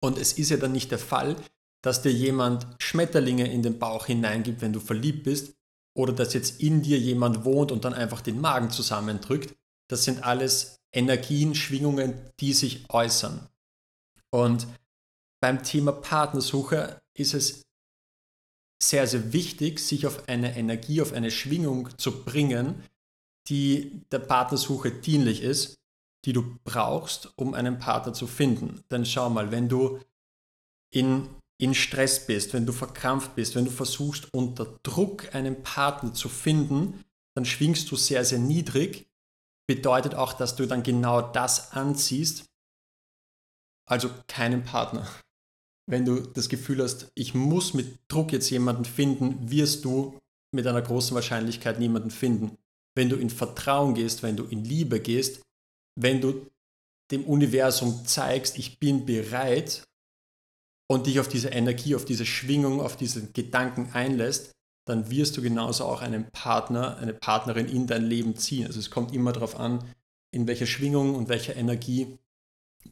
Und 0.00 0.18
es 0.18 0.32
ist 0.32 0.50
ja 0.50 0.56
dann 0.56 0.72
nicht 0.72 0.90
der 0.90 0.98
Fall, 0.98 1.36
dass 1.82 2.02
dir 2.02 2.12
jemand 2.12 2.66
Schmetterlinge 2.78 3.50
in 3.50 3.62
den 3.62 3.78
Bauch 3.78 4.06
hineingibt, 4.06 4.60
wenn 4.60 4.72
du 4.72 4.80
verliebt 4.80 5.24
bist, 5.24 5.54
oder 5.94 6.12
dass 6.12 6.34
jetzt 6.34 6.60
in 6.60 6.82
dir 6.82 6.98
jemand 6.98 7.44
wohnt 7.44 7.72
und 7.72 7.84
dann 7.84 7.94
einfach 7.94 8.20
den 8.20 8.40
Magen 8.40 8.70
zusammendrückt. 8.70 9.54
Das 9.88 10.04
sind 10.04 10.24
alles 10.24 10.80
Energien, 10.92 11.54
Schwingungen, 11.54 12.14
die 12.40 12.52
sich 12.52 12.88
äußern. 12.90 13.48
Und 14.30 14.66
beim 15.40 15.62
Thema 15.62 15.92
Partnersuche 15.92 17.00
ist 17.14 17.34
es 17.34 17.62
sehr, 18.82 19.06
sehr 19.06 19.32
wichtig, 19.32 19.80
sich 19.80 20.06
auf 20.06 20.28
eine 20.28 20.56
Energie, 20.56 21.02
auf 21.02 21.12
eine 21.12 21.30
Schwingung 21.30 21.96
zu 21.98 22.24
bringen, 22.24 22.82
die 23.48 24.02
der 24.10 24.20
Partnersuche 24.20 24.90
dienlich 24.90 25.42
ist, 25.42 25.76
die 26.24 26.32
du 26.32 26.58
brauchst, 26.64 27.32
um 27.36 27.54
einen 27.54 27.78
Partner 27.78 28.12
zu 28.12 28.26
finden. 28.26 28.82
Denn 28.90 29.04
schau 29.04 29.30
mal, 29.30 29.50
wenn 29.50 29.68
du 29.68 30.00
in 30.90 31.28
in 31.62 31.74
Stress 31.74 32.26
bist, 32.26 32.54
wenn 32.54 32.66
du 32.66 32.72
verkrampft 32.72 33.36
bist, 33.36 33.54
wenn 33.54 33.64
du 33.64 33.70
versuchst 33.70 34.34
unter 34.34 34.80
Druck 34.82 35.32
einen 35.32 35.62
Partner 35.62 36.12
zu 36.12 36.28
finden, 36.28 37.04
dann 37.36 37.44
schwingst 37.44 37.88
du 37.92 37.94
sehr, 37.94 38.24
sehr 38.24 38.40
niedrig. 38.40 39.08
Bedeutet 39.68 40.16
auch, 40.16 40.32
dass 40.32 40.56
du 40.56 40.66
dann 40.66 40.82
genau 40.82 41.22
das 41.22 41.70
anziehst, 41.70 42.46
also 43.88 44.10
keinen 44.26 44.64
Partner. 44.64 45.08
Wenn 45.88 46.04
du 46.04 46.20
das 46.20 46.48
Gefühl 46.48 46.82
hast, 46.82 47.12
ich 47.14 47.32
muss 47.32 47.74
mit 47.74 48.00
Druck 48.08 48.32
jetzt 48.32 48.50
jemanden 48.50 48.84
finden, 48.84 49.48
wirst 49.48 49.84
du 49.84 50.18
mit 50.52 50.66
einer 50.66 50.82
großen 50.82 51.14
Wahrscheinlichkeit 51.14 51.78
niemanden 51.78 52.10
finden. 52.10 52.58
Wenn 52.96 53.08
du 53.08 53.14
in 53.14 53.30
Vertrauen 53.30 53.94
gehst, 53.94 54.24
wenn 54.24 54.36
du 54.36 54.44
in 54.46 54.64
Liebe 54.64 54.98
gehst, 54.98 55.42
wenn 55.94 56.20
du 56.20 56.44
dem 57.12 57.24
Universum 57.24 58.04
zeigst, 58.04 58.58
ich 58.58 58.80
bin 58.80 59.06
bereit, 59.06 59.84
und 60.92 61.06
dich 61.06 61.20
auf 61.20 61.28
diese 61.28 61.48
Energie, 61.48 61.94
auf 61.94 62.04
diese 62.04 62.26
Schwingung, 62.26 62.82
auf 62.82 62.96
diesen 62.96 63.32
Gedanken 63.32 63.90
einlässt, 63.94 64.52
dann 64.86 65.10
wirst 65.10 65.36
du 65.36 65.42
genauso 65.42 65.86
auch 65.86 66.02
einen 66.02 66.30
Partner, 66.32 66.98
eine 66.98 67.14
Partnerin 67.14 67.66
in 67.66 67.86
dein 67.86 68.04
Leben 68.04 68.36
ziehen. 68.36 68.66
Also 68.66 68.78
es 68.78 68.90
kommt 68.90 69.14
immer 69.14 69.32
darauf 69.32 69.58
an, 69.58 69.82
in 70.32 70.46
welcher 70.46 70.66
Schwingung 70.66 71.14
und 71.14 71.30
welcher 71.30 71.56
Energie 71.56 72.18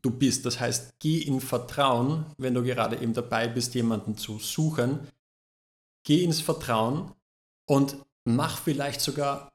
du 0.00 0.10
bist. 0.10 0.46
Das 0.46 0.60
heißt, 0.60 0.94
geh 0.98 1.18
in 1.18 1.42
Vertrauen, 1.42 2.24
wenn 2.38 2.54
du 2.54 2.62
gerade 2.62 2.96
eben 2.96 3.12
dabei 3.12 3.48
bist, 3.48 3.74
jemanden 3.74 4.16
zu 4.16 4.38
suchen. 4.38 5.00
Geh 6.02 6.24
ins 6.24 6.40
Vertrauen 6.40 7.12
und 7.66 7.98
mach 8.24 8.58
vielleicht 8.62 9.02
sogar 9.02 9.50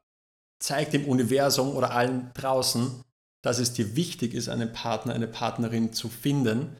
zeig 0.59 0.91
dem 0.91 1.05
Universum 1.05 1.75
oder 1.75 1.91
allen 1.91 2.29
draußen, 2.35 3.03
dass 3.41 3.57
es 3.57 3.73
dir 3.73 3.95
wichtig 3.95 4.35
ist, 4.35 4.49
einen 4.49 4.71
Partner, 4.71 5.15
eine 5.15 5.27
Partnerin 5.27 5.93
zu 5.93 6.09
finden. 6.09 6.77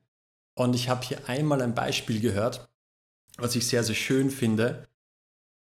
Und 0.56 0.74
ich 0.74 0.90
habe 0.90 1.06
hier 1.06 1.30
einmal 1.30 1.62
ein 1.62 1.76
Beispiel 1.76 2.20
gehört, 2.20 2.68
was 3.38 3.56
ich 3.56 3.68
sehr, 3.68 3.84
sehr 3.84 3.96
schön 3.96 4.32
finde. 4.32 4.88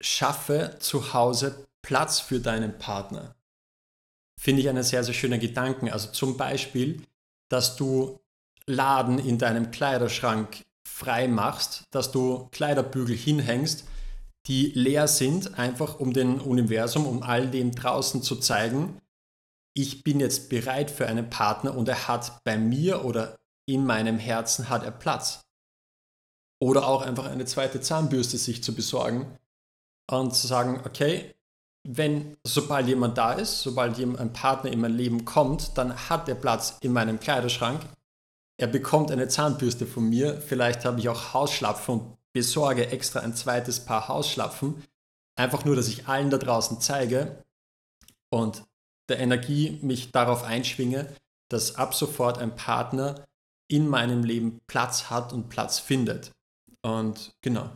Schaffe 0.01 0.77
zu 0.79 1.13
Hause 1.13 1.67
Platz 1.81 2.19
für 2.19 2.39
deinen 2.39 2.77
Partner. 2.77 3.35
Finde 4.39 4.61
ich 4.61 4.69
einen 4.69 4.83
sehr, 4.83 5.03
sehr 5.03 5.13
schönen 5.13 5.39
Gedanken. 5.39 5.89
Also 5.89 6.11
zum 6.11 6.37
Beispiel, 6.37 7.01
dass 7.49 7.75
du 7.75 8.19
Laden 8.65 9.19
in 9.19 9.37
deinem 9.37 9.71
Kleiderschrank 9.71 10.65
frei 10.85 11.27
machst, 11.27 11.83
dass 11.91 12.11
du 12.11 12.47
Kleiderbügel 12.51 13.15
hinhängst, 13.15 13.85
die 14.47 14.71
leer 14.73 15.07
sind, 15.07 15.59
einfach 15.59 15.99
um 15.99 16.13
dem 16.13 16.41
Universum, 16.41 17.05
um 17.05 17.23
all 17.23 17.47
dem 17.47 17.71
draußen 17.71 18.23
zu 18.23 18.37
zeigen, 18.37 19.01
ich 19.73 20.03
bin 20.03 20.19
jetzt 20.19 20.49
bereit 20.49 20.91
für 20.91 21.07
einen 21.07 21.29
Partner 21.29 21.75
und 21.75 21.87
er 21.87 22.07
hat 22.07 22.43
bei 22.43 22.57
mir 22.57 23.05
oder 23.05 23.38
in 23.73 23.85
meinem 23.85 24.17
Herzen 24.17 24.69
hat 24.69 24.83
er 24.83 24.91
Platz. 24.91 25.41
Oder 26.61 26.87
auch 26.87 27.03
einfach 27.03 27.25
eine 27.25 27.45
zweite 27.45 27.79
Zahnbürste 27.79 28.37
sich 28.37 28.63
zu 28.63 28.73
besorgen 28.73 29.37
und 30.11 30.35
zu 30.35 30.47
sagen, 30.47 30.81
okay, 30.85 31.35
wenn, 31.87 32.35
sobald 32.43 32.87
jemand 32.87 33.17
da 33.17 33.33
ist, 33.33 33.61
sobald 33.61 33.97
ein 33.97 34.33
Partner 34.33 34.71
in 34.71 34.81
mein 34.81 34.93
Leben 34.93 35.23
kommt, 35.23 35.77
dann 35.77 36.09
hat 36.09 36.27
er 36.27 36.35
Platz 36.35 36.77
in 36.81 36.91
meinem 36.91 37.19
Kleiderschrank. 37.19 37.81
Er 38.57 38.67
bekommt 38.67 39.11
eine 39.11 39.29
Zahnbürste 39.29 39.85
von 39.85 40.09
mir. 40.09 40.41
Vielleicht 40.41 40.83
habe 40.83 40.99
ich 40.99 41.07
auch 41.07 41.33
Hausschlapfen 41.33 41.99
und 41.99 42.17
besorge 42.33 42.87
extra 42.87 43.21
ein 43.21 43.33
zweites 43.33 43.85
Paar 43.85 44.09
Hausschlapfen. 44.09 44.83
Einfach 45.37 45.63
nur, 45.63 45.77
dass 45.77 45.87
ich 45.87 46.07
allen 46.07 46.29
da 46.29 46.37
draußen 46.37 46.81
zeige 46.81 47.45
und 48.29 48.65
der 49.07 49.19
Energie 49.19 49.79
mich 49.81 50.11
darauf 50.11 50.43
einschwinge, 50.43 51.15
dass 51.49 51.75
ab 51.75 51.95
sofort 51.95 52.37
ein 52.37 52.55
Partner 52.55 53.25
in 53.69 53.87
meinem 53.87 54.23
Leben 54.23 54.59
Platz 54.67 55.09
hat 55.09 55.31
und 55.31 55.49
Platz 55.49 55.79
findet. 55.79 56.31
Und 56.81 57.31
genau, 57.41 57.69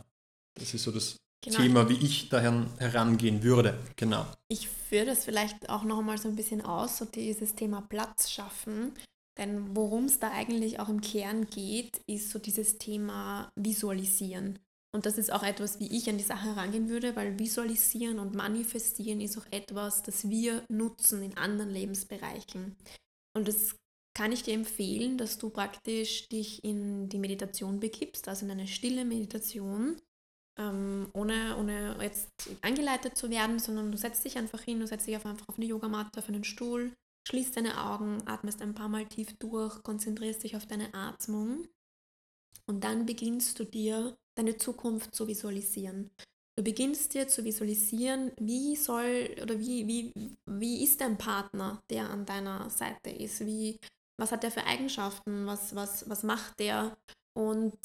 das 0.54 0.74
ist 0.74 0.84
so 0.84 0.90
das 0.90 1.16
genau. 1.42 1.58
Thema, 1.58 1.88
wie 1.88 2.04
ich 2.04 2.28
daher 2.28 2.66
herangehen 2.78 3.42
würde. 3.42 3.78
Genau. 3.96 4.26
Ich 4.48 4.68
führe 4.68 5.06
das 5.06 5.24
vielleicht 5.24 5.68
auch 5.70 5.84
noch 5.84 6.02
mal 6.02 6.18
so 6.18 6.28
ein 6.28 6.36
bisschen 6.36 6.62
aus, 6.62 6.98
so 6.98 7.04
dieses 7.04 7.54
Thema 7.54 7.82
Platz 7.82 8.30
schaffen. 8.30 8.92
Denn 9.38 9.74
worum 9.76 10.04
es 10.04 10.20
da 10.20 10.30
eigentlich 10.30 10.78
auch 10.78 10.88
im 10.88 11.00
Kern 11.00 11.46
geht, 11.46 12.00
ist 12.06 12.30
so 12.30 12.38
dieses 12.38 12.78
Thema 12.78 13.50
Visualisieren. 13.56 14.58
Und 14.94 15.06
das 15.06 15.18
ist 15.18 15.32
auch 15.32 15.42
etwas, 15.42 15.80
wie 15.80 15.88
ich 15.88 16.08
an 16.08 16.18
die 16.18 16.24
Sache 16.24 16.54
herangehen 16.54 16.88
würde, 16.88 17.16
weil 17.16 17.36
Visualisieren 17.40 18.20
und 18.20 18.36
Manifestieren 18.36 19.20
ist 19.20 19.36
auch 19.36 19.46
etwas, 19.50 20.04
das 20.04 20.28
wir 20.28 20.62
nutzen 20.68 21.20
in 21.20 21.36
anderen 21.36 21.70
Lebensbereichen. 21.70 22.76
Und 23.36 23.48
das 23.48 23.74
kann 24.14 24.32
ich 24.32 24.44
dir 24.44 24.54
empfehlen, 24.54 25.18
dass 25.18 25.38
du 25.38 25.50
praktisch 25.50 26.28
dich 26.28 26.62
in 26.64 27.08
die 27.08 27.18
Meditation 27.18 27.80
begibst, 27.80 28.28
also 28.28 28.44
in 28.44 28.52
eine 28.52 28.68
stille 28.68 29.04
Meditation, 29.04 30.00
ähm, 30.58 31.08
ohne, 31.12 31.56
ohne 31.58 31.96
jetzt 32.00 32.28
angeleitet 32.62 33.16
zu 33.16 33.28
werden, 33.28 33.58
sondern 33.58 33.90
du 33.90 33.98
setzt 33.98 34.24
dich 34.24 34.38
einfach 34.38 34.62
hin, 34.62 34.80
du 34.80 34.86
setzt 34.86 35.06
dich 35.06 35.16
einfach 35.16 35.48
auf 35.48 35.56
eine 35.56 35.66
Yogamatte, 35.66 36.20
auf 36.20 36.28
einen 36.28 36.44
Stuhl, 36.44 36.92
schließt 37.28 37.56
deine 37.56 37.82
Augen, 37.82 38.22
atmest 38.26 38.62
ein 38.62 38.74
paar 38.74 38.88
Mal 38.88 39.06
tief 39.06 39.36
durch, 39.38 39.82
konzentrierst 39.82 40.44
dich 40.44 40.54
auf 40.56 40.66
deine 40.66 40.94
Atmung 40.94 41.66
und 42.66 42.84
dann 42.84 43.06
beginnst 43.06 43.58
du 43.58 43.64
dir 43.64 44.16
deine 44.36 44.56
Zukunft 44.56 45.14
zu 45.14 45.26
visualisieren. 45.26 46.10
Du 46.56 46.62
beginnst 46.62 47.14
dir 47.14 47.26
zu 47.26 47.44
visualisieren, 47.44 48.30
wie 48.38 48.76
soll 48.76 49.34
oder 49.42 49.58
wie, 49.58 49.88
wie, 49.88 50.36
wie 50.46 50.84
ist 50.84 51.00
dein 51.00 51.18
Partner, 51.18 51.82
der 51.90 52.08
an 52.10 52.24
deiner 52.24 52.70
Seite 52.70 53.10
ist, 53.10 53.44
wie, 53.44 53.80
was 54.18 54.32
hat 54.32 54.44
er 54.44 54.50
für 54.50 54.64
Eigenschaften, 54.64 55.46
was, 55.46 55.74
was, 55.74 56.08
was 56.08 56.22
macht 56.22 56.58
der 56.60 56.96
und 57.36 57.78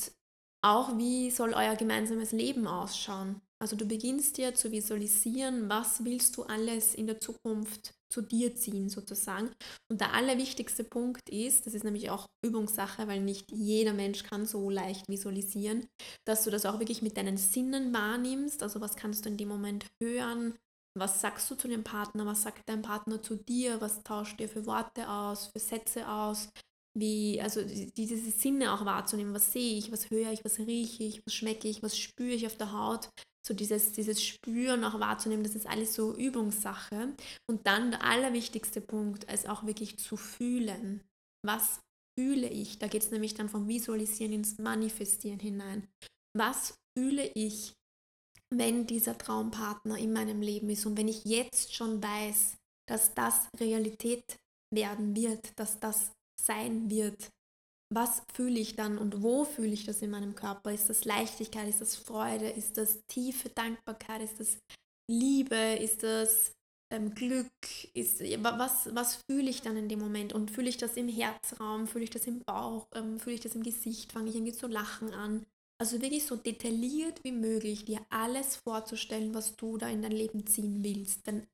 auch 0.63 0.97
wie 0.97 1.31
soll 1.31 1.53
euer 1.53 1.75
gemeinsames 1.75 2.31
Leben 2.31 2.67
ausschauen. 2.67 3.41
Also 3.61 3.75
du 3.75 3.85
beginnst 3.85 4.37
dir 4.37 4.55
zu 4.55 4.71
visualisieren, 4.71 5.69
was 5.69 6.05
willst 6.05 6.37
du 6.37 6.43
alles 6.43 6.95
in 6.95 7.07
der 7.07 7.19
Zukunft 7.19 7.93
zu 8.11 8.21
dir 8.21 8.55
ziehen 8.55 8.89
sozusagen. 8.89 9.51
Und 9.91 10.01
der 10.01 10.13
allerwichtigste 10.13 10.83
Punkt 10.83 11.29
ist, 11.29 11.65
das 11.65 11.73
ist 11.73 11.83
nämlich 11.83 12.09
auch 12.09 12.25
Übungssache, 12.43 13.07
weil 13.07 13.19
nicht 13.19 13.51
jeder 13.51 13.93
Mensch 13.93 14.23
kann 14.23 14.45
so 14.45 14.69
leicht 14.69 15.09
visualisieren, 15.09 15.87
dass 16.25 16.43
du 16.43 16.51
das 16.51 16.65
auch 16.65 16.79
wirklich 16.79 17.01
mit 17.01 17.17
deinen 17.17 17.37
Sinnen 17.37 17.93
wahrnimmst. 17.93 18.63
Also 18.63 18.79
was 18.79 18.95
kannst 18.95 19.25
du 19.25 19.29
in 19.29 19.37
dem 19.37 19.49
Moment 19.49 19.85
hören? 20.01 20.57
Was 20.99 21.21
sagst 21.21 21.49
du 21.49 21.55
zu 21.55 21.67
dem 21.67 21.83
Partner? 21.83 22.25
Was 22.25 22.43
sagt 22.43 22.67
dein 22.67 22.81
Partner 22.81 23.21
zu 23.21 23.35
dir? 23.35 23.81
Was 23.81 24.03
tauscht 24.03 24.39
ihr 24.39 24.49
für 24.49 24.65
Worte 24.65 25.09
aus, 25.09 25.47
für 25.47 25.59
Sätze 25.59 26.09
aus? 26.09 26.49
Wie, 26.97 27.39
also 27.41 27.61
diese 27.63 28.17
Sinne 28.17 28.73
auch 28.73 28.83
wahrzunehmen. 28.85 29.33
Was 29.33 29.53
sehe 29.53 29.77
ich, 29.77 29.91
was 29.91 30.09
höre 30.09 30.31
ich, 30.31 30.43
was 30.43 30.59
rieche 30.59 31.03
ich, 31.03 31.25
was 31.25 31.33
schmecke 31.33 31.67
ich, 31.67 31.81
was 31.81 31.97
spüre 31.97 32.31
ich 32.31 32.45
auf 32.45 32.57
der 32.57 32.73
Haut? 32.73 33.09
so 33.49 33.55
dieses, 33.55 33.93
dieses 33.93 34.23
Spüren 34.23 34.83
auch 34.83 34.99
wahrzunehmen, 34.99 35.43
das 35.43 35.55
ist 35.55 35.67
alles 35.67 35.95
so 35.95 36.15
Übungssache. 36.15 37.15
Und 37.49 37.65
dann 37.65 37.91
der 37.91 38.03
allerwichtigste 38.03 38.79
Punkt 38.79 39.23
ist 39.25 39.49
auch 39.49 39.65
wirklich 39.65 39.97
zu 39.97 40.17
fühlen. 40.17 41.03
Was 41.43 41.81
fühle 42.17 42.47
ich? 42.47 42.77
Da 42.77 42.87
geht 42.87 43.01
es 43.01 43.11
nämlich 43.11 43.33
dann 43.33 43.49
vom 43.49 43.67
Visualisieren 43.67 44.33
ins 44.33 44.59
Manifestieren 44.59 45.39
hinein. 45.39 45.87
Was 46.37 46.75
fühle 46.95 47.31
ich, 47.33 47.73
wenn 48.53 48.87
dieser 48.87 49.17
Traumpartner 49.17 49.97
in 49.97 50.13
meinem 50.13 50.41
Leben 50.41 50.69
ist 50.69 50.85
und 50.85 50.97
wenn 50.97 51.07
ich 51.07 51.25
jetzt 51.25 51.73
schon 51.73 52.01
weiß, 52.01 52.57
dass 52.87 53.13
das 53.13 53.47
Realität 53.59 54.39
werden 54.73 55.15
wird, 55.15 55.57
dass 55.59 55.79
das 55.79 56.11
sein 56.41 56.89
wird, 56.89 57.29
was 57.91 58.21
fühle 58.33 58.59
ich 58.59 58.75
dann 58.75 58.97
und 58.97 59.23
wo 59.23 59.45
fühle 59.45 59.73
ich 59.73 59.85
das 59.85 60.01
in 60.01 60.11
meinem 60.11 60.35
Körper? 60.35 60.71
Ist 60.71 60.89
das 60.89 61.05
Leichtigkeit, 61.05 61.67
ist 61.67 61.81
das 61.81 61.95
Freude, 61.95 62.49
ist 62.49 62.77
das 62.77 62.99
tiefe 63.07 63.49
Dankbarkeit, 63.49 64.21
ist 64.21 64.39
das 64.39 64.57
Liebe, 65.09 65.55
ist 65.55 66.03
das 66.03 66.51
ähm, 66.91 67.15
Glück, 67.15 67.51
ist, 67.93 68.21
was, 68.43 68.93
was 68.93 69.19
fühle 69.27 69.49
ich 69.49 69.61
dann 69.61 69.75
in 69.75 69.89
dem 69.89 69.99
Moment? 69.99 70.33
Und 70.33 70.51
fühle 70.51 70.69
ich 70.69 70.77
das 70.77 70.97
im 70.97 71.07
Herzraum, 71.07 71.87
fühle 71.87 72.03
ich 72.03 72.09
das 72.11 72.27
im 72.27 72.43
Bauch, 72.45 72.87
ähm, 72.93 73.19
fühle 73.19 73.35
ich 73.35 73.41
das 73.41 73.55
im 73.55 73.63
Gesicht, 73.63 74.11
fange 74.11 74.29
ich 74.29 74.35
irgendwie 74.35 74.53
zu 74.53 74.67
lachen 74.67 75.13
an? 75.13 75.45
Also 75.81 76.01
wirklich 76.01 76.25
so 76.25 76.35
detailliert 76.35 77.23
wie 77.23 77.31
möglich 77.31 77.85
dir 77.85 78.05
alles 78.09 78.57
vorzustellen, 78.57 79.33
was 79.33 79.55
du 79.55 79.77
da 79.77 79.87
in 79.87 80.01
dein 80.01 80.11
Leben 80.11 80.45
ziehen 80.45 80.83
willst. 80.83 81.25
Denn 81.25 81.47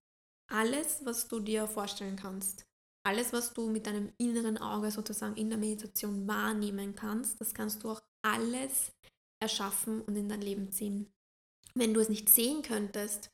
alles, 0.51 1.05
was 1.05 1.27
du 1.27 1.39
dir 1.39 1.67
vorstellen 1.67 2.15
kannst, 2.15 2.65
alles, 3.05 3.33
was 3.33 3.53
du 3.53 3.69
mit 3.69 3.85
deinem 3.85 4.11
inneren 4.17 4.57
Auge 4.57 4.89
sozusagen 4.89 5.35
in 5.35 5.49
der 5.49 5.59
Meditation 5.59 6.27
wahrnehmen 6.27 6.95
kannst, 6.95 7.39
das 7.39 7.53
kannst 7.53 7.83
du 7.83 7.91
auch 7.91 8.01
alles 8.23 8.91
erschaffen 9.39 10.01
und 10.01 10.15
in 10.15 10.27
dein 10.27 10.41
Leben 10.41 10.71
ziehen. 10.71 11.13
Wenn 11.75 11.93
du 11.93 11.99
es 11.99 12.09
nicht 12.09 12.29
sehen 12.29 12.63
könntest, 12.63 13.29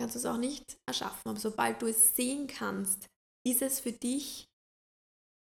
kannst 0.00 0.16
du 0.16 0.18
es 0.18 0.26
auch 0.26 0.38
nicht 0.38 0.78
erschaffen. 0.86 1.28
Aber 1.28 1.38
sobald 1.38 1.80
du 1.80 1.86
es 1.86 2.16
sehen 2.16 2.48
kannst, 2.48 3.06
ist 3.46 3.62
es 3.62 3.78
für 3.78 3.92
dich 3.92 4.48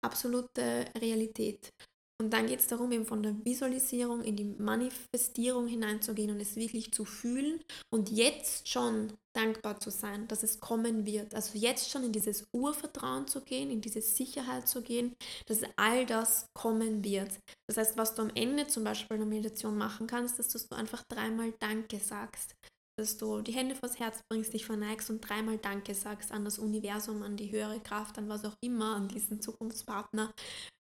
absolute 0.02 0.86
Realität. 0.96 1.74
Und 2.20 2.34
dann 2.34 2.46
geht 2.46 2.60
es 2.60 2.66
darum, 2.66 2.92
eben 2.92 3.06
von 3.06 3.22
der 3.22 3.34
Visualisierung 3.46 4.22
in 4.22 4.36
die 4.36 4.44
Manifestierung 4.44 5.66
hineinzugehen 5.66 6.30
und 6.30 6.38
es 6.38 6.54
wirklich 6.54 6.92
zu 6.92 7.06
fühlen 7.06 7.60
und 7.90 8.10
jetzt 8.10 8.68
schon 8.68 9.14
dankbar 9.34 9.80
zu 9.80 9.90
sein, 9.90 10.28
dass 10.28 10.42
es 10.42 10.60
kommen 10.60 11.06
wird. 11.06 11.34
Also 11.34 11.56
jetzt 11.56 11.88
schon 11.88 12.04
in 12.04 12.12
dieses 12.12 12.46
Urvertrauen 12.52 13.26
zu 13.26 13.40
gehen, 13.40 13.70
in 13.70 13.80
diese 13.80 14.02
Sicherheit 14.02 14.68
zu 14.68 14.82
gehen, 14.82 15.14
dass 15.46 15.62
all 15.76 16.04
das 16.04 16.44
kommen 16.52 17.02
wird. 17.02 17.30
Das 17.66 17.78
heißt, 17.78 17.96
was 17.96 18.14
du 18.14 18.20
am 18.20 18.32
Ende 18.34 18.66
zum 18.66 18.84
Beispiel 18.84 19.14
in 19.14 19.22
der 19.22 19.28
Meditation 19.28 19.78
machen 19.78 20.06
kannst, 20.06 20.38
ist, 20.38 20.54
dass 20.54 20.68
du 20.68 20.76
einfach 20.76 21.02
dreimal 21.08 21.54
Danke 21.58 22.00
sagst 22.00 22.54
dass 23.00 23.16
du 23.16 23.40
die 23.40 23.52
Hände 23.52 23.74
vors 23.74 23.98
Herz 23.98 24.22
bringst, 24.28 24.52
dich 24.52 24.66
verneigst 24.66 25.10
und 25.10 25.20
dreimal 25.20 25.58
Danke 25.58 25.94
sagst 25.94 26.32
an 26.32 26.44
das 26.44 26.58
Universum, 26.58 27.22
an 27.22 27.36
die 27.36 27.50
höhere 27.50 27.80
Kraft, 27.80 28.18
an 28.18 28.28
was 28.28 28.44
auch 28.44 28.56
immer, 28.60 28.96
an 28.96 29.08
diesen 29.08 29.40
Zukunftspartner 29.40 30.32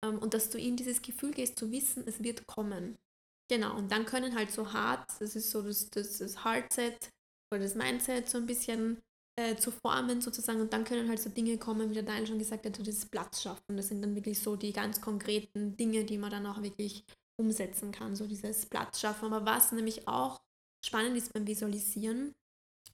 ähm, 0.04 0.18
und 0.18 0.34
dass 0.34 0.50
du 0.50 0.58
ihm 0.58 0.76
dieses 0.76 1.00
Gefühl 1.00 1.30
gehst 1.30 1.58
zu 1.58 1.70
wissen, 1.70 2.02
es 2.06 2.22
wird 2.22 2.46
kommen. 2.46 2.98
Genau, 3.50 3.76
und 3.76 3.90
dann 3.92 4.04
können 4.04 4.34
halt 4.34 4.50
so 4.50 4.72
hart, 4.72 5.08
das 5.20 5.36
ist 5.36 5.50
so 5.50 5.62
das, 5.62 5.88
das, 5.90 6.18
das 6.18 6.44
Heartset 6.44 7.08
oder 7.50 7.62
das 7.62 7.74
Mindset 7.74 8.28
so 8.28 8.36
ein 8.36 8.46
bisschen 8.46 9.00
äh, 9.38 9.54
zu 9.54 9.70
formen 9.70 10.20
sozusagen 10.20 10.60
und 10.60 10.72
dann 10.72 10.84
können 10.84 11.08
halt 11.08 11.20
so 11.20 11.30
Dinge 11.30 11.56
kommen, 11.56 11.88
wie 11.88 11.94
der 11.94 12.02
Daniel 12.02 12.26
schon 12.26 12.38
gesagt 12.40 12.66
hat, 12.66 12.76
so 12.76 12.82
dieses 12.82 13.06
Platz 13.06 13.40
schaffen. 13.40 13.76
Das 13.76 13.88
sind 13.88 14.02
dann 14.02 14.16
wirklich 14.16 14.40
so 14.40 14.56
die 14.56 14.72
ganz 14.72 15.00
konkreten 15.00 15.76
Dinge, 15.76 16.04
die 16.04 16.18
man 16.18 16.30
dann 16.30 16.46
auch 16.46 16.60
wirklich 16.60 17.04
umsetzen 17.40 17.92
kann, 17.92 18.16
so 18.16 18.26
dieses 18.26 18.66
Platz 18.66 19.00
schaffen. 19.00 19.32
Aber 19.32 19.46
was 19.46 19.70
nämlich 19.70 20.08
auch 20.08 20.40
spannend 20.84 21.16
ist 21.16 21.32
beim 21.32 21.46
Visualisieren, 21.46 22.34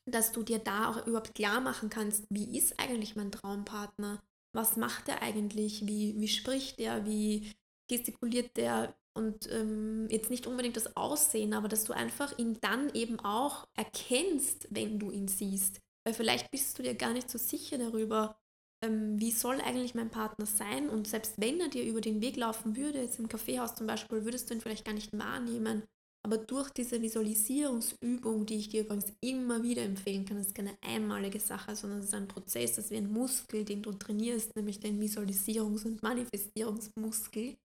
dass 0.06 0.32
du 0.32 0.42
dir 0.42 0.58
da 0.58 0.90
auch 0.90 1.06
überhaupt 1.06 1.34
klar 1.34 1.60
machen 1.60 1.90
kannst, 1.90 2.24
wie 2.30 2.56
ist 2.56 2.78
eigentlich 2.78 3.16
mein 3.16 3.32
Traumpartner? 3.32 4.22
Was 4.52 4.76
macht 4.76 5.08
er 5.08 5.22
eigentlich? 5.22 5.86
Wie, 5.86 6.14
wie 6.20 6.28
spricht 6.28 6.78
er? 6.78 7.04
Wie 7.06 7.52
gestikuliert 7.88 8.56
der? 8.56 8.94
Und 9.16 9.48
ähm, 9.52 10.08
jetzt 10.10 10.30
nicht 10.30 10.46
unbedingt 10.46 10.76
das 10.76 10.96
Aussehen, 10.96 11.54
aber 11.54 11.68
dass 11.68 11.84
du 11.84 11.92
einfach 11.92 12.36
ihn 12.36 12.58
dann 12.60 12.92
eben 12.94 13.20
auch 13.20 13.68
erkennst, 13.74 14.66
wenn 14.70 14.98
du 14.98 15.10
ihn 15.10 15.28
siehst. 15.28 15.80
Weil 16.04 16.14
vielleicht 16.14 16.50
bist 16.50 16.78
du 16.78 16.82
dir 16.82 16.94
gar 16.94 17.12
nicht 17.12 17.30
so 17.30 17.38
sicher 17.38 17.78
darüber, 17.78 18.36
ähm, 18.82 19.18
wie 19.18 19.30
soll 19.30 19.60
eigentlich 19.60 19.94
mein 19.94 20.10
Partner 20.10 20.46
sein 20.46 20.88
und 20.90 21.06
selbst 21.06 21.40
wenn 21.40 21.60
er 21.60 21.68
dir 21.68 21.84
über 21.84 22.00
den 22.00 22.20
Weg 22.20 22.36
laufen 22.36 22.76
würde, 22.76 23.00
jetzt 23.00 23.18
im 23.18 23.28
Kaffeehaus 23.28 23.76
zum 23.76 23.86
Beispiel, 23.86 24.24
würdest 24.24 24.50
du 24.50 24.54
ihn 24.54 24.60
vielleicht 24.60 24.84
gar 24.84 24.94
nicht 24.94 25.16
wahrnehmen. 25.16 25.84
Aber 26.24 26.38
durch 26.38 26.70
diese 26.70 27.02
Visualisierungsübung, 27.02 28.46
die 28.46 28.56
ich 28.56 28.70
dir 28.70 28.80
übrigens 28.82 29.12
immer 29.20 29.62
wieder 29.62 29.82
empfehlen 29.82 30.24
kann, 30.24 30.38
das 30.38 30.46
ist 30.46 30.54
keine 30.54 30.76
einmalige 30.80 31.38
Sache, 31.38 31.76
sondern 31.76 31.98
es 31.98 32.06
ist 32.06 32.14
ein 32.14 32.28
Prozess, 32.28 32.76
das 32.76 32.86
ist 32.86 32.90
wie 32.92 32.96
ein 32.96 33.12
Muskel, 33.12 33.64
den 33.64 33.82
du 33.82 33.92
trainierst, 33.92 34.56
nämlich 34.56 34.80
den 34.80 34.98
Visualisierungs- 35.00 35.84
und 35.84 36.02
Manifestierungsmuskel. 36.02 37.58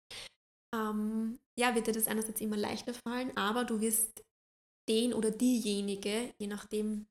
Ähm, 0.75 1.39
ja, 1.57 1.73
wird 1.73 1.87
dir 1.87 1.93
das 1.93 2.07
einerseits 2.07 2.41
immer 2.41 2.57
leichter 2.57 2.93
fallen, 2.93 3.35
aber 3.37 3.63
du 3.63 3.79
wirst 3.79 4.25
den 4.89 5.13
oder 5.13 5.31
diejenige, 5.31 6.33
je 6.37 6.47
nachdem, 6.47 7.07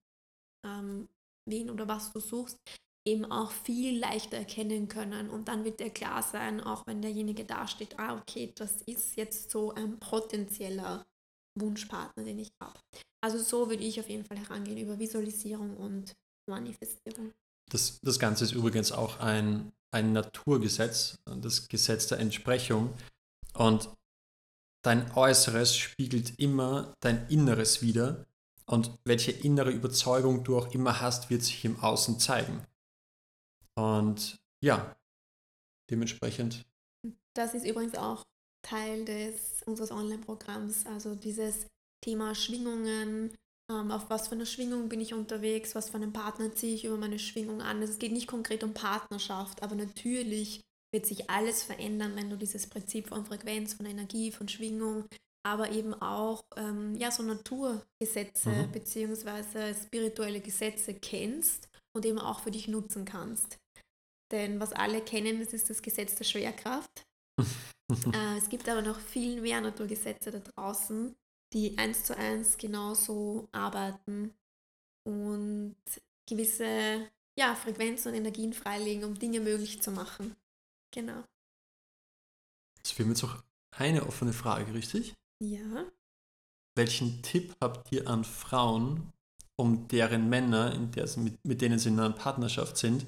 ähm, 0.67 1.09
wen 1.49 1.71
oder 1.71 1.89
was 1.89 2.13
du 2.13 2.21
suchst, 2.21 2.59
eben 3.07 3.25
auch 3.25 3.53
viel 3.53 3.99
leichter 3.99 4.37
erkennen 4.37 4.89
können. 4.89 5.31
Und 5.31 5.49
dann 5.49 5.65
wird 5.65 5.81
dir 5.81 5.89
klar 5.89 6.23
sein, 6.23 6.61
auch 6.61 6.87
wenn 6.87 7.01
derjenige 7.01 7.47
dasteht, 7.47 7.99
ah, 7.99 8.19
okay, 8.19 8.53
das 8.55 8.83
ist 8.83 9.17
jetzt 9.17 9.51
so 9.51 9.73
ein 9.73 9.99
potenzieller 9.99 11.07
Wunschpartner, 11.61 12.25
den 12.25 12.39
ich 12.39 12.51
habe. 12.61 12.79
Also 13.21 13.39
so 13.39 13.69
würde 13.69 13.83
ich 13.83 13.99
auf 13.99 14.09
jeden 14.09 14.25
Fall 14.25 14.39
herangehen 14.39 14.79
über 14.79 14.99
Visualisierung 14.99 15.77
und 15.77 16.15
Manifestierung. 16.49 17.33
Das, 17.71 18.01
das 18.03 18.19
Ganze 18.19 18.45
ist 18.45 18.53
übrigens 18.53 18.93
auch 18.93 19.21
ein, 19.21 19.73
ein 19.91 20.13
Naturgesetz, 20.13 21.19
das 21.25 21.69
Gesetz 21.69 22.07
der 22.07 22.19
Entsprechung. 22.19 22.95
Und 23.55 23.91
dein 24.83 25.11
Äußeres 25.13 25.77
spiegelt 25.77 26.39
immer 26.39 26.95
dein 27.01 27.29
Inneres 27.29 27.83
wider. 27.83 28.25
Und 28.67 28.91
welche 29.05 29.33
innere 29.33 29.71
Überzeugung 29.71 30.45
du 30.45 30.59
auch 30.59 30.73
immer 30.73 31.01
hast, 31.01 31.31
wird 31.31 31.43
sich 31.43 31.65
im 31.65 31.81
Außen 31.81 32.21
zeigen. 32.21 32.63
Und 33.75 34.39
ja, 34.61 34.97
dementsprechend. 35.91 36.67
Das 37.35 37.55
ist 37.55 37.65
übrigens 37.65 37.95
auch 37.95 38.25
Teil 38.63 39.05
des, 39.05 39.63
unseres 39.67 39.91
Online-Programms, 39.91 40.87
also 40.87 41.15
dieses 41.15 41.67
Thema 42.05 42.35
Schwingungen, 42.35 43.35
ähm, 43.71 43.91
auf 43.91 44.09
was 44.09 44.29
für 44.29 44.35
eine 44.35 44.47
Schwingung 44.47 44.89
bin 44.89 45.01
ich 45.01 45.15
unterwegs, 45.15 45.75
was 45.75 45.91
für 45.91 45.97
einen 45.97 46.13
Partner 46.13 46.55
ziehe 46.55 46.75
ich 46.75 46.85
über 46.85 46.97
meine 46.97 47.19
Schwingung 47.19 47.61
an. 47.61 47.81
Also 47.81 47.93
es 47.93 47.99
geht 47.99 48.13
nicht 48.13 48.27
konkret 48.27 48.65
um 48.65 48.75
Partnerschaft, 48.75 49.63
aber 49.63 49.75
natürlich 49.75 50.61
wird 50.93 51.07
sich 51.07 51.29
alles 51.29 51.63
verändern, 51.63 52.17
wenn 52.17 52.31
du 52.31 52.37
dieses 52.37 52.67
Prinzip 52.67 53.09
von 53.09 53.27
Frequenz, 53.27 53.75
von 53.75 53.87
Energie, 53.87 54.33
von 54.33 54.49
Schwingung, 54.49 55.05
aber 55.47 55.71
eben 55.71 55.95
auch 55.95 56.43
ähm, 56.57 56.95
ja, 56.97 57.11
so 57.11 57.23
Naturgesetze 57.23 58.51
mhm. 58.51 58.73
bzw. 58.73 59.75
spirituelle 59.75 60.41
Gesetze 60.41 60.95
kennst 60.95 61.69
und 61.95 62.07
eben 62.07 62.19
auch 62.19 62.41
für 62.41 62.51
dich 62.51 62.69
nutzen 62.69 63.05
kannst. 63.05 63.59
Denn 64.31 64.61
was 64.61 64.73
alle 64.73 65.01
kennen, 65.01 65.41
das 65.41 65.53
ist 65.53 65.71
das 65.71 65.83
Gesetz 65.83 66.15
der 66.15 66.25
Schwerkraft. 66.25 67.03
äh, 68.13 68.39
es 68.39 68.49
gibt 68.49 68.69
aber 68.69 68.83
noch 68.83 68.99
viel 68.99 69.41
mehr 69.41 69.61
Naturgesetze 69.61 70.31
da 70.31 70.39
draußen, 70.41 71.15
die 71.53 71.79
eins 71.79 72.05
zu 72.05 72.17
eins 72.17 72.57
genauso 72.57 73.49
arbeiten 73.53 74.35
und 75.05 75.77
gewisse 76.27 77.09
ja, 77.39 77.55
Frequenzen 77.55 78.09
und 78.09 78.15
Energien 78.15 78.53
freilegen, 78.53 79.05
um 79.05 79.19
Dinge 79.19 79.41
möglich 79.41 79.81
zu 79.81 79.91
machen. 79.91 80.37
Genau. 80.91 81.25
Das 82.83 82.99
wäre 82.99 83.09
jetzt 83.09 83.25
auch 83.25 83.43
eine 83.71 84.07
offene 84.07 84.33
Frage, 84.33 84.75
richtig? 84.75 85.15
Ja. 85.41 85.87
Welchen 86.75 87.23
Tipp 87.23 87.55
habt 87.61 87.93
ihr 87.93 88.09
an 88.09 88.25
Frauen, 88.25 89.13
um 89.57 89.89
deren 89.89 90.29
Männer, 90.29 90.75
in 90.75 90.91
der 90.91 91.09
mit, 91.17 91.45
mit 91.45 91.61
denen 91.61 91.79
sie 91.79 91.89
in 91.89 91.99
einer 91.99 92.15
Partnerschaft 92.15 92.77
sind, 92.77 93.07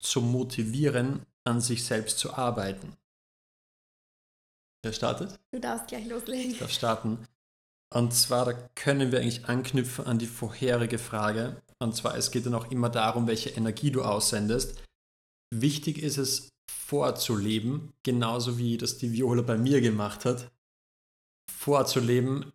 zu 0.00 0.20
motivieren, 0.20 1.24
an 1.44 1.60
sich 1.60 1.84
selbst 1.84 2.18
zu 2.18 2.34
arbeiten. 2.34 2.96
Wer 4.86 4.92
startet? 4.92 5.40
Du 5.50 5.58
darfst 5.58 5.88
gleich 5.88 6.06
loslegen. 6.06 6.52
Ich 6.52 6.60
darf 6.60 6.70
starten. 6.70 7.18
Und 7.92 8.14
zwar, 8.14 8.44
da 8.44 8.52
können 8.76 9.10
wir 9.10 9.18
eigentlich 9.18 9.46
anknüpfen 9.46 10.06
an 10.06 10.20
die 10.20 10.28
vorherige 10.28 10.98
Frage. 10.98 11.60
Und 11.80 11.96
zwar, 11.96 12.16
es 12.16 12.30
geht 12.30 12.46
dann 12.46 12.54
auch 12.54 12.70
immer 12.70 12.88
darum, 12.88 13.26
welche 13.26 13.50
Energie 13.50 13.90
du 13.90 14.04
aussendest. 14.04 14.80
Wichtig 15.52 15.98
ist 15.98 16.18
es, 16.18 16.50
vorzuleben, 16.70 17.94
genauso 18.04 18.58
wie 18.58 18.76
das 18.76 18.96
die 18.98 19.10
Viola 19.10 19.42
bei 19.42 19.58
mir 19.58 19.80
gemacht 19.80 20.24
hat. 20.24 20.52
Vorzuleben 21.50 22.52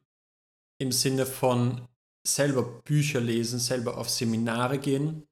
im 0.80 0.94
Sinne 0.94 1.26
von 1.26 1.86
selber 2.26 2.64
Bücher 2.64 3.20
lesen, 3.20 3.60
selber 3.60 3.98
auf 3.98 4.10
Seminare 4.10 4.80
gehen, 4.80 5.28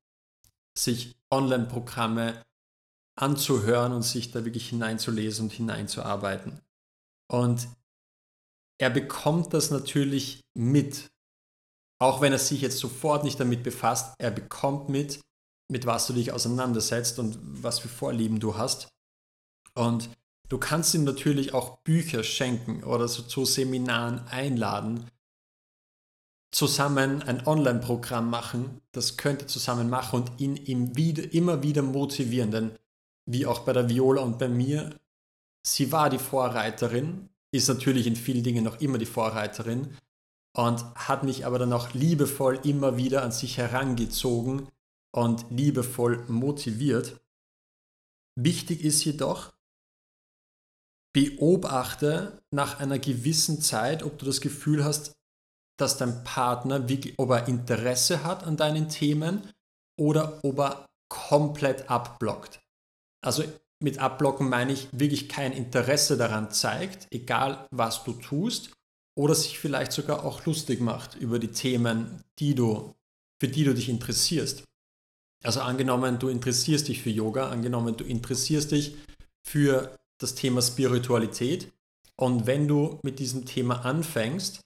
sich 0.77 1.15
Online-Programme 1.31 2.43
anzuhören 3.15 3.93
und 3.93 4.03
sich 4.03 4.31
da 4.31 4.43
wirklich 4.43 4.67
hineinzulesen 4.67 5.45
und 5.45 5.53
hineinzuarbeiten. 5.53 6.59
Und 7.31 7.67
er 8.79 8.89
bekommt 8.89 9.53
das 9.53 9.71
natürlich 9.71 10.41
mit, 10.55 11.09
auch 11.99 12.21
wenn 12.21 12.31
er 12.31 12.39
sich 12.39 12.61
jetzt 12.61 12.79
sofort 12.79 13.23
nicht 13.23 13.39
damit 13.39 13.63
befasst, 13.63 14.15
er 14.17 14.31
bekommt 14.31 14.89
mit, 14.89 15.19
mit 15.69 15.85
was 15.85 16.07
du 16.07 16.13
dich 16.13 16.31
auseinandersetzt 16.31 17.19
und 17.19 17.37
was 17.41 17.79
für 17.79 17.89
Vorlieben 17.89 18.39
du 18.39 18.57
hast. 18.57 18.89
Und 19.75 20.09
du 20.47 20.57
kannst 20.57 20.93
ihm 20.95 21.03
natürlich 21.03 21.53
auch 21.53 21.77
Bücher 21.79 22.23
schenken 22.23 22.83
oder 22.83 23.07
so 23.07 23.23
zu 23.23 23.45
Seminaren 23.45 24.27
einladen, 24.27 25.09
zusammen 26.51 27.21
ein 27.21 27.45
Online-Programm 27.45 28.29
machen, 28.29 28.81
das 28.91 29.17
könnte 29.17 29.45
zusammen 29.45 29.89
machen 29.89 30.21
und 30.21 30.41
ihn, 30.41 30.55
ihn 30.55 30.95
wieder, 30.95 31.31
immer 31.33 31.61
wieder 31.61 31.83
motivieren. 31.83 32.49
Denn 32.49 32.71
wie 33.27 33.45
auch 33.45 33.59
bei 33.59 33.73
der 33.73 33.89
Viola 33.89 34.21
und 34.23 34.39
bei 34.39 34.49
mir, 34.49 34.99
sie 35.75 35.91
war 35.91 36.09
die 36.09 36.19
Vorreiterin, 36.19 37.29
ist 37.51 37.67
natürlich 37.67 38.07
in 38.07 38.15
vielen 38.15 38.43
Dingen 38.43 38.63
noch 38.63 38.79
immer 38.79 38.97
die 38.97 39.05
Vorreiterin 39.05 39.97
und 40.55 40.83
hat 40.95 41.23
mich 41.23 41.45
aber 41.45 41.59
dann 41.59 41.73
auch 41.73 41.93
liebevoll 41.93 42.59
immer 42.63 42.97
wieder 42.97 43.23
an 43.23 43.31
sich 43.31 43.57
herangezogen 43.57 44.67
und 45.15 45.45
liebevoll 45.49 46.25
motiviert. 46.27 47.19
Wichtig 48.39 48.83
ist 48.83 49.03
jedoch, 49.03 49.53
beobachte 51.13 52.41
nach 52.51 52.79
einer 52.79 52.99
gewissen 52.99 53.61
Zeit, 53.61 54.03
ob 54.03 54.17
du 54.19 54.25
das 54.25 54.41
Gefühl 54.41 54.83
hast, 54.83 55.13
dass 55.79 55.97
dein 55.97 56.23
Partner, 56.23 56.85
ob 57.17 57.29
er 57.29 57.47
Interesse 57.47 58.23
hat 58.23 58.43
an 58.43 58.57
deinen 58.57 58.89
Themen 58.89 59.49
oder 59.97 60.43
ob 60.43 60.59
er 60.59 60.85
komplett 61.09 61.89
abblockt. 61.89 62.59
Also 63.21 63.43
mit 63.81 63.99
abblocken 63.99 64.49
meine 64.49 64.73
ich 64.73 64.87
wirklich 64.91 65.29
kein 65.29 65.53
Interesse 65.53 66.17
daran 66.17 66.51
zeigt, 66.51 67.07
egal 67.11 67.67
was 67.71 68.03
du 68.03 68.13
tust, 68.13 68.71
oder 69.15 69.35
sich 69.35 69.59
vielleicht 69.59 69.91
sogar 69.91 70.23
auch 70.23 70.45
lustig 70.45 70.79
macht 70.79 71.15
über 71.15 71.39
die 71.39 71.51
Themen, 71.51 72.23
die 72.39 72.55
du, 72.55 72.95
für 73.41 73.49
die 73.49 73.65
du 73.65 73.73
dich 73.73 73.89
interessierst. 73.89 74.63
Also 75.43 75.61
angenommen, 75.61 76.19
du 76.19 76.29
interessierst 76.29 76.87
dich 76.87 77.01
für 77.01 77.09
Yoga, 77.09 77.49
angenommen, 77.49 77.97
du 77.97 78.03
interessierst 78.03 78.71
dich 78.71 78.95
für 79.45 79.97
das 80.19 80.35
Thema 80.35 80.61
Spiritualität 80.61 81.71
und 82.17 82.45
wenn 82.47 82.67
du 82.67 82.99
mit 83.03 83.19
diesem 83.19 83.45
Thema 83.45 83.85
anfängst, 83.85 84.61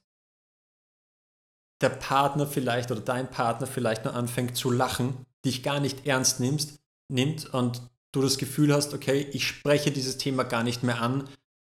der 1.81 1.89
Partner 1.89 2.47
vielleicht 2.47 2.91
oder 2.91 3.01
dein 3.01 3.29
Partner 3.29 3.67
vielleicht 3.67 4.05
nur 4.05 4.15
anfängt 4.15 4.55
zu 4.55 4.71
lachen, 4.71 5.25
dich 5.45 5.63
gar 5.63 5.79
nicht 5.79 6.07
ernst 6.07 6.39
nimmst, 6.39 6.79
nimmt 7.09 7.53
und 7.53 7.81
du 8.13 8.21
das 8.21 8.37
Gefühl 8.37 8.73
hast, 8.73 8.93
okay, 8.93 9.27
ich 9.33 9.45
spreche 9.45 9.91
dieses 9.91 10.17
Thema 10.17 10.43
gar 10.43 10.63
nicht 10.63 10.83
mehr 10.83 11.01
an, 11.01 11.27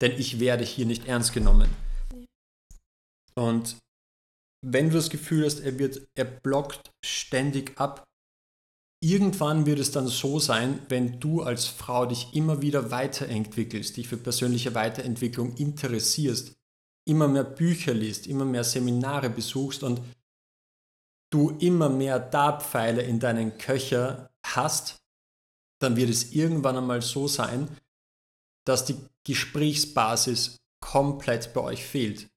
denn 0.02 0.14
ich 0.14 0.40
werde 0.40 0.64
hier 0.64 0.86
nicht 0.86 1.08
ernst 1.08 1.34
genommen. 1.34 1.70
Und 3.36 3.78
wenn 4.66 4.90
du 4.90 4.96
das 4.96 5.10
Gefühl 5.10 5.46
hast, 5.46 5.60
er 5.60 5.78
wird, 5.78 6.08
er 6.16 6.26
blockt 6.26 6.92
ständig 7.04 7.78
ab, 7.80 8.04
irgendwann 9.04 9.66
wird 9.66 9.80
es 9.80 9.92
dann 9.92 10.08
so 10.08 10.40
sein, 10.40 10.80
wenn 10.90 11.20
du 11.20 11.42
als 11.42 11.68
Frau 11.68 12.06
dich 12.06 12.34
immer 12.34 12.62
wieder 12.62 12.90
weiterentwickelst, 12.92 13.98
dich 13.98 14.08
für 14.08 14.18
persönliche 14.18 14.74
Weiterentwicklung 14.74 15.56
interessierst, 15.56 16.54
immer 17.08 17.28
mehr 17.28 17.44
Bücher 17.44 17.94
liest, 17.94 18.28
immer 18.28 18.46
mehr 18.46 18.64
Seminare 18.64 19.30
besuchst 19.30 19.84
und 19.84 20.02
du 21.32 21.52
immer 21.60 21.90
mehr 21.90 22.20
Dartpfeile 22.20 23.02
in 23.04 23.20
deinen 23.20 23.58
Köcher 23.58 24.30
hast, 24.46 24.98
dann 25.80 25.96
wird 25.96 26.10
es 26.10 26.32
irgendwann 26.32 26.78
einmal 26.78 27.02
so 27.02 27.28
sein, 27.28 27.70
dass 28.66 28.86
die 28.86 28.98
Gesprächsbasis 29.24 30.58
komplett 30.80 31.54
bei 31.54 31.62
euch 31.62 31.86
fehlt. 31.86 32.30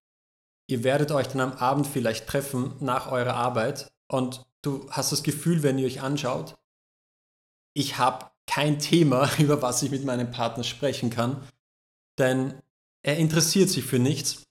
Ihr 0.69 0.85
werdet 0.85 1.11
euch 1.11 1.27
dann 1.29 1.41
am 1.41 1.53
Abend 1.55 1.87
vielleicht 1.87 2.29
treffen 2.29 2.75
nach 2.81 3.11
eurer 3.11 3.35
Arbeit 3.35 3.91
und 4.09 4.45
du 4.63 4.89
hast 4.91 5.13
das 5.13 5.23
Gefühl, 5.23 5.63
wenn 5.63 5.79
ihr 5.79 5.87
euch 5.87 6.01
anschaut, 6.01 6.57
ich 7.75 7.99
habe 7.99 8.31
kein 8.47 8.79
Thema, 8.79 9.29
über 9.39 9.63
was 9.63 9.83
ich 9.83 9.91
mit 9.91 10.05
meinem 10.05 10.31
Partner 10.31 10.65
sprechen 10.65 11.11
kann, 11.11 11.47
denn 12.19 12.61
er 13.03 13.17
interessiert 13.17 13.71
sich 13.71 13.85
für 13.85 13.99
nichts 13.99 14.45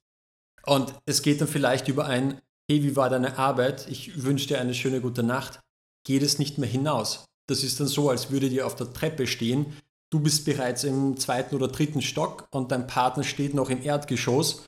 und 0.66 0.94
es 1.06 1.22
geht 1.22 1.42
dann 1.42 1.48
vielleicht 1.48 1.88
über 1.88 2.06
ein, 2.06 2.42
hey, 2.70 2.84
wie 2.84 2.96
war 2.96 3.10
deine 3.10 3.38
Arbeit? 3.38 3.88
Ich 3.88 4.24
wünsche 4.24 4.48
dir 4.48 4.60
eine 4.60 4.74
schöne 4.74 5.02
gute 5.02 5.24
Nacht. 5.24 5.60
geht 6.06 6.24
es 6.24 6.40
nicht 6.40 6.58
mehr 6.58 6.70
hinaus. 6.70 7.29
Das 7.50 7.64
ist 7.64 7.80
dann 7.80 7.88
so, 7.88 8.10
als 8.10 8.30
würdet 8.30 8.52
ihr 8.52 8.66
auf 8.66 8.76
der 8.76 8.93
Treppe 8.93 9.26
stehen, 9.26 9.78
du 10.12 10.20
bist 10.20 10.45
bereits 10.45 10.84
im 10.84 11.18
zweiten 11.18 11.56
oder 11.56 11.68
dritten 11.68 12.02
Stock 12.02 12.47
und 12.52 12.72
dein 12.72 12.88
Partner 12.88 13.24
steht 13.24 13.54
noch 13.54 13.70
im 13.70 13.82
Erdgeschoss 13.82 14.66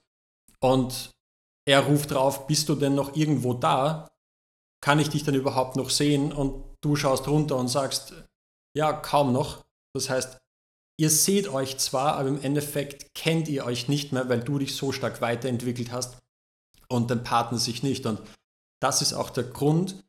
und 0.59 1.11
er 1.65 1.81
ruft 1.81 2.11
drauf, 2.11 2.47
bist 2.47 2.69
du 2.69 2.75
denn 2.75 2.95
noch 2.95 3.15
irgendwo 3.15 3.53
da? 3.53 4.09
Kann 4.83 4.99
ich 4.99 5.09
dich 5.09 5.23
dann 5.23 5.35
überhaupt 5.35 5.75
noch 5.75 5.91
sehen? 5.91 6.33
Und 6.33 6.63
du 6.81 6.95
schaust 6.95 7.27
runter 7.27 7.55
und 7.55 7.67
sagst, 7.67 8.13
ja, 8.75 8.93
kaum 8.93 9.31
noch. 9.31 9.63
Das 9.93 10.09
heißt, 10.09 10.39
ihr 10.97 11.09
seht 11.11 11.47
euch 11.47 11.77
zwar, 11.77 12.15
aber 12.15 12.29
im 12.29 12.41
Endeffekt 12.41 13.13
kennt 13.13 13.47
ihr 13.47 13.65
euch 13.65 13.89
nicht 13.89 14.11
mehr, 14.11 14.27
weil 14.27 14.41
du 14.41 14.57
dich 14.57 14.75
so 14.75 14.91
stark 14.91 15.21
weiterentwickelt 15.21 15.91
hast 15.91 16.17
und 16.87 17.11
dein 17.11 17.23
Partner 17.23 17.59
sich 17.59 17.83
nicht. 17.83 18.07
Und 18.07 18.21
das 18.81 19.03
ist 19.03 19.13
auch 19.13 19.29
der 19.29 19.43
Grund, 19.43 20.03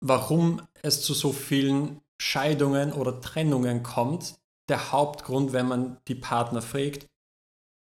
warum 0.00 0.62
es 0.82 1.02
zu 1.02 1.14
so 1.14 1.32
vielen 1.32 2.00
Scheidungen 2.20 2.92
oder 2.92 3.20
Trennungen 3.20 3.82
kommt. 3.82 4.34
Der 4.68 4.92
Hauptgrund, 4.92 5.52
wenn 5.52 5.66
man 5.66 5.98
die 6.08 6.14
Partner 6.14 6.62
fragt, 6.62 7.06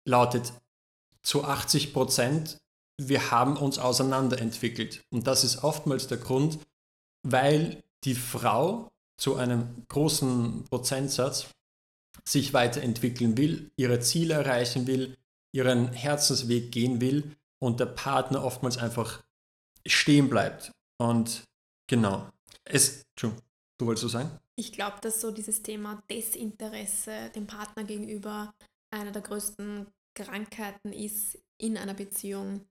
lautet 0.06 0.52
zu 1.22 1.44
80 1.44 1.92
Prozent, 1.92 2.58
wir 2.98 3.30
haben 3.30 3.56
uns 3.56 3.78
auseinanderentwickelt. 3.78 5.04
Und 5.10 5.26
das 5.26 5.44
ist 5.44 5.62
oftmals 5.62 6.06
der 6.06 6.18
Grund, 6.18 6.58
weil 7.22 7.82
die 8.04 8.14
Frau 8.14 8.90
zu 9.16 9.36
einem 9.36 9.84
großen 9.88 10.64
Prozentsatz 10.64 11.48
sich 12.24 12.52
weiterentwickeln 12.52 13.36
will, 13.36 13.70
ihre 13.76 14.00
Ziele 14.00 14.34
erreichen 14.34 14.86
will, 14.86 15.16
ihren 15.52 15.92
Herzensweg 15.92 16.72
gehen 16.72 17.00
will 17.00 17.36
und 17.60 17.80
der 17.80 17.86
Partner 17.86 18.44
oftmals 18.44 18.78
einfach 18.78 19.22
stehen 19.86 20.28
bleibt. 20.28 20.72
Und 20.98 21.44
genau. 21.92 22.28
Es, 22.64 23.04
du 23.16 23.32
wolltest 23.80 24.02
so 24.02 24.08
sagen? 24.08 24.30
Ich 24.56 24.72
glaube, 24.72 24.96
dass 25.02 25.20
so 25.20 25.30
dieses 25.30 25.62
Thema 25.62 26.02
Desinteresse 26.10 27.30
dem 27.34 27.46
Partner 27.46 27.84
gegenüber 27.84 28.54
einer 28.90 29.12
der 29.12 29.22
größten 29.22 29.86
Krankheiten 30.14 30.92
ist 30.92 31.38
in 31.58 31.76
einer 31.76 31.94
Beziehung. 31.94 32.66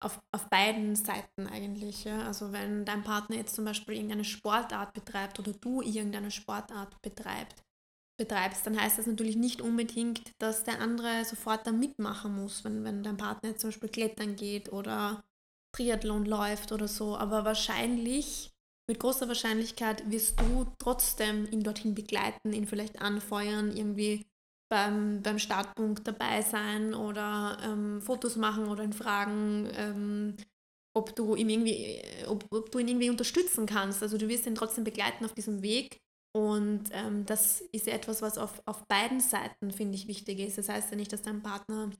Auf, 0.00 0.20
auf 0.32 0.50
beiden 0.50 0.96
Seiten 0.96 1.46
eigentlich. 1.46 2.04
Ja? 2.04 2.26
Also 2.26 2.52
wenn 2.52 2.84
dein 2.84 3.04
Partner 3.04 3.36
jetzt 3.36 3.54
zum 3.54 3.64
Beispiel 3.64 3.94
irgendeine 3.94 4.24
Sportart 4.24 4.92
betreibt 4.92 5.38
oder 5.38 5.52
du 5.52 5.80
irgendeine 5.80 6.30
Sportart 6.30 7.00
betreibt, 7.00 7.62
betreibst, 8.18 8.66
dann 8.66 8.78
heißt 8.78 8.98
das 8.98 9.06
natürlich 9.06 9.36
nicht 9.36 9.62
unbedingt, 9.62 10.32
dass 10.38 10.64
der 10.64 10.80
andere 10.80 11.24
sofort 11.24 11.66
da 11.66 11.72
mitmachen 11.72 12.34
muss, 12.34 12.64
wenn, 12.64 12.84
wenn 12.84 13.02
dein 13.02 13.16
Partner 13.16 13.50
jetzt 13.50 13.62
zum 13.62 13.70
Beispiel 13.70 13.88
klettern 13.88 14.36
geht 14.36 14.72
oder 14.72 15.24
Triathlon 15.74 16.26
läuft 16.26 16.70
oder 16.72 16.86
so. 16.86 17.16
Aber 17.16 17.44
wahrscheinlich, 17.44 18.53
mit 18.88 19.00
großer 19.00 19.28
Wahrscheinlichkeit 19.28 20.10
wirst 20.10 20.40
du 20.40 20.66
trotzdem 20.78 21.50
ihn 21.50 21.62
dorthin 21.62 21.94
begleiten, 21.94 22.52
ihn 22.52 22.66
vielleicht 22.66 23.00
anfeuern, 23.00 23.74
irgendwie 23.74 24.26
beim, 24.70 25.22
beim 25.22 25.38
Startpunkt 25.38 26.06
dabei 26.06 26.42
sein 26.42 26.94
oder 26.94 27.58
ähm, 27.62 28.02
Fotos 28.02 28.36
machen 28.36 28.66
oder 28.66 28.84
ihn 28.84 28.92
fragen, 28.92 29.68
ähm, 29.74 30.36
ob, 30.96 31.14
du 31.16 31.34
ihm 31.34 31.48
irgendwie, 31.48 32.02
ob, 32.26 32.44
ob 32.50 32.70
du 32.70 32.78
ihn 32.78 32.88
irgendwie 32.88 33.10
unterstützen 33.10 33.66
kannst. 33.66 34.02
Also 34.02 34.18
du 34.18 34.28
wirst 34.28 34.46
ihn 34.46 34.54
trotzdem 34.54 34.84
begleiten 34.84 35.24
auf 35.24 35.34
diesem 35.34 35.62
Weg. 35.62 36.00
Und 36.36 36.90
ähm, 36.92 37.24
das 37.26 37.60
ist 37.72 37.86
etwas, 37.86 38.20
was 38.20 38.38
auf, 38.38 38.60
auf 38.66 38.84
beiden 38.88 39.20
Seiten, 39.20 39.70
finde 39.70 39.94
ich, 39.94 40.08
wichtig 40.08 40.40
ist. 40.40 40.58
Das 40.58 40.68
heißt 40.68 40.90
ja 40.90 40.96
nicht, 40.96 41.12
dass 41.12 41.22
dein 41.22 41.42
Partner, 41.42 41.90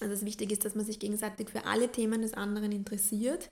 also 0.00 0.14
es 0.14 0.24
wichtig 0.24 0.52
ist, 0.52 0.64
dass 0.64 0.76
man 0.76 0.84
sich 0.84 1.00
gegenseitig 1.00 1.50
für 1.50 1.64
alle 1.64 1.90
Themen 1.90 2.22
des 2.22 2.34
anderen 2.34 2.70
interessiert, 2.70 3.50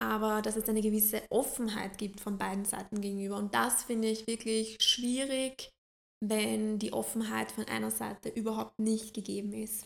aber 0.00 0.42
dass 0.42 0.56
es 0.56 0.68
eine 0.68 0.82
gewisse 0.82 1.22
Offenheit 1.30 1.98
gibt 1.98 2.20
von 2.20 2.38
beiden 2.38 2.64
Seiten 2.64 3.00
gegenüber. 3.00 3.36
Und 3.36 3.54
das 3.54 3.82
finde 3.84 4.08
ich 4.08 4.26
wirklich 4.26 4.76
schwierig 4.80 5.70
wenn 6.20 6.78
die 6.78 6.92
Offenheit 6.92 7.52
von 7.52 7.64
einer 7.64 7.90
Seite 7.90 8.28
überhaupt 8.28 8.78
nicht 8.78 9.14
gegeben 9.14 9.52
ist. 9.52 9.84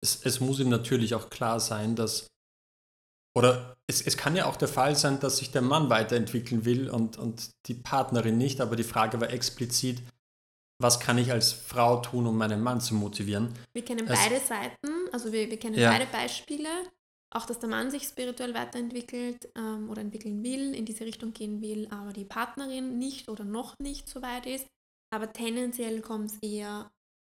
Es, 0.00 0.24
es 0.24 0.40
muss 0.40 0.60
ihm 0.60 0.68
natürlich 0.68 1.14
auch 1.14 1.30
klar 1.30 1.60
sein, 1.60 1.96
dass, 1.96 2.26
oder 3.36 3.76
es, 3.86 4.02
es 4.02 4.16
kann 4.16 4.36
ja 4.36 4.46
auch 4.46 4.56
der 4.56 4.68
Fall 4.68 4.96
sein, 4.96 5.20
dass 5.20 5.38
sich 5.38 5.50
der 5.50 5.62
Mann 5.62 5.90
weiterentwickeln 5.90 6.64
will 6.64 6.90
und, 6.90 7.16
und 7.18 7.50
die 7.66 7.74
Partnerin 7.74 8.38
nicht, 8.38 8.60
aber 8.60 8.76
die 8.76 8.84
Frage 8.84 9.20
war 9.20 9.30
explizit, 9.30 10.02
was 10.80 11.00
kann 11.00 11.18
ich 11.18 11.32
als 11.32 11.52
Frau 11.52 12.00
tun, 12.00 12.26
um 12.26 12.36
meinen 12.38 12.62
Mann 12.62 12.80
zu 12.80 12.94
motivieren? 12.94 13.52
Wir 13.72 13.84
kennen 13.84 14.06
es, 14.06 14.18
beide 14.18 14.40
Seiten, 14.40 15.08
also 15.12 15.32
wir, 15.32 15.50
wir 15.50 15.58
kennen 15.58 15.76
ja. 15.76 15.90
beide 15.90 16.06
Beispiele. 16.06 16.68
Auch, 17.30 17.44
dass 17.44 17.58
der 17.58 17.68
Mann 17.68 17.90
sich 17.90 18.04
spirituell 18.04 18.54
weiterentwickelt 18.54 19.50
ähm, 19.54 19.90
oder 19.90 20.00
entwickeln 20.00 20.42
will, 20.42 20.74
in 20.74 20.86
diese 20.86 21.04
Richtung 21.04 21.32
gehen 21.32 21.60
will, 21.60 21.86
aber 21.90 22.12
die 22.12 22.24
Partnerin 22.24 22.98
nicht 22.98 23.28
oder 23.28 23.44
noch 23.44 23.74
nicht 23.78 24.08
so 24.08 24.22
weit 24.22 24.46
ist. 24.46 24.66
Aber 25.10 25.32
tendenziell 25.32 26.00
kommt 26.00 26.30
es 26.30 26.38
eher 26.42 26.90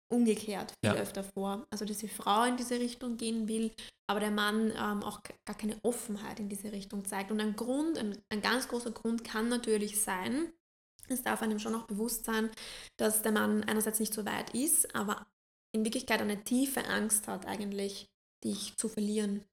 umgekehrt 0.10 0.74
viel 0.84 0.94
ja. 0.96 1.02
öfter 1.02 1.24
vor. 1.24 1.66
Also 1.70 1.86
dass 1.86 1.98
die 1.98 2.08
Frau 2.08 2.44
in 2.44 2.58
diese 2.58 2.80
Richtung 2.80 3.18
gehen 3.18 3.48
will, 3.48 3.72
aber 4.10 4.20
der 4.20 4.32
Mann 4.32 4.72
ähm, 4.72 5.04
auch 5.04 5.22
gar 5.46 5.58
keine 5.58 5.78
Offenheit 5.84 6.40
in 6.40 6.50
diese 6.50 6.72
Richtung 6.72 7.06
zeigt. 7.06 7.32
Und 7.32 7.42
ein 7.42 7.56
Grund, 7.56 7.98
ein, 7.98 8.18
ein 8.30 8.42
ganz 8.42 8.68
großer 8.68 8.92
Grund 8.92 9.24
kann 9.24 9.50
natürlich 9.50 10.02
sein, 10.02 10.52
es 11.10 11.24
darf 11.24 11.42
einem 11.42 11.60
schon 11.60 11.76
auch 11.76 11.88
bewusst 11.88 12.26
sein, 12.26 12.50
dass 12.98 13.22
der 13.22 13.32
Mann 13.32 13.64
einerseits 13.64 14.00
nicht 14.00 14.14
so 14.14 14.26
weit 14.26 14.54
ist, 14.54 14.94
aber 14.96 15.26
in 15.74 15.84
Wirklichkeit 15.84 16.22
eine 16.22 16.44
tiefe 16.44 16.86
Angst 16.86 17.28
hat 17.28 17.46
eigentlich, 17.46 18.08
dich 18.44 18.76
zu 18.78 18.88
verlieren. 18.88 19.44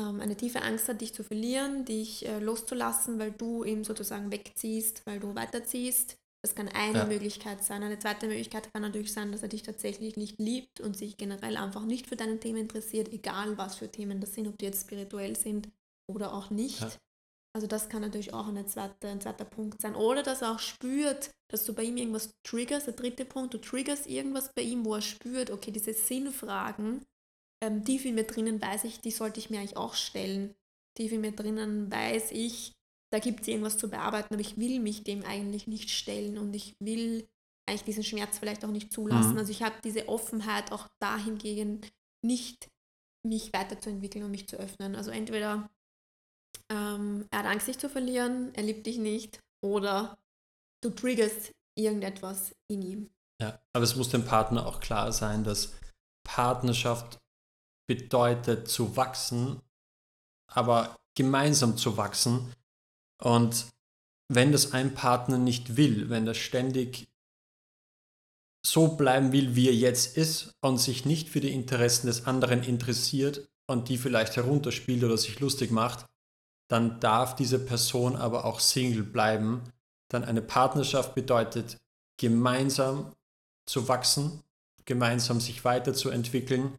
Ähm, 0.00 0.20
eine 0.20 0.36
tiefe 0.36 0.62
Angst 0.62 0.88
hat, 0.88 1.00
dich 1.00 1.14
zu 1.14 1.22
verlieren, 1.22 1.84
dich 1.84 2.26
äh, 2.26 2.38
loszulassen, 2.38 3.18
weil 3.18 3.32
du 3.32 3.64
ihm 3.64 3.84
sozusagen 3.84 4.32
wegziehst, 4.32 5.02
weil 5.06 5.20
du 5.20 5.34
weiterziehst 5.34 6.16
das 6.42 6.54
kann 6.54 6.68
eine 6.68 6.98
ja. 6.98 7.04
Möglichkeit 7.04 7.62
sein. 7.62 7.82
Eine 7.82 7.98
zweite 7.98 8.26
Möglichkeit 8.26 8.72
kann 8.72 8.82
natürlich 8.82 9.12
sein, 9.12 9.30
dass 9.30 9.42
er 9.42 9.48
dich 9.48 9.62
tatsächlich 9.62 10.16
nicht 10.16 10.38
liebt 10.38 10.80
und 10.80 10.96
sich 10.96 11.18
generell 11.18 11.56
einfach 11.56 11.84
nicht 11.84 12.06
für 12.06 12.16
deine 12.16 12.40
Themen 12.40 12.60
interessiert, 12.60 13.12
egal 13.12 13.58
was 13.58 13.76
für 13.76 13.90
Themen 13.90 14.20
das 14.20 14.34
sind, 14.34 14.48
ob 14.48 14.56
die 14.56 14.64
jetzt 14.64 14.82
spirituell 14.82 15.36
sind 15.36 15.68
oder 16.10 16.32
auch 16.32 16.48
nicht. 16.50 16.80
Ja. 16.80 16.90
Also 17.52 17.66
das 17.66 17.88
kann 17.88 18.00
natürlich 18.00 18.32
auch 18.32 18.48
eine 18.48 18.64
zweite, 18.64 19.08
ein 19.08 19.20
zweiter 19.20 19.44
Punkt 19.44 19.82
sein. 19.82 19.94
Oder 19.94 20.22
dass 20.22 20.40
er 20.40 20.52
auch 20.52 20.60
spürt, 20.60 21.30
dass 21.50 21.64
du 21.64 21.74
bei 21.74 21.82
ihm 21.82 21.96
irgendwas 21.96 22.30
triggerst. 22.44 22.86
Der 22.86 22.94
dritte 22.94 23.24
Punkt, 23.24 23.52
du 23.52 23.58
triggerst 23.58 24.06
irgendwas 24.06 24.50
bei 24.54 24.62
ihm, 24.62 24.84
wo 24.84 24.94
er 24.94 25.02
spürt, 25.02 25.50
okay, 25.50 25.72
diese 25.72 25.92
Sinnfragen, 25.92 27.04
ähm, 27.62 27.84
tief 27.84 28.04
in 28.04 28.14
mir 28.14 28.24
drinnen 28.24 28.60
weiß 28.60 28.84
ich, 28.84 29.00
die 29.00 29.10
sollte 29.10 29.40
ich 29.40 29.50
mir 29.50 29.58
eigentlich 29.58 29.76
auch 29.76 29.94
stellen. 29.94 30.54
Tief 30.96 31.12
in 31.12 31.20
mir 31.20 31.32
drinnen 31.32 31.90
weiß 31.90 32.32
ich, 32.32 32.72
da 33.12 33.18
gibt 33.18 33.42
es 33.42 33.48
irgendwas 33.48 33.78
zu 33.78 33.88
bearbeiten, 33.88 34.34
aber 34.34 34.40
ich 34.40 34.56
will 34.56 34.80
mich 34.80 35.04
dem 35.04 35.24
eigentlich 35.24 35.66
nicht 35.66 35.90
stellen 35.90 36.38
und 36.38 36.54
ich 36.54 36.74
will 36.80 37.28
eigentlich 37.68 37.84
diesen 37.84 38.04
Schmerz 38.04 38.38
vielleicht 38.38 38.64
auch 38.64 38.70
nicht 38.70 38.92
zulassen. 38.92 39.32
Mhm. 39.32 39.38
Also 39.38 39.52
ich 39.52 39.62
habe 39.62 39.76
diese 39.84 40.08
Offenheit 40.08 40.72
auch 40.72 40.88
dahingegen 41.00 41.80
nicht, 42.24 42.68
mich 43.26 43.52
weiterzuentwickeln 43.52 44.24
und 44.24 44.30
mich 44.30 44.48
zu 44.48 44.56
öffnen. 44.56 44.96
Also 44.96 45.10
entweder 45.10 45.68
ähm, 46.70 47.26
er 47.30 47.40
hat 47.40 47.46
Angst, 47.46 47.68
dich 47.68 47.78
zu 47.78 47.88
verlieren, 47.88 48.54
er 48.54 48.62
liebt 48.62 48.86
dich 48.86 48.98
nicht, 48.98 49.40
oder 49.62 50.18
du 50.82 50.90
triggerst 50.90 51.52
irgendetwas 51.76 52.54
in 52.68 52.82
ihm. 52.82 53.10
Ja, 53.40 53.60
aber 53.72 53.84
es 53.84 53.96
muss 53.96 54.10
dem 54.10 54.24
Partner 54.24 54.66
auch 54.66 54.80
klar 54.80 55.12
sein, 55.12 55.44
dass 55.44 55.74
Partnerschaft 56.24 57.20
bedeutet 57.90 58.68
zu 58.68 58.96
wachsen, 58.96 59.60
aber 60.46 60.96
gemeinsam 61.16 61.76
zu 61.76 61.96
wachsen 61.96 62.52
und 63.20 63.66
wenn 64.28 64.52
das 64.52 64.72
ein 64.74 64.94
Partner 64.94 65.38
nicht 65.38 65.76
will, 65.76 66.08
wenn 66.08 66.24
er 66.24 66.34
ständig 66.34 67.08
so 68.64 68.94
bleiben 68.94 69.32
will, 69.32 69.56
wie 69.56 69.66
er 69.66 69.74
jetzt 69.74 70.16
ist 70.16 70.54
und 70.60 70.78
sich 70.78 71.04
nicht 71.04 71.28
für 71.28 71.40
die 71.40 71.52
Interessen 71.52 72.06
des 72.06 72.26
anderen 72.26 72.62
interessiert 72.62 73.48
und 73.66 73.88
die 73.88 73.98
vielleicht 73.98 74.36
herunterspielt 74.36 75.02
oder 75.02 75.18
sich 75.18 75.40
lustig 75.40 75.72
macht, 75.72 76.06
dann 76.68 77.00
darf 77.00 77.34
diese 77.34 77.58
Person 77.58 78.14
aber 78.14 78.44
auch 78.44 78.60
Single 78.60 79.02
bleiben. 79.02 79.62
Dann 80.08 80.22
eine 80.22 80.42
Partnerschaft 80.42 81.16
bedeutet, 81.16 81.78
gemeinsam 82.16 83.12
zu 83.66 83.88
wachsen, 83.88 84.44
gemeinsam 84.84 85.40
sich 85.40 85.64
weiterzuentwickeln 85.64 86.78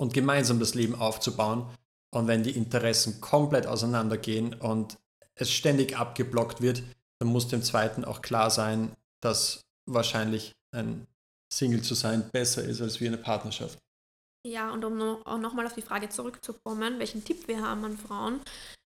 und 0.00 0.14
gemeinsam 0.14 0.58
das 0.58 0.74
Leben 0.74 0.94
aufzubauen. 0.94 1.66
Und 2.10 2.26
wenn 2.26 2.42
die 2.42 2.56
Interessen 2.56 3.20
komplett 3.20 3.66
auseinandergehen 3.66 4.54
und 4.54 4.98
es 5.34 5.50
ständig 5.52 5.96
abgeblockt 5.96 6.62
wird, 6.62 6.82
dann 7.18 7.28
muss 7.28 7.48
dem 7.48 7.62
zweiten 7.62 8.04
auch 8.04 8.22
klar 8.22 8.50
sein, 8.50 8.96
dass 9.20 9.60
wahrscheinlich 9.86 10.52
ein 10.72 11.06
Single 11.52 11.82
zu 11.82 11.94
sein 11.94 12.30
besser 12.30 12.64
ist 12.64 12.80
als 12.80 13.00
wie 13.00 13.08
eine 13.08 13.18
Partnerschaft. 13.18 13.78
Ja, 14.46 14.72
und 14.72 14.84
um 14.86 15.00
auch 15.26 15.38
nochmal 15.38 15.66
auf 15.66 15.74
die 15.74 15.82
Frage 15.82 16.08
zurückzukommen, 16.08 16.98
welchen 16.98 17.22
Tipp 17.22 17.46
wir 17.46 17.60
haben 17.60 17.84
an 17.84 17.98
Frauen, 17.98 18.40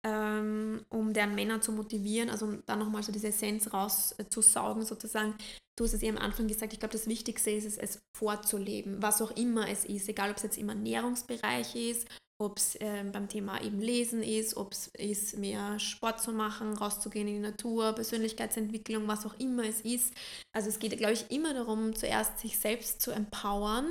ähm, 0.05 0.85
um 0.89 1.13
deren 1.13 1.33
Männer 1.33 1.61
zu 1.61 1.71
motivieren, 1.71 2.29
also 2.29 2.45
um 2.45 2.63
dann 2.67 2.77
nochmal 2.77 3.01
so 3.01 3.11
diese 3.11 3.29
Essenz 3.29 3.73
rauszusaugen, 3.73 4.85
sozusagen. 4.85 5.33
Du 5.81 5.85
hast 5.85 5.95
es 5.95 6.03
eben 6.03 6.19
am 6.19 6.25
Anfang 6.25 6.47
gesagt, 6.47 6.73
ich 6.73 6.79
glaube, 6.79 6.93
das 6.93 7.07
Wichtigste 7.07 7.49
ist 7.49 7.65
es, 7.65 7.75
es 7.75 7.97
vorzuleben, 8.15 9.01
was 9.01 9.19
auch 9.19 9.31
immer 9.31 9.67
es 9.67 9.83
ist, 9.83 10.07
egal 10.07 10.29
ob 10.29 10.37
es 10.37 10.43
jetzt 10.43 10.59
im 10.59 10.69
Ernährungsbereich 10.69 11.75
ist 11.75 12.07
ob 12.37 12.57
es 12.57 12.75
äh, 12.75 13.03
beim 13.11 13.27
Thema 13.29 13.61
eben 13.61 13.79
Lesen 13.79 14.23
ist, 14.23 14.57
ob 14.57 14.73
es 14.73 14.87
ist, 14.87 15.37
mehr 15.37 15.79
Sport 15.79 16.21
zu 16.21 16.31
machen, 16.31 16.73
rauszugehen 16.73 17.27
in 17.27 17.35
die 17.35 17.39
Natur, 17.39 17.93
Persönlichkeitsentwicklung, 17.93 19.07
was 19.07 19.25
auch 19.25 19.39
immer 19.39 19.63
es 19.63 19.81
ist. 19.81 20.13
Also 20.51 20.69
es 20.69 20.79
geht, 20.79 20.97
glaube 20.97 21.13
ich, 21.13 21.29
immer 21.29 21.53
darum, 21.53 21.95
zuerst 21.95 22.39
sich 22.39 22.57
selbst 22.57 23.01
zu 23.01 23.11
empowern, 23.11 23.85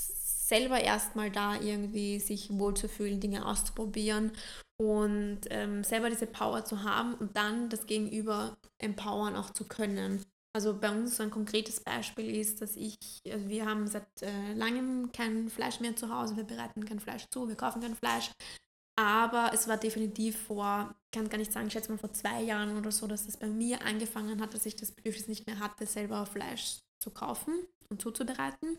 selber 0.00 0.80
erstmal 0.80 1.30
da 1.30 1.60
irgendwie 1.60 2.20
sich 2.20 2.50
wohlzufühlen, 2.50 3.20
Dinge 3.20 3.44
auszuprobieren 3.46 4.30
und 4.80 5.40
ähm, 5.50 5.82
selber 5.82 6.08
diese 6.08 6.26
Power 6.26 6.64
zu 6.64 6.84
haben 6.84 7.14
und 7.14 7.36
dann 7.36 7.68
das 7.68 7.86
Gegenüber 7.86 8.56
empowern 8.78 9.34
auch 9.34 9.50
zu 9.50 9.64
können. 9.64 10.24
Also 10.54 10.78
bei 10.78 10.90
uns 10.90 11.16
so 11.16 11.22
ein 11.22 11.30
konkretes 11.30 11.80
Beispiel 11.80 12.36
ist, 12.36 12.60
dass 12.60 12.76
ich, 12.76 12.96
also 13.26 13.48
wir 13.48 13.64
haben 13.64 13.86
seit 13.86 14.06
äh, 14.20 14.52
langem 14.52 15.10
kein 15.10 15.48
Fleisch 15.48 15.80
mehr 15.80 15.96
zu 15.96 16.14
Hause, 16.14 16.36
wir 16.36 16.44
bereiten 16.44 16.84
kein 16.84 17.00
Fleisch 17.00 17.26
zu, 17.30 17.48
wir 17.48 17.56
kaufen 17.56 17.80
kein 17.80 17.94
Fleisch. 17.94 18.30
Aber 18.98 19.52
es 19.54 19.66
war 19.66 19.78
definitiv 19.78 20.38
vor, 20.38 20.94
kann 21.14 21.30
gar 21.30 21.38
nicht 21.38 21.52
sagen, 21.52 21.68
ich 21.68 21.72
schätze 21.72 21.90
mal 21.90 21.96
vor 21.96 22.12
zwei 22.12 22.42
Jahren 22.42 22.76
oder 22.76 22.92
so, 22.92 23.06
dass 23.06 23.24
das 23.24 23.38
bei 23.38 23.46
mir 23.46 23.80
angefangen 23.82 24.42
hat, 24.42 24.52
dass 24.52 24.66
ich 24.66 24.76
das 24.76 24.92
Bedürfnis 24.92 25.28
nicht 25.28 25.46
mehr 25.46 25.58
hatte, 25.58 25.86
selber 25.86 26.26
Fleisch 26.26 26.80
zu 27.02 27.10
kaufen 27.10 27.54
und 27.88 28.02
zuzubereiten. 28.02 28.78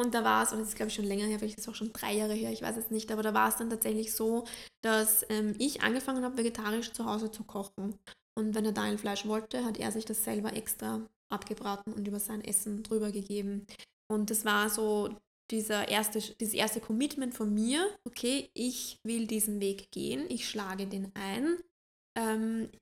Und 0.00 0.14
da 0.14 0.24
war 0.24 0.42
es, 0.42 0.52
und 0.52 0.60
das 0.60 0.68
ist 0.68 0.76
glaube 0.76 0.88
ich 0.88 0.94
schon 0.94 1.04
länger 1.04 1.26
her, 1.26 1.38
vielleicht 1.38 1.58
ist 1.58 1.66
es 1.66 1.68
auch 1.68 1.76
schon 1.76 1.92
drei 1.92 2.14
Jahre 2.14 2.34
her, 2.34 2.50
ich 2.50 2.62
weiß 2.62 2.76
es 2.78 2.90
nicht, 2.90 3.10
aber 3.12 3.22
da 3.22 3.34
war 3.34 3.48
es 3.48 3.56
dann 3.56 3.70
tatsächlich 3.70 4.14
so, 4.14 4.46
dass 4.82 5.24
ähm, 5.28 5.54
ich 5.58 5.82
angefangen 5.82 6.24
habe, 6.24 6.38
vegetarisch 6.38 6.92
zu 6.92 7.04
Hause 7.04 7.30
zu 7.30 7.44
kochen. 7.44 7.98
Und 8.38 8.54
wenn 8.54 8.64
er 8.64 8.72
Daniel 8.72 8.98
Fleisch 8.98 9.26
wollte, 9.26 9.64
hat 9.64 9.78
er 9.78 9.90
sich 9.92 10.04
das 10.04 10.24
selber 10.24 10.52
extra 10.52 11.06
abgebraten 11.32 11.92
und 11.92 12.06
über 12.06 12.20
sein 12.20 12.44
Essen 12.44 12.82
drüber 12.82 13.10
gegeben. 13.10 13.66
Und 14.08 14.30
das 14.30 14.44
war 14.44 14.68
so 14.68 15.16
dieser 15.50 15.88
erste, 15.88 16.20
dieses 16.20 16.54
erste 16.54 16.80
Commitment 16.80 17.34
von 17.34 17.52
mir, 17.52 17.88
okay, 18.04 18.50
ich 18.54 18.98
will 19.04 19.26
diesen 19.26 19.60
Weg 19.60 19.90
gehen, 19.90 20.26
ich 20.28 20.48
schlage 20.48 20.86
den 20.86 21.12
ein 21.14 21.58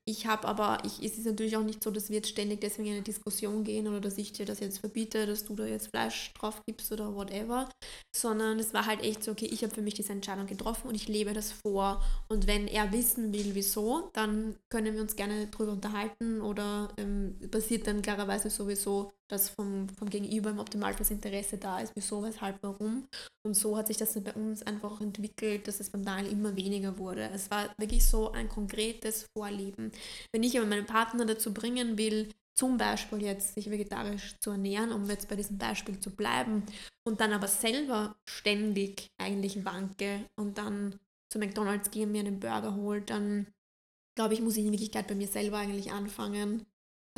ich 0.05 0.27
habe 0.27 0.47
aber, 0.47 0.79
ich, 0.85 1.03
es 1.03 1.19
ist 1.19 1.27
natürlich 1.27 1.57
auch 1.57 1.65
nicht 1.65 1.83
so, 1.83 1.91
dass 1.91 2.09
wir 2.09 2.17
jetzt 2.17 2.29
ständig 2.29 2.61
deswegen 2.61 2.89
in 2.89 2.95
eine 2.95 3.03
Diskussion 3.03 3.65
gehen 3.65 3.89
oder 3.89 4.01
dass 4.01 4.17
ich 4.17 4.33
dir 4.33 4.47
das 4.47 4.61
jetzt 4.61 4.79
verbiete, 4.79 5.27
dass 5.27 5.45
du 5.45 5.57
da 5.57 5.65
jetzt 5.67 5.89
Fleisch 5.89 6.33
drauf 6.35 6.63
gibst 6.67 6.93
oder 6.93 7.15
whatever, 7.17 7.69
sondern 8.15 8.61
es 8.61 8.73
war 8.75 8.87
halt 8.87 9.03
echt 9.03 9.25
so, 9.25 9.33
okay, 9.33 9.47
ich 9.47 9.65
habe 9.65 9.75
für 9.75 9.83
mich 9.83 9.95
diese 9.95 10.13
Entscheidung 10.13 10.47
getroffen 10.47 10.89
und 10.89 10.95
ich 10.95 11.09
lebe 11.09 11.33
das 11.33 11.51
vor. 11.51 12.01
Und 12.29 12.47
wenn 12.47 12.69
er 12.69 12.93
wissen 12.93 13.33
will, 13.33 13.55
wieso, 13.55 14.11
dann 14.13 14.57
können 14.71 14.95
wir 14.95 15.03
uns 15.03 15.17
gerne 15.17 15.49
drüber 15.49 15.73
unterhalten 15.73 16.41
oder 16.41 16.93
ähm, 16.97 17.37
passiert 17.51 17.89
dann 17.89 18.03
klarerweise 18.03 18.51
sowieso 18.51 19.13
dass 19.29 19.49
vom, 19.49 19.89
vom 19.89 20.11
Gegenüber 20.11 20.51
im 20.51 20.59
Optimalfall 20.59 21.07
Interesse 21.11 21.59
da 21.59 21.81
ist, 21.81 21.93
wieso, 21.95 22.23
weshalb, 22.23 22.63
warum. 22.63 23.07
Und 23.47 23.55
so 23.55 23.77
hat 23.77 23.87
sich 23.87 23.97
das 23.97 24.21
bei 24.23 24.33
uns 24.33 24.63
einfach 24.63 25.01
entwickelt, 25.01 25.67
dass 25.69 25.81
es 25.81 25.91
beim 25.91 26.05
Daniel 26.05 26.33
immer 26.33 26.57
weniger 26.57 26.99
wurde. 26.99 27.31
Es 27.33 27.51
war 27.51 27.75
wirklich 27.79 28.05
so 28.05 28.33
ein 28.33 28.49
konkretes 28.49 29.27
Vorleben. 29.37 29.93
Wenn 30.33 30.43
ich 30.43 30.59
aber 30.59 30.67
meinen 30.67 30.87
Partner 30.87 31.25
dazu 31.25 31.53
bringen 31.53 31.99
will, 31.99 32.31
zum 32.55 32.77
Beispiel 32.77 33.23
jetzt 33.23 33.55
sich 33.55 33.71
vegetarisch 33.71 34.37
zu 34.41 34.51
ernähren, 34.51 34.93
um 34.93 35.09
jetzt 35.09 35.29
bei 35.29 35.37
diesem 35.37 35.59
Beispiel 35.59 35.99
zu 35.99 36.11
bleiben, 36.11 36.63
und 37.07 37.21
dann 37.21 37.33
aber 37.33 37.49
selber 37.49 38.17
ständig 38.29 39.11
eigentlich 39.19 39.65
wanke 39.65 40.25
und 40.37 40.57
dann 40.57 40.99
zu 41.31 41.39
McDonalds 41.39 41.91
gehe 41.91 42.07
und 42.07 42.13
mir 42.13 42.21
einen 42.21 42.41
Burger 42.41 42.75
holt, 42.77 43.11
dann 43.11 43.47
glaube 44.17 44.35
ich, 44.35 44.41
muss 44.41 44.57
ich 44.57 44.65
in 44.65 44.71
Wirklichkeit 44.71 45.09
bei 45.09 45.15
mir 45.15 45.29
selber 45.29 45.59
eigentlich 45.59 45.93
anfangen 45.93 46.65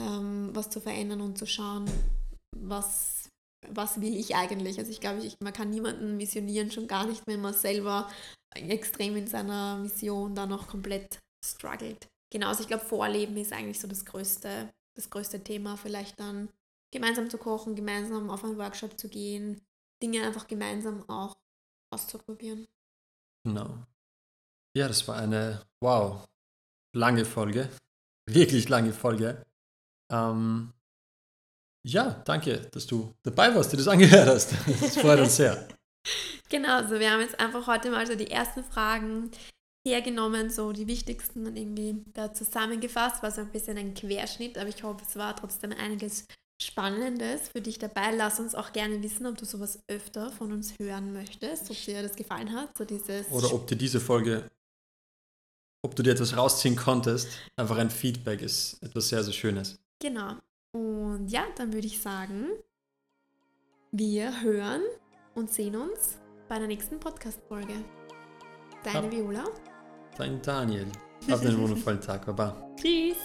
ähm, 0.00 0.50
was 0.52 0.70
zu 0.70 0.80
verändern 0.80 1.20
und 1.20 1.38
zu 1.38 1.46
schauen, 1.46 1.90
was, 2.56 3.28
was 3.68 4.00
will 4.00 4.14
ich 4.16 4.34
eigentlich. 4.36 4.78
Also 4.78 4.90
ich 4.90 5.00
glaube, 5.00 5.20
ich, 5.24 5.36
man 5.40 5.52
kann 5.52 5.70
niemanden 5.70 6.16
missionieren, 6.16 6.70
schon 6.70 6.86
gar 6.86 7.06
nicht, 7.06 7.22
wenn 7.26 7.40
man 7.40 7.54
selber 7.54 8.08
extrem 8.54 9.16
in 9.16 9.26
seiner 9.26 9.76
Mission 9.78 10.34
da 10.34 10.46
noch 10.46 10.68
komplett 10.68 11.18
struggelt. 11.44 12.08
Genau, 12.32 12.48
also 12.48 12.62
ich 12.62 12.68
glaube, 12.68 12.84
Vorleben 12.84 13.36
ist 13.36 13.52
eigentlich 13.52 13.80
so 13.80 13.88
das 13.88 14.04
größte, 14.04 14.72
das 14.94 15.10
größte 15.10 15.42
Thema. 15.42 15.76
Vielleicht 15.76 16.18
dann 16.18 16.48
gemeinsam 16.92 17.30
zu 17.30 17.38
kochen, 17.38 17.76
gemeinsam 17.76 18.30
auf 18.30 18.44
einen 18.44 18.58
Workshop 18.58 18.98
zu 18.98 19.08
gehen, 19.08 19.60
Dinge 20.02 20.24
einfach 20.24 20.46
gemeinsam 20.48 21.08
auch 21.08 21.36
auszuprobieren. 21.92 22.66
Genau. 23.44 23.84
Ja, 24.76 24.88
das 24.88 25.06
war 25.08 25.16
eine, 25.16 25.62
wow, 25.80 26.26
lange 26.94 27.24
Folge. 27.24 27.70
Wirklich 28.28 28.68
lange 28.68 28.92
Folge. 28.92 29.44
Ähm, 30.10 30.72
ja, 31.84 32.22
danke, 32.24 32.58
dass 32.72 32.86
du 32.86 33.14
dabei 33.22 33.54
warst, 33.54 33.72
dir 33.72 33.76
das 33.76 33.88
angehört 33.94 34.28
hast. 34.28 34.52
Das 34.80 34.96
freut 34.96 35.20
uns 35.20 35.36
sehr. 35.36 35.68
Genau, 36.48 36.76
also 36.76 37.00
wir 37.00 37.10
haben 37.10 37.20
jetzt 37.20 37.40
einfach 37.40 37.66
heute 37.66 37.90
mal 37.90 38.06
so 38.06 38.14
die 38.14 38.30
ersten 38.30 38.62
Fragen 38.62 39.32
hergenommen, 39.84 40.50
so 40.50 40.72
die 40.72 40.86
wichtigsten 40.86 41.46
und 41.46 41.56
irgendwie 41.56 42.04
da 42.14 42.32
zusammengefasst. 42.32 43.22
War 43.22 43.30
so 43.30 43.40
ein 43.40 43.50
bisschen 43.50 43.76
ein 43.76 43.94
Querschnitt, 43.94 44.56
aber 44.56 44.68
ich 44.68 44.82
hoffe, 44.82 45.02
es 45.06 45.16
war 45.16 45.34
trotzdem 45.34 45.72
einiges 45.72 46.24
Spannendes 46.62 47.48
für 47.48 47.60
dich 47.60 47.78
dabei. 47.78 48.12
Lass 48.14 48.40
uns 48.40 48.54
auch 48.54 48.72
gerne 48.72 49.02
wissen, 49.02 49.26
ob 49.26 49.36
du 49.36 49.44
sowas 49.44 49.80
öfter 49.88 50.30
von 50.30 50.52
uns 50.52 50.74
hören 50.80 51.12
möchtest, 51.12 51.70
ob 51.70 51.76
dir 51.84 52.02
das 52.02 52.16
gefallen 52.16 52.52
hat. 52.52 52.76
So 52.78 52.84
dieses 52.84 53.30
Oder 53.30 53.52
ob 53.52 53.66
dir 53.66 53.76
diese 53.76 54.00
Folge, 54.00 54.50
ob 55.84 55.94
du 55.94 56.02
dir 56.02 56.12
etwas 56.12 56.36
rausziehen 56.36 56.76
konntest. 56.76 57.28
Einfach 57.56 57.76
ein 57.76 57.90
Feedback 57.90 58.40
ist 58.40 58.82
etwas 58.82 59.08
sehr, 59.08 59.22
sehr 59.22 59.34
Schönes. 59.34 59.78
Genau. 60.00 60.34
Und 60.72 61.28
ja, 61.28 61.44
dann 61.56 61.72
würde 61.72 61.86
ich 61.86 62.00
sagen, 62.00 62.48
wir 63.92 64.42
hören 64.42 64.82
und 65.34 65.50
sehen 65.50 65.76
uns 65.76 66.18
bei 66.48 66.58
der 66.58 66.68
nächsten 66.68 67.00
Podcast-Folge. 67.00 67.74
Deine 68.84 69.06
Hab, 69.06 69.10
Viola. 69.10 69.44
Dein 70.16 70.40
Daniel. 70.42 70.86
Habt 71.30 71.46
einen 71.46 71.60
wundervollen 71.60 72.00
Tag. 72.02 72.26
Baba. 72.26 72.70
Tschüss. 72.76 73.16